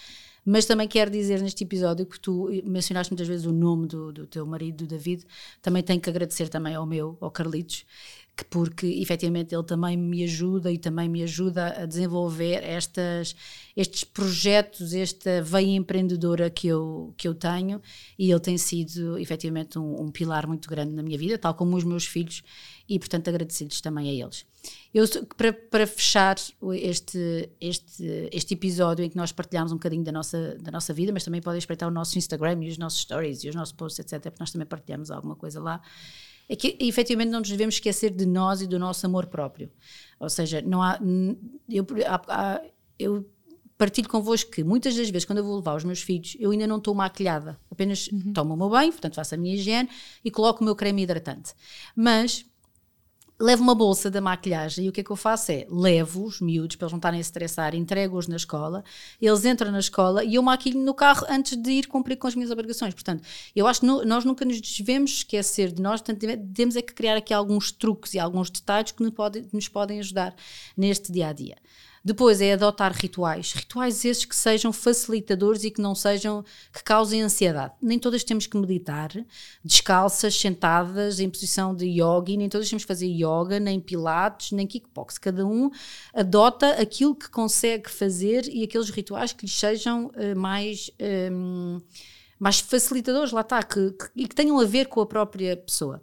mas 0.45 0.65
também 0.65 0.87
quero 0.87 1.09
dizer 1.09 1.41
neste 1.41 1.63
episódio 1.63 2.05
que 2.05 2.19
tu 2.19 2.49
mencionaste 2.65 3.11
muitas 3.11 3.27
vezes 3.27 3.45
o 3.45 3.51
nome 3.51 3.87
do, 3.87 4.11
do 4.11 4.27
teu 4.27 4.45
marido, 4.45 4.83
do 4.83 4.87
David, 4.87 5.25
também 5.61 5.81
tenho 5.81 6.01
que 6.01 6.09
agradecer 6.09 6.49
também 6.49 6.75
ao 6.75 6.85
meu, 6.85 7.17
ao 7.21 7.31
Carlitos, 7.31 7.85
que 8.35 8.43
porque 8.45 8.87
efetivamente 8.87 9.53
ele 9.53 9.63
também 9.63 9.95
me 9.95 10.23
ajuda 10.23 10.71
e 10.71 10.77
também 10.77 11.07
me 11.07 11.21
ajuda 11.21 11.83
a 11.83 11.85
desenvolver 11.85 12.63
estas, 12.63 13.35
estes 13.77 14.03
projetos, 14.03 14.93
esta 14.93 15.41
veia 15.43 15.75
empreendedora 15.75 16.49
que 16.49 16.67
eu, 16.67 17.13
que 17.15 17.27
eu 17.27 17.35
tenho 17.35 17.79
e 18.17 18.31
ele 18.31 18.39
tem 18.39 18.57
sido 18.57 19.19
efetivamente 19.19 19.77
um, 19.77 20.01
um 20.01 20.11
pilar 20.11 20.47
muito 20.47 20.67
grande 20.67 20.93
na 20.93 21.03
minha 21.03 21.17
vida, 21.17 21.37
tal 21.37 21.53
como 21.53 21.77
os 21.77 21.83
meus 21.83 22.07
filhos 22.07 22.41
e 22.89 22.97
portanto 22.97 23.27
agradecidos 23.27 23.79
também 23.81 24.09
a 24.09 24.25
eles. 24.25 24.45
Eu, 24.93 25.05
para, 25.37 25.53
para 25.53 25.85
fechar 25.85 26.35
este, 26.73 27.49
este, 27.61 28.29
este 28.31 28.53
episódio 28.55 29.05
em 29.05 29.09
que 29.09 29.17
nós 29.17 29.31
partilhamos 29.31 29.71
um 29.71 29.75
bocadinho 29.75 30.03
da 30.03 30.11
nossa, 30.11 30.57
da 30.59 30.71
nossa 30.71 30.91
vida, 30.93 31.11
mas 31.11 31.23
também 31.23 31.41
podem 31.41 31.59
espreitar 31.59 31.87
o 31.87 31.91
nosso 31.91 32.17
Instagram 32.17 32.63
e 32.63 32.69
os 32.69 32.77
nossos 32.79 33.01
stories 33.01 33.43
e 33.43 33.49
os 33.49 33.55
nossos 33.55 33.73
posts, 33.73 33.99
etc., 33.99 34.21
porque 34.21 34.39
nós 34.39 34.51
também 34.51 34.67
partilhamos 34.67 35.11
alguma 35.11 35.35
coisa 35.35 35.61
lá 35.61 35.81
é 36.47 36.55
que 36.55 36.77
efetivamente 36.79 37.29
não 37.29 37.39
nos 37.39 37.49
devemos 37.49 37.75
esquecer 37.75 38.11
de 38.11 38.25
nós 38.25 38.61
e 38.61 38.67
do 38.67 38.77
nosso 38.77 39.05
amor 39.05 39.27
próprio. 39.27 39.71
Ou 40.19 40.29
seja, 40.29 40.61
não 40.61 40.81
há. 40.81 40.99
Eu, 41.69 41.85
há, 42.27 42.61
eu 42.99 43.25
partilho 43.77 44.07
convosco 44.07 44.51
que 44.51 44.63
muitas 44.63 44.95
das 44.95 45.09
vezes, 45.09 45.25
quando 45.25 45.39
eu 45.39 45.43
vou 45.43 45.57
levar 45.57 45.75
os 45.75 45.83
meus 45.83 46.01
filhos, 46.01 46.37
eu 46.39 46.51
ainda 46.51 46.67
não 46.67 46.77
estou 46.77 46.93
maquilhada, 46.93 47.59
apenas 47.69 48.07
uhum. 48.07 48.33
tomo 48.33 48.53
o 48.53 48.57
meu 48.57 48.69
banho, 48.69 48.91
portanto 48.91 49.15
faço 49.15 49.35
a 49.35 49.37
minha 49.37 49.55
higiene 49.55 49.89
e 50.23 50.31
coloco 50.31 50.61
o 50.61 50.63
meu 50.63 50.75
creme 50.75 51.03
hidratante. 51.03 51.53
Mas 51.95 52.45
levo 53.43 53.61
uma 53.61 53.75
bolsa 53.75 54.09
da 54.09 54.21
maquilhagem 54.21 54.85
e 54.85 54.89
o 54.89 54.91
que 54.93 55.01
é 55.01 55.03
que 55.03 55.11
eu 55.11 55.17
faço 55.17 55.51
é 55.51 55.67
levo 55.69 56.23
os 56.23 56.39
miúdos 56.39 56.77
para 56.77 56.85
eles 56.85 56.93
não 56.93 56.97
estarem 56.97 57.17
a 57.17 57.21
estressar, 57.21 57.75
entrego-os 57.75 58.25
na 58.25 58.37
escola, 58.37 58.85
eles 59.21 59.43
entram 59.43 59.69
na 59.69 59.79
escola 59.79 60.23
e 60.23 60.35
eu 60.35 60.41
maquilho 60.41 60.79
no 60.79 60.93
carro 60.93 61.25
antes 61.29 61.57
de 61.57 61.69
ir 61.69 61.87
cumprir 61.87 62.15
com 62.15 62.25
as 62.25 62.35
minhas 62.35 62.51
obrigações. 62.51 62.93
Portanto, 62.93 63.21
eu 63.53 63.67
acho 63.67 63.81
que 63.81 63.85
no, 63.85 64.05
nós 64.05 64.23
nunca 64.23 64.45
nos 64.45 64.61
devemos 64.61 65.11
esquecer 65.11 65.73
de 65.73 65.81
nós, 65.81 66.01
portanto, 66.01 66.25
temos 66.53 66.77
é 66.77 66.81
que 66.81 66.93
criar 66.93 67.17
aqui 67.17 67.33
alguns 67.33 67.69
truques 67.69 68.13
e 68.13 68.19
alguns 68.19 68.49
detalhes 68.49 68.93
que 68.93 69.03
nos 69.03 69.11
podem, 69.13 69.45
nos 69.51 69.67
podem 69.67 69.99
ajudar 69.99 70.33
neste 70.77 71.11
dia 71.11 71.27
a 71.27 71.33
dia. 71.33 71.57
Depois 72.05 72.41
é 72.41 72.51
adotar 72.51 72.91
rituais, 72.91 73.53
rituais 73.53 74.03
esses 74.03 74.25
que 74.25 74.35
sejam 74.35 74.73
facilitadores 74.73 75.63
e 75.63 75.71
que 75.71 75.81
não 75.81 75.95
sejam, 75.95 76.43
que 76.73 76.83
causem 76.83 77.21
ansiedade. 77.21 77.73
Nem 77.81 77.97
todas 77.97 78.25
temos 78.25 78.45
que 78.45 78.57
meditar, 78.57 79.09
descalças, 79.63 80.35
sentadas, 80.35 81.21
em 81.21 81.29
posição 81.29 81.73
de 81.73 81.85
yoga, 81.85 82.35
nem 82.35 82.49
todas 82.49 82.69
temos 82.69 82.83
que 82.83 82.89
fazer 82.89 83.07
yoga, 83.07 83.57
nem 83.57 83.79
pilates, 83.79 84.51
nem 84.51 84.67
kickbox. 84.67 85.17
Cada 85.17 85.45
um 85.45 85.71
adota 86.13 86.71
aquilo 86.71 87.15
que 87.15 87.29
consegue 87.29 87.89
fazer 87.89 88.49
e 88.49 88.65
aqueles 88.65 88.89
rituais 88.89 89.31
que 89.31 89.45
lhes 89.45 89.57
sejam 89.57 90.07
uh, 90.07 90.37
mais. 90.37 90.91
Um, 91.31 91.79
mais 92.39 92.59
facilitadores, 92.59 93.31
lá 93.31 93.39
está, 93.39 93.63
que, 93.63 93.91
que, 93.91 94.05
e 94.17 94.27
que 94.27 94.35
tenham 94.35 94.59
a 94.59 94.65
ver 94.65 94.87
com 94.87 94.99
a 94.99 95.05
própria 95.05 95.55
pessoa. 95.55 96.01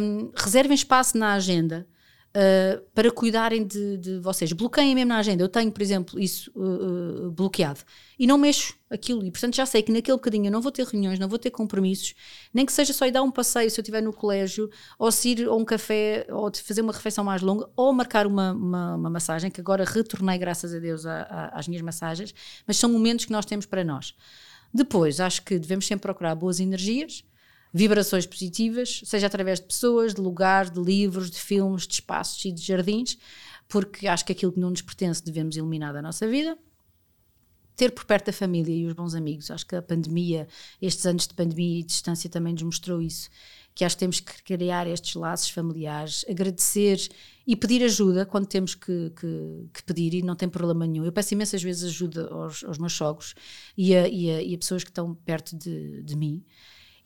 Um, 0.00 0.32
reservem 0.34 0.74
espaço 0.74 1.18
na 1.18 1.34
agenda 1.34 1.86
uh, 2.30 2.80
para 2.94 3.10
cuidarem 3.10 3.66
de, 3.66 3.96
de, 3.96 4.18
vocês. 4.20 4.52
Bloqueiem 4.52 4.94
mesmo 4.94 5.08
na 5.08 5.18
agenda. 5.18 5.42
Eu 5.42 5.48
tenho, 5.48 5.70
por 5.70 5.82
exemplo, 5.82 6.18
isso 6.18 6.50
uh, 6.54 7.30
bloqueado 7.30 7.80
e 8.18 8.26
não 8.26 8.38
mexo 8.38 8.74
aquilo. 8.88 9.24
E 9.24 9.30
portanto 9.30 9.54
já 9.54 9.66
sei 9.66 9.82
que 9.82 9.92
naquele 9.92 10.16
bocadinho 10.16 10.46
eu 10.46 10.52
não 10.52 10.60
vou 10.60 10.72
ter 10.72 10.84
reuniões, 10.86 11.18
não 11.18 11.28
vou 11.28 11.38
ter 11.38 11.50
compromissos, 11.50 12.14
nem 12.52 12.66
que 12.66 12.72
seja 12.72 12.92
só 12.92 13.06
ir 13.06 13.12
dar 13.12 13.22
um 13.22 13.30
passeio 13.30 13.70
se 13.70 13.80
eu 13.80 13.82
estiver 13.82 14.02
no 14.02 14.12
colégio, 14.12 14.70
ou 14.98 15.10
se 15.10 15.30
ir 15.30 15.46
a 15.46 15.54
um 15.54 15.64
café, 15.64 16.26
ou 16.30 16.50
fazer 16.54 16.82
uma 16.82 16.92
refeição 16.92 17.24
mais 17.24 17.42
longa, 17.42 17.68
ou 17.76 17.92
marcar 17.92 18.26
uma, 18.26 18.52
uma, 18.52 18.94
uma 18.96 19.10
massagem, 19.10 19.50
que 19.50 19.60
agora 19.60 19.84
retornei, 19.84 20.38
graças 20.38 20.74
a 20.74 20.78
Deus, 20.78 21.06
a, 21.06 21.22
a, 21.22 21.58
às 21.58 21.68
minhas 21.68 21.82
massagens, 21.82 22.34
mas 22.66 22.76
são 22.76 22.90
momentos 22.90 23.24
que 23.24 23.32
nós 23.32 23.44
temos 23.44 23.66
para 23.66 23.84
nós. 23.84 24.14
Depois, 24.72 25.20
acho 25.20 25.42
que 25.42 25.58
devemos 25.58 25.86
sempre 25.86 26.02
procurar 26.02 26.34
boas 26.34 26.60
energias, 26.60 27.24
vibrações 27.72 28.26
positivas, 28.26 29.02
seja 29.04 29.26
através 29.26 29.60
de 29.60 29.66
pessoas, 29.66 30.14
de 30.14 30.20
lugares, 30.20 30.70
de 30.70 30.80
livros, 30.80 31.30
de 31.30 31.38
filmes, 31.38 31.86
de 31.86 31.94
espaços 31.94 32.44
e 32.44 32.52
de 32.52 32.62
jardins, 32.62 33.16
porque 33.68 34.08
acho 34.08 34.24
que 34.24 34.32
aquilo 34.32 34.52
que 34.52 34.60
não 34.60 34.70
nos 34.70 34.82
pertence 34.82 35.24
devemos 35.24 35.56
eliminar 35.56 35.92
da 35.92 36.02
nossa 36.02 36.28
vida. 36.28 36.58
Ter 37.76 37.92
por 37.92 38.04
perto 38.04 38.28
a 38.28 38.32
família 38.32 38.74
e 38.74 38.84
os 38.84 38.92
bons 38.92 39.14
amigos. 39.14 39.50
Acho 39.50 39.64
que 39.64 39.76
a 39.76 39.80
pandemia, 39.80 40.48
estes 40.82 41.06
anos 41.06 41.26
de 41.26 41.32
pandemia 41.32 41.80
e 41.80 41.82
distância 41.82 42.28
também 42.28 42.52
nos 42.52 42.62
mostrou 42.62 43.00
isso. 43.00 43.30
Que 43.74 43.84
acho 43.84 43.96
que 43.96 44.00
temos 44.00 44.20
que 44.20 44.42
criar 44.42 44.86
estes 44.86 45.14
laços 45.14 45.48
familiares, 45.48 46.24
agradecer 46.28 46.98
e 47.46 47.56
pedir 47.56 47.82
ajuda 47.84 48.26
quando 48.26 48.46
temos 48.46 48.74
que, 48.74 49.12
que, 49.18 49.68
que, 49.72 49.82
pedir 49.84 50.14
e 50.14 50.22
não 50.22 50.34
tem 50.34 50.48
problema 50.48 50.86
nenhum. 50.86 51.04
Eu 51.04 51.12
peço 51.12 51.32
imensas 51.32 51.62
vezes 51.62 51.84
ajuda 51.84 52.28
aos, 52.28 52.64
aos 52.64 52.76
meus 52.76 52.92
sogros 52.92 53.34
e 53.78 53.94
a, 53.94 54.06
e, 54.06 54.30
a, 54.30 54.42
e 54.42 54.54
a, 54.54 54.58
pessoas 54.58 54.82
que 54.84 54.90
estão 54.90 55.14
perto 55.14 55.56
de, 55.56 56.02
de 56.02 56.16
mim 56.16 56.44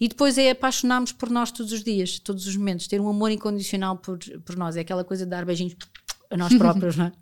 e 0.00 0.08
depois 0.08 0.38
é 0.38 0.50
apaixonarmos 0.50 1.12
por 1.12 1.30
nós 1.30 1.50
todos 1.50 1.72
os 1.72 1.82
dias, 1.82 2.18
todos 2.18 2.46
os 2.46 2.56
momentos, 2.56 2.86
ter 2.86 3.00
um 3.00 3.08
amor 3.08 3.30
incondicional 3.30 3.96
por, 3.96 4.18
por 4.44 4.56
nós. 4.56 4.76
É 4.76 4.80
aquela 4.80 5.04
coisa 5.04 5.24
de 5.24 5.30
dar 5.30 5.44
beijinhos 5.44 5.76
a 6.30 6.36
nós 6.36 6.52
próprios, 6.54 6.96
não 6.98 7.06
é? 7.06 7.12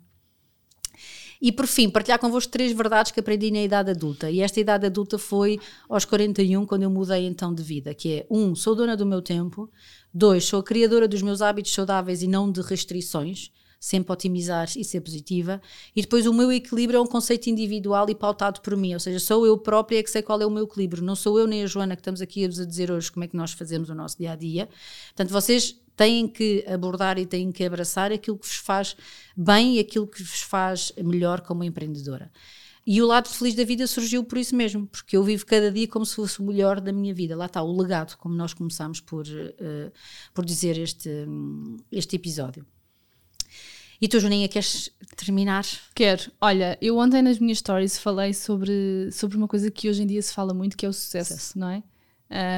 E 1.41 1.51
por 1.51 1.67
fim, 1.67 1.89
partilhar 1.89 2.19
convosco 2.19 2.49
três 2.49 2.71
verdades 2.71 3.11
que 3.11 3.19
aprendi 3.19 3.51
na 3.51 3.61
idade 3.61 3.91
adulta. 3.91 4.31
E 4.31 4.39
esta 4.39 4.61
idade 4.61 4.85
adulta 4.85 5.17
foi 5.17 5.59
aos 5.89 6.05
41, 6.05 6.65
quando 6.65 6.83
eu 6.83 6.89
mudei 6.89 7.25
então 7.25 7.53
de 7.53 7.61
vida, 7.61 7.93
que 7.93 8.19
é 8.19 8.27
um, 8.29 8.55
sou 8.55 8.73
dona 8.73 8.95
do 8.95 9.05
meu 9.05 9.21
tempo, 9.21 9.69
dois, 10.13 10.45
sou 10.45 10.63
criadora 10.63 11.05
dos 11.05 11.21
meus 11.21 11.41
hábitos 11.41 11.73
saudáveis 11.73 12.23
e 12.23 12.27
não 12.27 12.49
de 12.49 12.61
restrições 12.61 13.51
sempre 13.83 14.13
otimizar 14.13 14.69
e 14.77 14.83
ser 14.85 15.01
positiva. 15.01 15.61
E 15.93 16.01
depois 16.01 16.25
o 16.25 16.33
meu 16.33 16.49
equilíbrio 16.53 16.99
é 16.99 17.01
um 17.01 17.05
conceito 17.05 17.47
individual 17.49 18.09
e 18.09 18.15
pautado 18.15 18.61
por 18.61 18.77
mim, 18.77 18.93
ou 18.93 18.99
seja, 18.99 19.19
sou 19.19 19.45
eu 19.45 19.57
própria 19.57 20.01
que 20.01 20.09
sei 20.09 20.21
qual 20.21 20.41
é 20.41 20.45
o 20.45 20.49
meu 20.49 20.63
equilíbrio, 20.63 21.03
não 21.03 21.17
sou 21.17 21.37
eu 21.37 21.45
nem 21.45 21.63
a 21.63 21.67
Joana 21.67 21.93
que 21.93 21.99
estamos 21.99 22.21
aqui 22.21 22.45
a 22.45 22.47
vos 22.47 22.65
dizer 22.65 22.89
hoje 22.89 23.11
como 23.11 23.25
é 23.25 23.27
que 23.27 23.35
nós 23.35 23.51
fazemos 23.51 23.89
o 23.89 23.93
nosso 23.93 24.17
dia 24.17 24.31
a 24.31 24.35
dia. 24.37 24.69
Portanto, 25.07 25.31
vocês 25.31 25.77
têm 25.97 26.29
que 26.29 26.63
abordar 26.65 27.19
e 27.19 27.25
têm 27.25 27.51
que 27.51 27.61
abraçar 27.65 28.09
aquilo 28.09 28.37
que 28.37 28.47
vos 28.47 28.55
faz 28.55 28.95
bem 29.35 29.75
e 29.75 29.79
aquilo 29.79 30.07
que 30.07 30.23
vos 30.23 30.41
faz 30.43 30.93
melhor 31.03 31.41
como 31.41 31.61
empreendedora. 31.61 32.31
E 32.87 33.01
o 33.01 33.05
lado 33.05 33.27
feliz 33.27 33.53
da 33.53 33.65
vida 33.65 33.85
surgiu 33.85 34.23
por 34.23 34.37
isso 34.37 34.55
mesmo, 34.55 34.87
porque 34.87 35.17
eu 35.17 35.23
vivo 35.25 35.45
cada 35.45 35.69
dia 35.69 35.89
como 35.89 36.05
se 36.05 36.15
fosse 36.15 36.39
o 36.39 36.43
melhor 36.45 36.79
da 36.79 36.93
minha 36.93 37.13
vida. 37.13 37.35
Lá 37.35 37.47
está, 37.47 37.61
o 37.61 37.77
legado, 37.81 38.15
como 38.17 38.33
nós 38.33 38.53
começámos 38.53 39.01
por, 39.01 39.25
uh, 39.25 39.91
por 40.33 40.45
dizer 40.45 40.77
este, 40.77 41.09
este 41.91 42.15
episódio. 42.15 42.65
E 44.03 44.07
tu, 44.09 44.19
Joaninha, 44.19 44.49
queres 44.49 44.89
terminar? 45.15 45.65
Quero. 45.95 46.29
Olha, 46.41 46.77
eu 46.81 46.97
ontem 46.97 47.21
nas 47.21 47.39
minhas 47.39 47.59
stories 47.59 47.97
falei 47.97 48.33
sobre, 48.33 49.09
sobre 49.13 49.37
uma 49.37 49.47
coisa 49.47 49.71
que 49.71 49.89
hoje 49.89 50.03
em 50.03 50.05
dia 50.05 50.21
se 50.21 50.33
fala 50.33 50.53
muito, 50.53 50.75
que 50.75 50.85
é 50.85 50.89
o 50.89 50.91
sucesso, 50.91 51.31
sucesso. 51.31 51.57
não 51.57 51.69
é? 51.69 51.81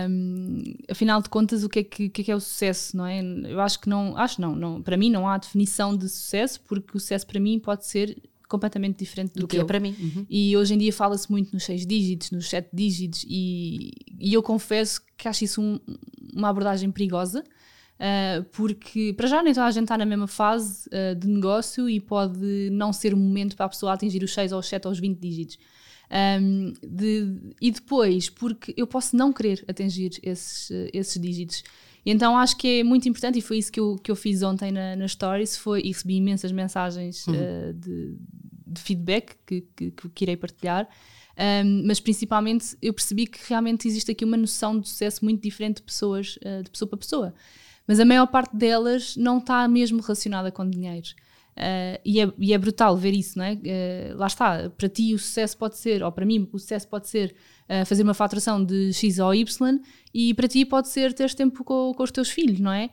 Um, 0.09 0.63
afinal 0.89 1.21
de 1.21 1.29
contas, 1.29 1.63
o 1.63 1.69
que 1.69 1.77
é 1.77 1.83
que, 1.83 2.09
que, 2.09 2.21
é 2.21 2.25
que, 2.25 2.31
é 2.31 2.35
o 2.35 2.39
sucesso, 2.39 2.97
não 2.97 3.05
é? 3.05 3.21
Eu 3.21 3.61
acho 3.61 3.79
que 3.79 3.87
não, 3.87 4.17
acho 4.17 4.41
não, 4.41 4.55
não, 4.55 4.81
para 4.81 4.97
mim 4.97 5.11
não 5.11 5.27
há 5.27 5.37
definição 5.37 5.95
de 5.95 6.09
sucesso, 6.09 6.61
porque 6.61 6.97
o 6.97 6.99
sucesso 6.99 7.27
para 7.27 7.39
mim 7.39 7.59
pode 7.59 7.85
ser 7.85 8.19
completamente 8.49 8.97
diferente 8.97 9.33
do, 9.35 9.41
do 9.41 9.47
que, 9.47 9.57
que 9.57 9.61
é 9.61 9.65
para 9.65 9.79
mim. 9.79 9.95
Uhum. 9.99 10.25
E 10.27 10.57
hoje 10.57 10.73
em 10.73 10.79
dia 10.79 10.91
fala-se 10.91 11.29
muito 11.29 11.53
nos 11.53 11.63
seis 11.63 11.85
dígitos, 11.85 12.31
nos 12.31 12.49
sete 12.49 12.69
dígitos, 12.73 13.23
e, 13.29 13.91
e 14.19 14.33
eu 14.33 14.41
confesso 14.41 14.99
que 15.15 15.27
acho 15.27 15.43
isso 15.43 15.61
um, 15.61 15.79
uma 16.33 16.49
abordagem 16.49 16.89
perigosa, 16.89 17.43
Uh, 17.95 18.43
porque 18.51 19.13
para 19.13 19.25
já 19.25 19.41
nem 19.41 19.53
toda 19.53 19.67
a 19.67 19.71
gente 19.71 19.83
está 19.83 19.97
na 19.97 20.05
mesma 20.05 20.27
fase 20.27 20.89
uh, 20.89 21.15
de 21.15 21.27
negócio 21.27 21.89
e 21.89 22.01
pode 22.01 22.69
não 22.69 22.91
ser 22.91 23.13
o 23.13 23.17
momento 23.17 23.55
para 23.55 23.67
a 23.67 23.69
pessoa 23.69 23.93
atingir 23.93 24.21
os 24.21 24.33
6 24.33 24.51
ou 24.51 24.59
os 24.59 24.67
7 24.67 24.85
ou 24.85 24.91
os 24.91 24.99
20 24.99 25.17
dígitos. 25.17 25.57
Um, 26.11 26.73
de, 26.83 27.55
e 27.59 27.71
depois, 27.71 28.29
porque 28.29 28.73
eu 28.77 28.85
posso 28.85 29.15
não 29.15 29.31
querer 29.33 29.63
atingir 29.67 30.11
esses, 30.21 30.69
esses 30.93 31.19
dígitos. 31.19 31.63
E 32.05 32.11
então 32.11 32.37
acho 32.37 32.57
que 32.57 32.81
é 32.81 32.83
muito 32.83 33.07
importante, 33.09 33.39
e 33.39 33.41
foi 33.41 33.57
isso 33.57 33.71
que 33.71 33.79
eu, 33.79 33.95
que 33.95 34.11
eu 34.11 34.15
fiz 34.15 34.43
ontem 34.43 34.71
na, 34.71 34.95
na 34.95 35.07
Stories, 35.07 35.57
foi, 35.57 35.81
e 35.81 35.87
recebi 35.87 36.17
imensas 36.17 36.51
mensagens 36.51 37.25
uhum. 37.27 37.33
uh, 37.33 37.73
de, 37.73 38.15
de, 38.67 38.81
feedback 38.81 39.35
que, 39.47 39.61
que, 39.75 39.91
que 39.91 40.25
irei 40.25 40.37
partilhar. 40.37 40.87
Um, 41.37 41.87
mas 41.87 41.99
principalmente 41.99 42.77
eu 42.81 42.93
percebi 42.93 43.25
que 43.25 43.39
realmente 43.49 43.87
existe 43.87 44.11
aqui 44.11 44.23
uma 44.23 44.37
noção 44.37 44.79
de 44.79 44.87
sucesso 44.87 45.25
muito 45.25 45.41
diferente 45.41 45.77
de 45.77 45.83
pessoas, 45.83 46.37
uh, 46.37 46.63
de 46.63 46.69
pessoa 46.69 46.87
para 46.87 46.97
pessoa 46.97 47.33
mas 47.87 47.99
a 47.99 48.05
maior 48.05 48.27
parte 48.27 48.55
delas 48.55 49.15
não 49.15 49.37
está 49.37 49.67
mesmo 49.67 50.01
relacionada 50.01 50.51
com 50.51 50.69
dinheiro. 50.69 51.07
Uh, 51.55 51.95
e, 52.03 52.19
é, 52.19 52.29
e, 52.37 52.53
é, 52.53 52.57
brutal 52.57 52.97
ver 52.97 53.13
isso, 53.13 53.37
não 53.37 53.45
é? 53.45 53.53
Uh, 53.53 54.17
lá 54.17 54.27
está, 54.27 54.69
para 54.71 54.89
ti 54.89 55.13
o 55.13 55.17
sucesso 55.17 55.57
pode 55.57 55.77
ser, 55.77 56.03
ou 56.03 56.11
para 56.11 56.25
mim 56.25 56.49
o 56.51 56.59
sucesso 56.59 56.85
pode 56.85 57.07
ser 57.07 57.33
uh, 57.69 57.85
fazer 57.85 58.03
uma 58.03 58.13
faturação 58.13 58.61
de 58.61 58.91
X 58.91 59.19
ou 59.19 59.33
Y, 59.33 59.79
e 60.13 60.33
para 60.33 60.49
ti 60.49 60.65
pode 60.65 60.89
ser 60.89 61.13
teres 61.13 61.33
tempo 61.33 61.63
com, 61.63 61.93
com 61.95 62.03
os 62.03 62.11
teus 62.11 62.29
filhos, 62.29 62.59
não 62.59 62.73
é? 62.73 62.89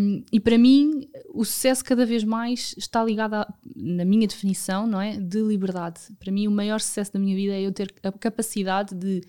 Um, 0.00 0.22
e 0.32 0.38
para 0.38 0.56
mim 0.56 1.08
o 1.34 1.44
sucesso 1.44 1.84
cada 1.84 2.06
vez 2.06 2.22
mais 2.22 2.76
está 2.78 3.02
ligado, 3.04 3.34
a, 3.34 3.54
na 3.74 4.04
minha 4.04 4.26
definição, 4.28 4.86
não 4.86 5.00
é? 5.00 5.16
De 5.16 5.42
liberdade. 5.42 6.00
Para 6.20 6.30
mim 6.30 6.46
o 6.46 6.50
maior 6.52 6.80
sucesso 6.80 7.12
da 7.12 7.18
minha 7.18 7.34
vida 7.34 7.54
é 7.54 7.62
eu 7.62 7.72
ter 7.72 7.92
a 8.04 8.12
capacidade 8.12 8.94
de 8.94 9.20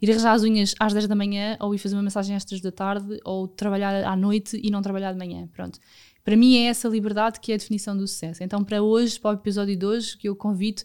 ir 0.00 0.10
arranjar 0.10 0.32
as 0.32 0.42
unhas 0.42 0.74
às 0.78 0.92
10 0.92 1.06
da 1.06 1.14
manhã 1.14 1.56
ou 1.60 1.74
ir 1.74 1.78
fazer 1.78 1.96
uma 1.96 2.02
mensagem 2.02 2.36
às 2.36 2.44
3 2.44 2.60
da 2.60 2.72
tarde 2.72 3.18
ou 3.24 3.48
trabalhar 3.48 4.04
à 4.04 4.16
noite 4.16 4.60
e 4.62 4.70
não 4.70 4.82
trabalhar 4.82 5.12
de 5.12 5.18
manhã. 5.18 5.48
Pronto. 5.52 5.78
Para 6.24 6.36
mim 6.36 6.56
é 6.56 6.66
essa 6.66 6.88
liberdade 6.88 7.38
que 7.40 7.52
é 7.52 7.54
a 7.54 7.58
definição 7.58 7.96
do 7.96 8.06
sucesso. 8.06 8.42
Então, 8.42 8.64
para 8.64 8.82
hoje, 8.82 9.18
para 9.18 9.30
o 9.30 9.34
episódio 9.34 9.76
de 9.76 9.86
hoje, 9.86 10.16
que 10.16 10.28
eu 10.28 10.34
convido 10.34 10.82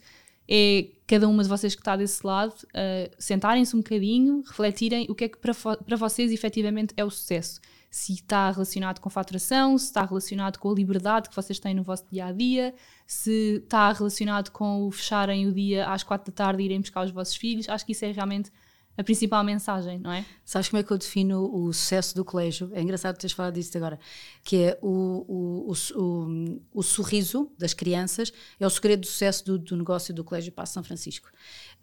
é 0.54 0.90
cada 1.08 1.30
uma 1.30 1.44
de 1.44 1.48
vocês 1.48 1.74
que 1.74 1.82
está 1.82 1.96
desse 1.96 2.28
lado 2.28 2.54
uh, 2.54 3.10
sentarem-se 3.18 3.74
um 3.74 3.80
bocadinho, 3.80 4.44
refletirem 4.46 5.08
o 5.10 5.16
que 5.16 5.24
é 5.24 5.30
que 5.30 5.38
para, 5.38 5.54
para 5.54 5.96
vocês 5.96 6.30
efetivamente 6.30 6.94
é 6.98 7.06
o 7.06 7.10
sucesso. 7.10 7.62
Se 7.90 8.14
está 8.14 8.52
relacionado 8.52 9.00
com 9.00 9.10
faturação, 9.10 9.78
se 9.78 9.86
está 9.86 10.04
relacionado 10.04 10.58
com 10.58 10.70
a 10.70 10.74
liberdade 10.74 11.30
que 11.30 11.36
vocês 11.36 11.58
têm 11.58 11.74
no 11.74 11.84
vosso 11.84 12.06
dia 12.12 12.26
a 12.26 12.32
dia, 12.34 12.74
se 13.08 13.62
está 13.64 13.94
relacionado 13.94 14.50
com 14.52 14.88
o 14.88 14.92
fecharem 14.92 15.48
o 15.48 15.54
dia 15.54 15.88
às 15.88 16.04
quatro 16.04 16.32
da 16.32 16.36
tarde 16.36 16.64
e 16.64 16.66
irem 16.66 16.82
buscar 16.82 17.06
os 17.06 17.12
vossos 17.12 17.36
filhos. 17.36 17.70
Acho 17.70 17.86
que 17.86 17.94
isso 17.94 18.04
é 18.04 18.12
realmente 18.12 18.52
a 18.98 19.04
principal 19.04 19.44
mensagem, 19.44 20.00
não 20.00 20.12
é? 20.12 20.26
Sabes 20.44 20.70
como 20.70 20.80
é 20.80 20.84
que 20.84 20.92
eu 20.92 20.98
defino 20.98 21.50
o 21.54 21.72
sucesso 21.72 22.14
do 22.14 22.26
colégio? 22.26 22.70
É 22.74 22.82
engraçado 22.82 23.18
teres 23.18 23.32
falado 23.32 23.54
disso 23.54 23.76
agora, 23.78 24.00
que 24.44 24.58
é 24.58 24.78
o, 24.82 25.72
o, 25.72 25.74
o, 25.96 26.62
o, 26.74 26.84
sorriso 26.84 27.52
das 27.58 27.74
crianças, 27.74 28.34
é 28.60 28.68
o 28.68 28.70
segredo 28.70 29.02
do 29.02 29.08
sucesso 29.08 29.46
do, 29.46 29.58
do 29.58 29.78
negócio 29.78 30.14
do 30.14 30.24
colégio 30.24 30.52
Passo 30.52 30.74
São 30.74 30.84
Francisco. 30.84 31.30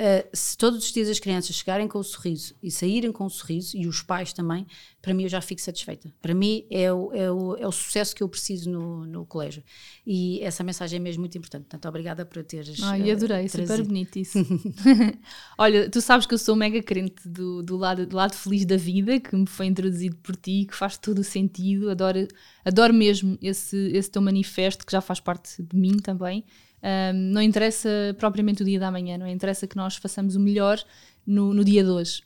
Uh, 0.00 0.28
se 0.32 0.56
todos 0.56 0.84
os 0.84 0.92
dias 0.92 1.08
as 1.08 1.18
crianças 1.18 1.56
chegarem 1.56 1.88
com 1.88 1.98
o 1.98 2.04
sorriso 2.04 2.54
e 2.62 2.70
saírem 2.70 3.10
com 3.10 3.24
o 3.24 3.30
sorriso, 3.30 3.76
e 3.76 3.88
os 3.88 4.00
pais 4.00 4.32
também, 4.32 4.64
para 5.02 5.12
mim 5.12 5.24
eu 5.24 5.28
já 5.28 5.40
fico 5.40 5.60
satisfeita. 5.60 6.14
Para 6.22 6.34
mim 6.34 6.64
é 6.70 6.92
o, 6.92 7.12
é 7.12 7.28
o, 7.28 7.56
é 7.56 7.66
o 7.66 7.72
sucesso 7.72 8.14
que 8.14 8.22
eu 8.22 8.28
preciso 8.28 8.70
no, 8.70 9.04
no 9.04 9.26
colégio. 9.26 9.60
E 10.06 10.40
essa 10.40 10.62
mensagem 10.62 10.98
é 10.98 11.00
mesmo 11.00 11.22
muito 11.22 11.36
importante. 11.36 11.62
Portanto, 11.62 11.88
obrigada 11.88 12.24
por 12.24 12.44
teres. 12.44 12.80
Ai, 12.80 13.10
adorei, 13.10 13.46
uh, 13.46 13.50
super 13.50 13.82
bonito 13.82 14.20
isso. 14.20 14.38
Olha, 15.58 15.90
tu 15.90 16.00
sabes 16.00 16.26
que 16.26 16.34
eu 16.34 16.38
sou 16.38 16.54
mega 16.54 16.80
crente 16.80 17.28
do, 17.28 17.60
do, 17.60 17.76
lado, 17.76 18.06
do 18.06 18.14
lado 18.14 18.36
feliz 18.36 18.64
da 18.64 18.76
vida, 18.76 19.18
que 19.18 19.34
me 19.34 19.48
foi 19.48 19.66
introduzido 19.66 20.14
por 20.18 20.36
ti, 20.36 20.64
que 20.64 20.76
faz 20.76 20.96
todo 20.96 21.18
o 21.18 21.24
sentido. 21.24 21.90
Adoro, 21.90 22.28
adoro 22.64 22.94
mesmo 22.94 23.36
esse, 23.42 23.76
esse 23.92 24.08
teu 24.08 24.22
manifesto, 24.22 24.86
que 24.86 24.92
já 24.92 25.00
faz 25.00 25.18
parte 25.18 25.60
de 25.60 25.76
mim 25.76 25.96
também. 25.96 26.44
Um, 26.82 27.32
não 27.32 27.42
interessa 27.42 27.88
propriamente 28.18 28.62
o 28.62 28.64
dia 28.64 28.78
da 28.78 28.90
manhã, 28.90 29.18
não 29.18 29.26
é? 29.26 29.30
interessa 29.30 29.66
que 29.66 29.76
nós 29.76 29.96
façamos 29.96 30.36
o 30.36 30.40
melhor 30.40 30.78
no, 31.26 31.52
no 31.52 31.64
dia 31.64 31.82
de 31.82 31.90
hoje. 31.90 32.22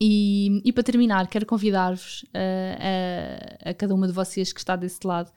E, 0.00 0.60
e 0.64 0.72
para 0.72 0.82
terminar, 0.82 1.26
quero 1.28 1.46
convidar-vos 1.46 2.22
uh, 2.24 3.64
a, 3.64 3.70
a, 3.70 3.74
cada 3.74 3.94
uma 3.94 4.06
de 4.06 4.12
vocês 4.12 4.52
que 4.52 4.60
está 4.60 4.76
desse 4.76 5.04
lado 5.04 5.32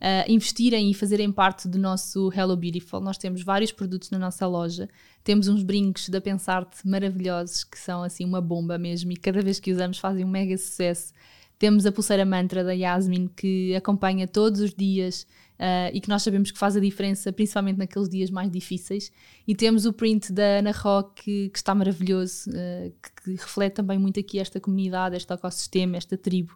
a 0.00 0.30
investirem 0.30 0.90
e 0.90 0.94
fazerem 0.94 1.32
parte 1.32 1.66
do 1.66 1.78
nosso 1.78 2.30
Hello 2.34 2.56
Beautiful. 2.56 3.00
Nós 3.00 3.16
temos 3.16 3.42
vários 3.42 3.72
produtos 3.72 4.10
na 4.10 4.18
nossa 4.18 4.46
loja, 4.46 4.88
temos 5.22 5.48
uns 5.48 5.62
brincos 5.62 6.10
da 6.10 6.20
Pensarte 6.20 6.86
maravilhosos 6.86 7.64
que 7.64 7.78
são 7.78 8.02
assim 8.02 8.24
uma 8.24 8.40
bomba 8.40 8.76
mesmo 8.76 9.12
e 9.12 9.16
cada 9.16 9.40
vez 9.40 9.58
que 9.58 9.72
usamos 9.72 9.98
fazem 9.98 10.24
um 10.24 10.28
mega 10.28 10.58
sucesso. 10.58 11.14
Temos 11.58 11.86
a 11.86 11.92
pulseira 11.92 12.24
mantra 12.26 12.62
da 12.62 12.72
Yasmin 12.72 13.28
que 13.28 13.74
acompanha 13.74 14.28
todos 14.28 14.60
os 14.60 14.74
dias 14.74 15.26
uh, 15.58 15.90
e 15.92 16.00
que 16.00 16.08
nós 16.08 16.22
sabemos 16.22 16.50
que 16.50 16.58
faz 16.58 16.76
a 16.76 16.80
diferença, 16.80 17.32
principalmente 17.32 17.78
naqueles 17.78 18.08
dias 18.08 18.30
mais 18.30 18.50
difíceis. 18.50 19.12
E 19.46 19.54
temos 19.54 19.86
o 19.86 19.92
print 19.92 20.32
da 20.32 20.58
Ana 20.58 20.72
Rock, 20.72 21.22
que, 21.22 21.48
que 21.50 21.58
está 21.58 21.74
maravilhoso, 21.74 22.50
uh, 22.50 22.92
que, 23.02 23.22
que, 23.22 23.30
reflete 23.32 23.74
também 23.74 23.98
muito 23.98 24.18
aqui 24.18 24.38
esta 24.38 24.60
comunidade, 24.60 25.16
este 25.16 25.32
ecossistema, 25.32 25.96
esta 25.96 26.16
tribo. 26.16 26.54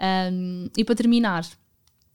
Um, 0.00 0.68
e 0.76 0.84
para 0.84 0.94
terminar, 0.94 1.46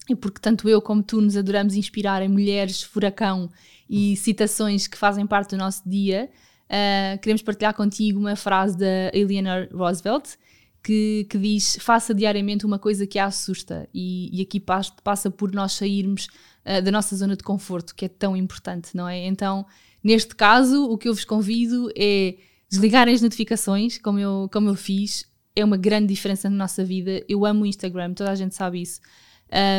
e 0.10 0.16
porque 0.16 0.40
tanto 0.40 0.68
eu 0.70 0.82
como 0.82 1.02
tu 1.02 1.22
nos 1.22 1.36
adoramos 1.36 1.76
inspirar 1.76 2.22
em 2.22 2.30
mulheres 2.30 2.82
furacão 2.82 3.50
e 3.90 4.16
citações 4.16 4.88
que 4.88 4.98
fazem 4.98 5.26
parte 5.26 5.52
do 5.52 5.58
nosso 5.58 5.88
dia, 5.88 6.30
uh, 6.66 7.20
queremos 7.20 7.42
partilhar 7.42 7.74
contigo 7.74 8.20
uma 8.20 8.36
frase 8.36 8.78
da 8.78 9.12
Eleanor 9.14 9.68
Roosevelt, 9.72 10.38
que, 10.84 11.28
que, 11.30 11.38
diz 11.38 11.78
faça 11.80 12.14
diariamente 12.14 12.66
uma 12.66 12.80
coisa 12.80 13.06
que 13.06 13.20
a 13.20 13.26
assusta 13.26 13.88
e, 13.94 14.30
e 14.38 14.42
aqui 14.42 14.60
passa, 14.60 15.30
por 15.30 15.52
nós 15.54 15.74
sairmos 15.74 16.28
uh, 16.66 16.82
da 16.82 16.92
nossa 16.92 17.16
zona 17.16 17.36
de 17.36 17.44
conforto, 17.44 17.96
que 17.96 18.06
é 18.06 18.10
tão 18.10 18.36
importante, 18.36 18.96
não 18.96 19.08
é? 19.08 19.26
Então, 19.26 19.66
neste 20.04 20.36
caso, 20.36 20.86
o 20.86 20.98
que 20.98 21.08
eu 21.08 21.14
vos 21.14 21.26
convido 21.26 21.92
é 21.96 22.36
desligarem 22.70 23.14
as 23.14 23.22
notificações, 23.22 23.98
como 23.98 24.18
eu, 24.18 24.50
como 24.52 24.70
eu 24.70 24.76
fiz, 24.76 25.26
é 25.56 25.64
uma 25.64 25.78
grande 25.78 26.08
diferença 26.08 26.50
na 26.50 26.56
nossa 26.56 26.84
vida. 26.84 27.24
Eu 27.28 27.46
amo 27.46 27.64
o 27.64 27.66
Instagram, 27.66 28.14
toda 28.14 28.32
a 28.32 28.36
gente 28.36 28.56
sabe 28.56 28.82
isso. 28.82 29.02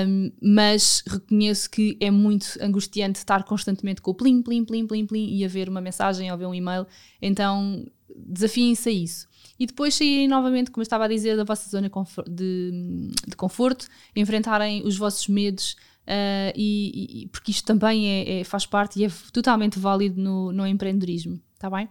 Um, 0.06 0.30
mas 0.42 1.02
reconheço 1.06 1.70
que 1.70 1.96
é 1.98 2.10
muito 2.10 2.58
angustiante 2.60 3.18
estar 3.18 3.42
constantemente 3.44 4.02
com 4.02 4.10
o 4.10 4.14
plim, 4.14 4.42
plim, 4.42 4.64
plim, 4.64 4.86
plim, 4.86 5.06
plim 5.06 5.34
e 5.34 5.44
haver 5.44 5.68
uma 5.68 5.80
mensagem 5.80 6.30
ou 6.30 6.36
ver 6.36 6.46
um 6.46 6.54
e-mail. 6.54 6.86
Então, 7.20 7.86
desafiem-se 8.14 8.88
a 8.88 8.92
isso 8.92 9.32
e 9.58 9.66
depois 9.66 9.94
saírem 9.94 10.26
novamente, 10.26 10.70
como 10.70 10.82
eu 10.82 10.84
estava 10.84 11.04
a 11.04 11.08
dizer, 11.08 11.36
da 11.36 11.44
vossa 11.44 11.70
zona 11.70 11.90
de, 12.28 13.10
de 13.28 13.36
conforto, 13.36 13.86
enfrentarem 14.14 14.82
os 14.84 14.96
vossos 14.96 15.28
medos. 15.28 15.76
Uh, 16.02 16.50
e, 16.56 17.22
e, 17.22 17.28
porque 17.28 17.52
isto 17.52 17.64
também 17.64 18.08
é, 18.08 18.40
é, 18.40 18.44
faz 18.44 18.66
parte 18.66 18.98
e 18.98 19.04
é 19.04 19.08
totalmente 19.32 19.78
válido 19.78 20.20
no, 20.20 20.50
no 20.52 20.66
empreendedorismo, 20.66 21.40
está 21.54 21.70
bem? 21.70 21.88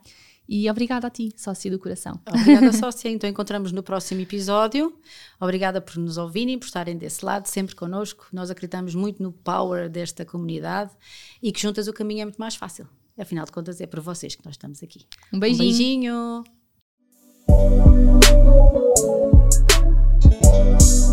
E 0.53 0.69
obrigada 0.69 1.07
a 1.07 1.09
ti, 1.09 1.33
sócia 1.37 1.71
do 1.71 1.79
coração. 1.79 2.19
Obrigada, 2.27 2.73
sócia. 2.77 3.07
Então 3.07 3.29
encontramos 3.29 3.71
no 3.71 3.81
próximo 3.81 4.19
episódio. 4.19 4.93
Obrigada 5.39 5.79
por 5.79 5.95
nos 5.95 6.17
ouvirem, 6.17 6.59
por 6.59 6.65
estarem 6.65 6.97
desse 6.97 7.23
lado, 7.23 7.45
sempre 7.45 7.73
connosco. 7.73 8.27
Nós 8.33 8.51
acreditamos 8.51 8.93
muito 8.93 9.23
no 9.23 9.31
power 9.31 9.89
desta 9.89 10.25
comunidade 10.25 10.91
e 11.41 11.53
que 11.53 11.61
juntas 11.61 11.87
o 11.87 11.93
caminho 11.93 12.23
é 12.23 12.25
muito 12.25 12.37
mais 12.37 12.57
fácil. 12.57 12.85
Afinal 13.17 13.45
de 13.45 13.51
contas, 13.53 13.79
é 13.79 13.87
por 13.87 14.01
vocês 14.01 14.35
que 14.35 14.43
nós 14.43 14.55
estamos 14.55 14.83
aqui. 14.83 15.05
Um 15.31 15.39
beijinho. 15.39 15.63
Um 15.63 16.43
beijinho. 20.67 20.80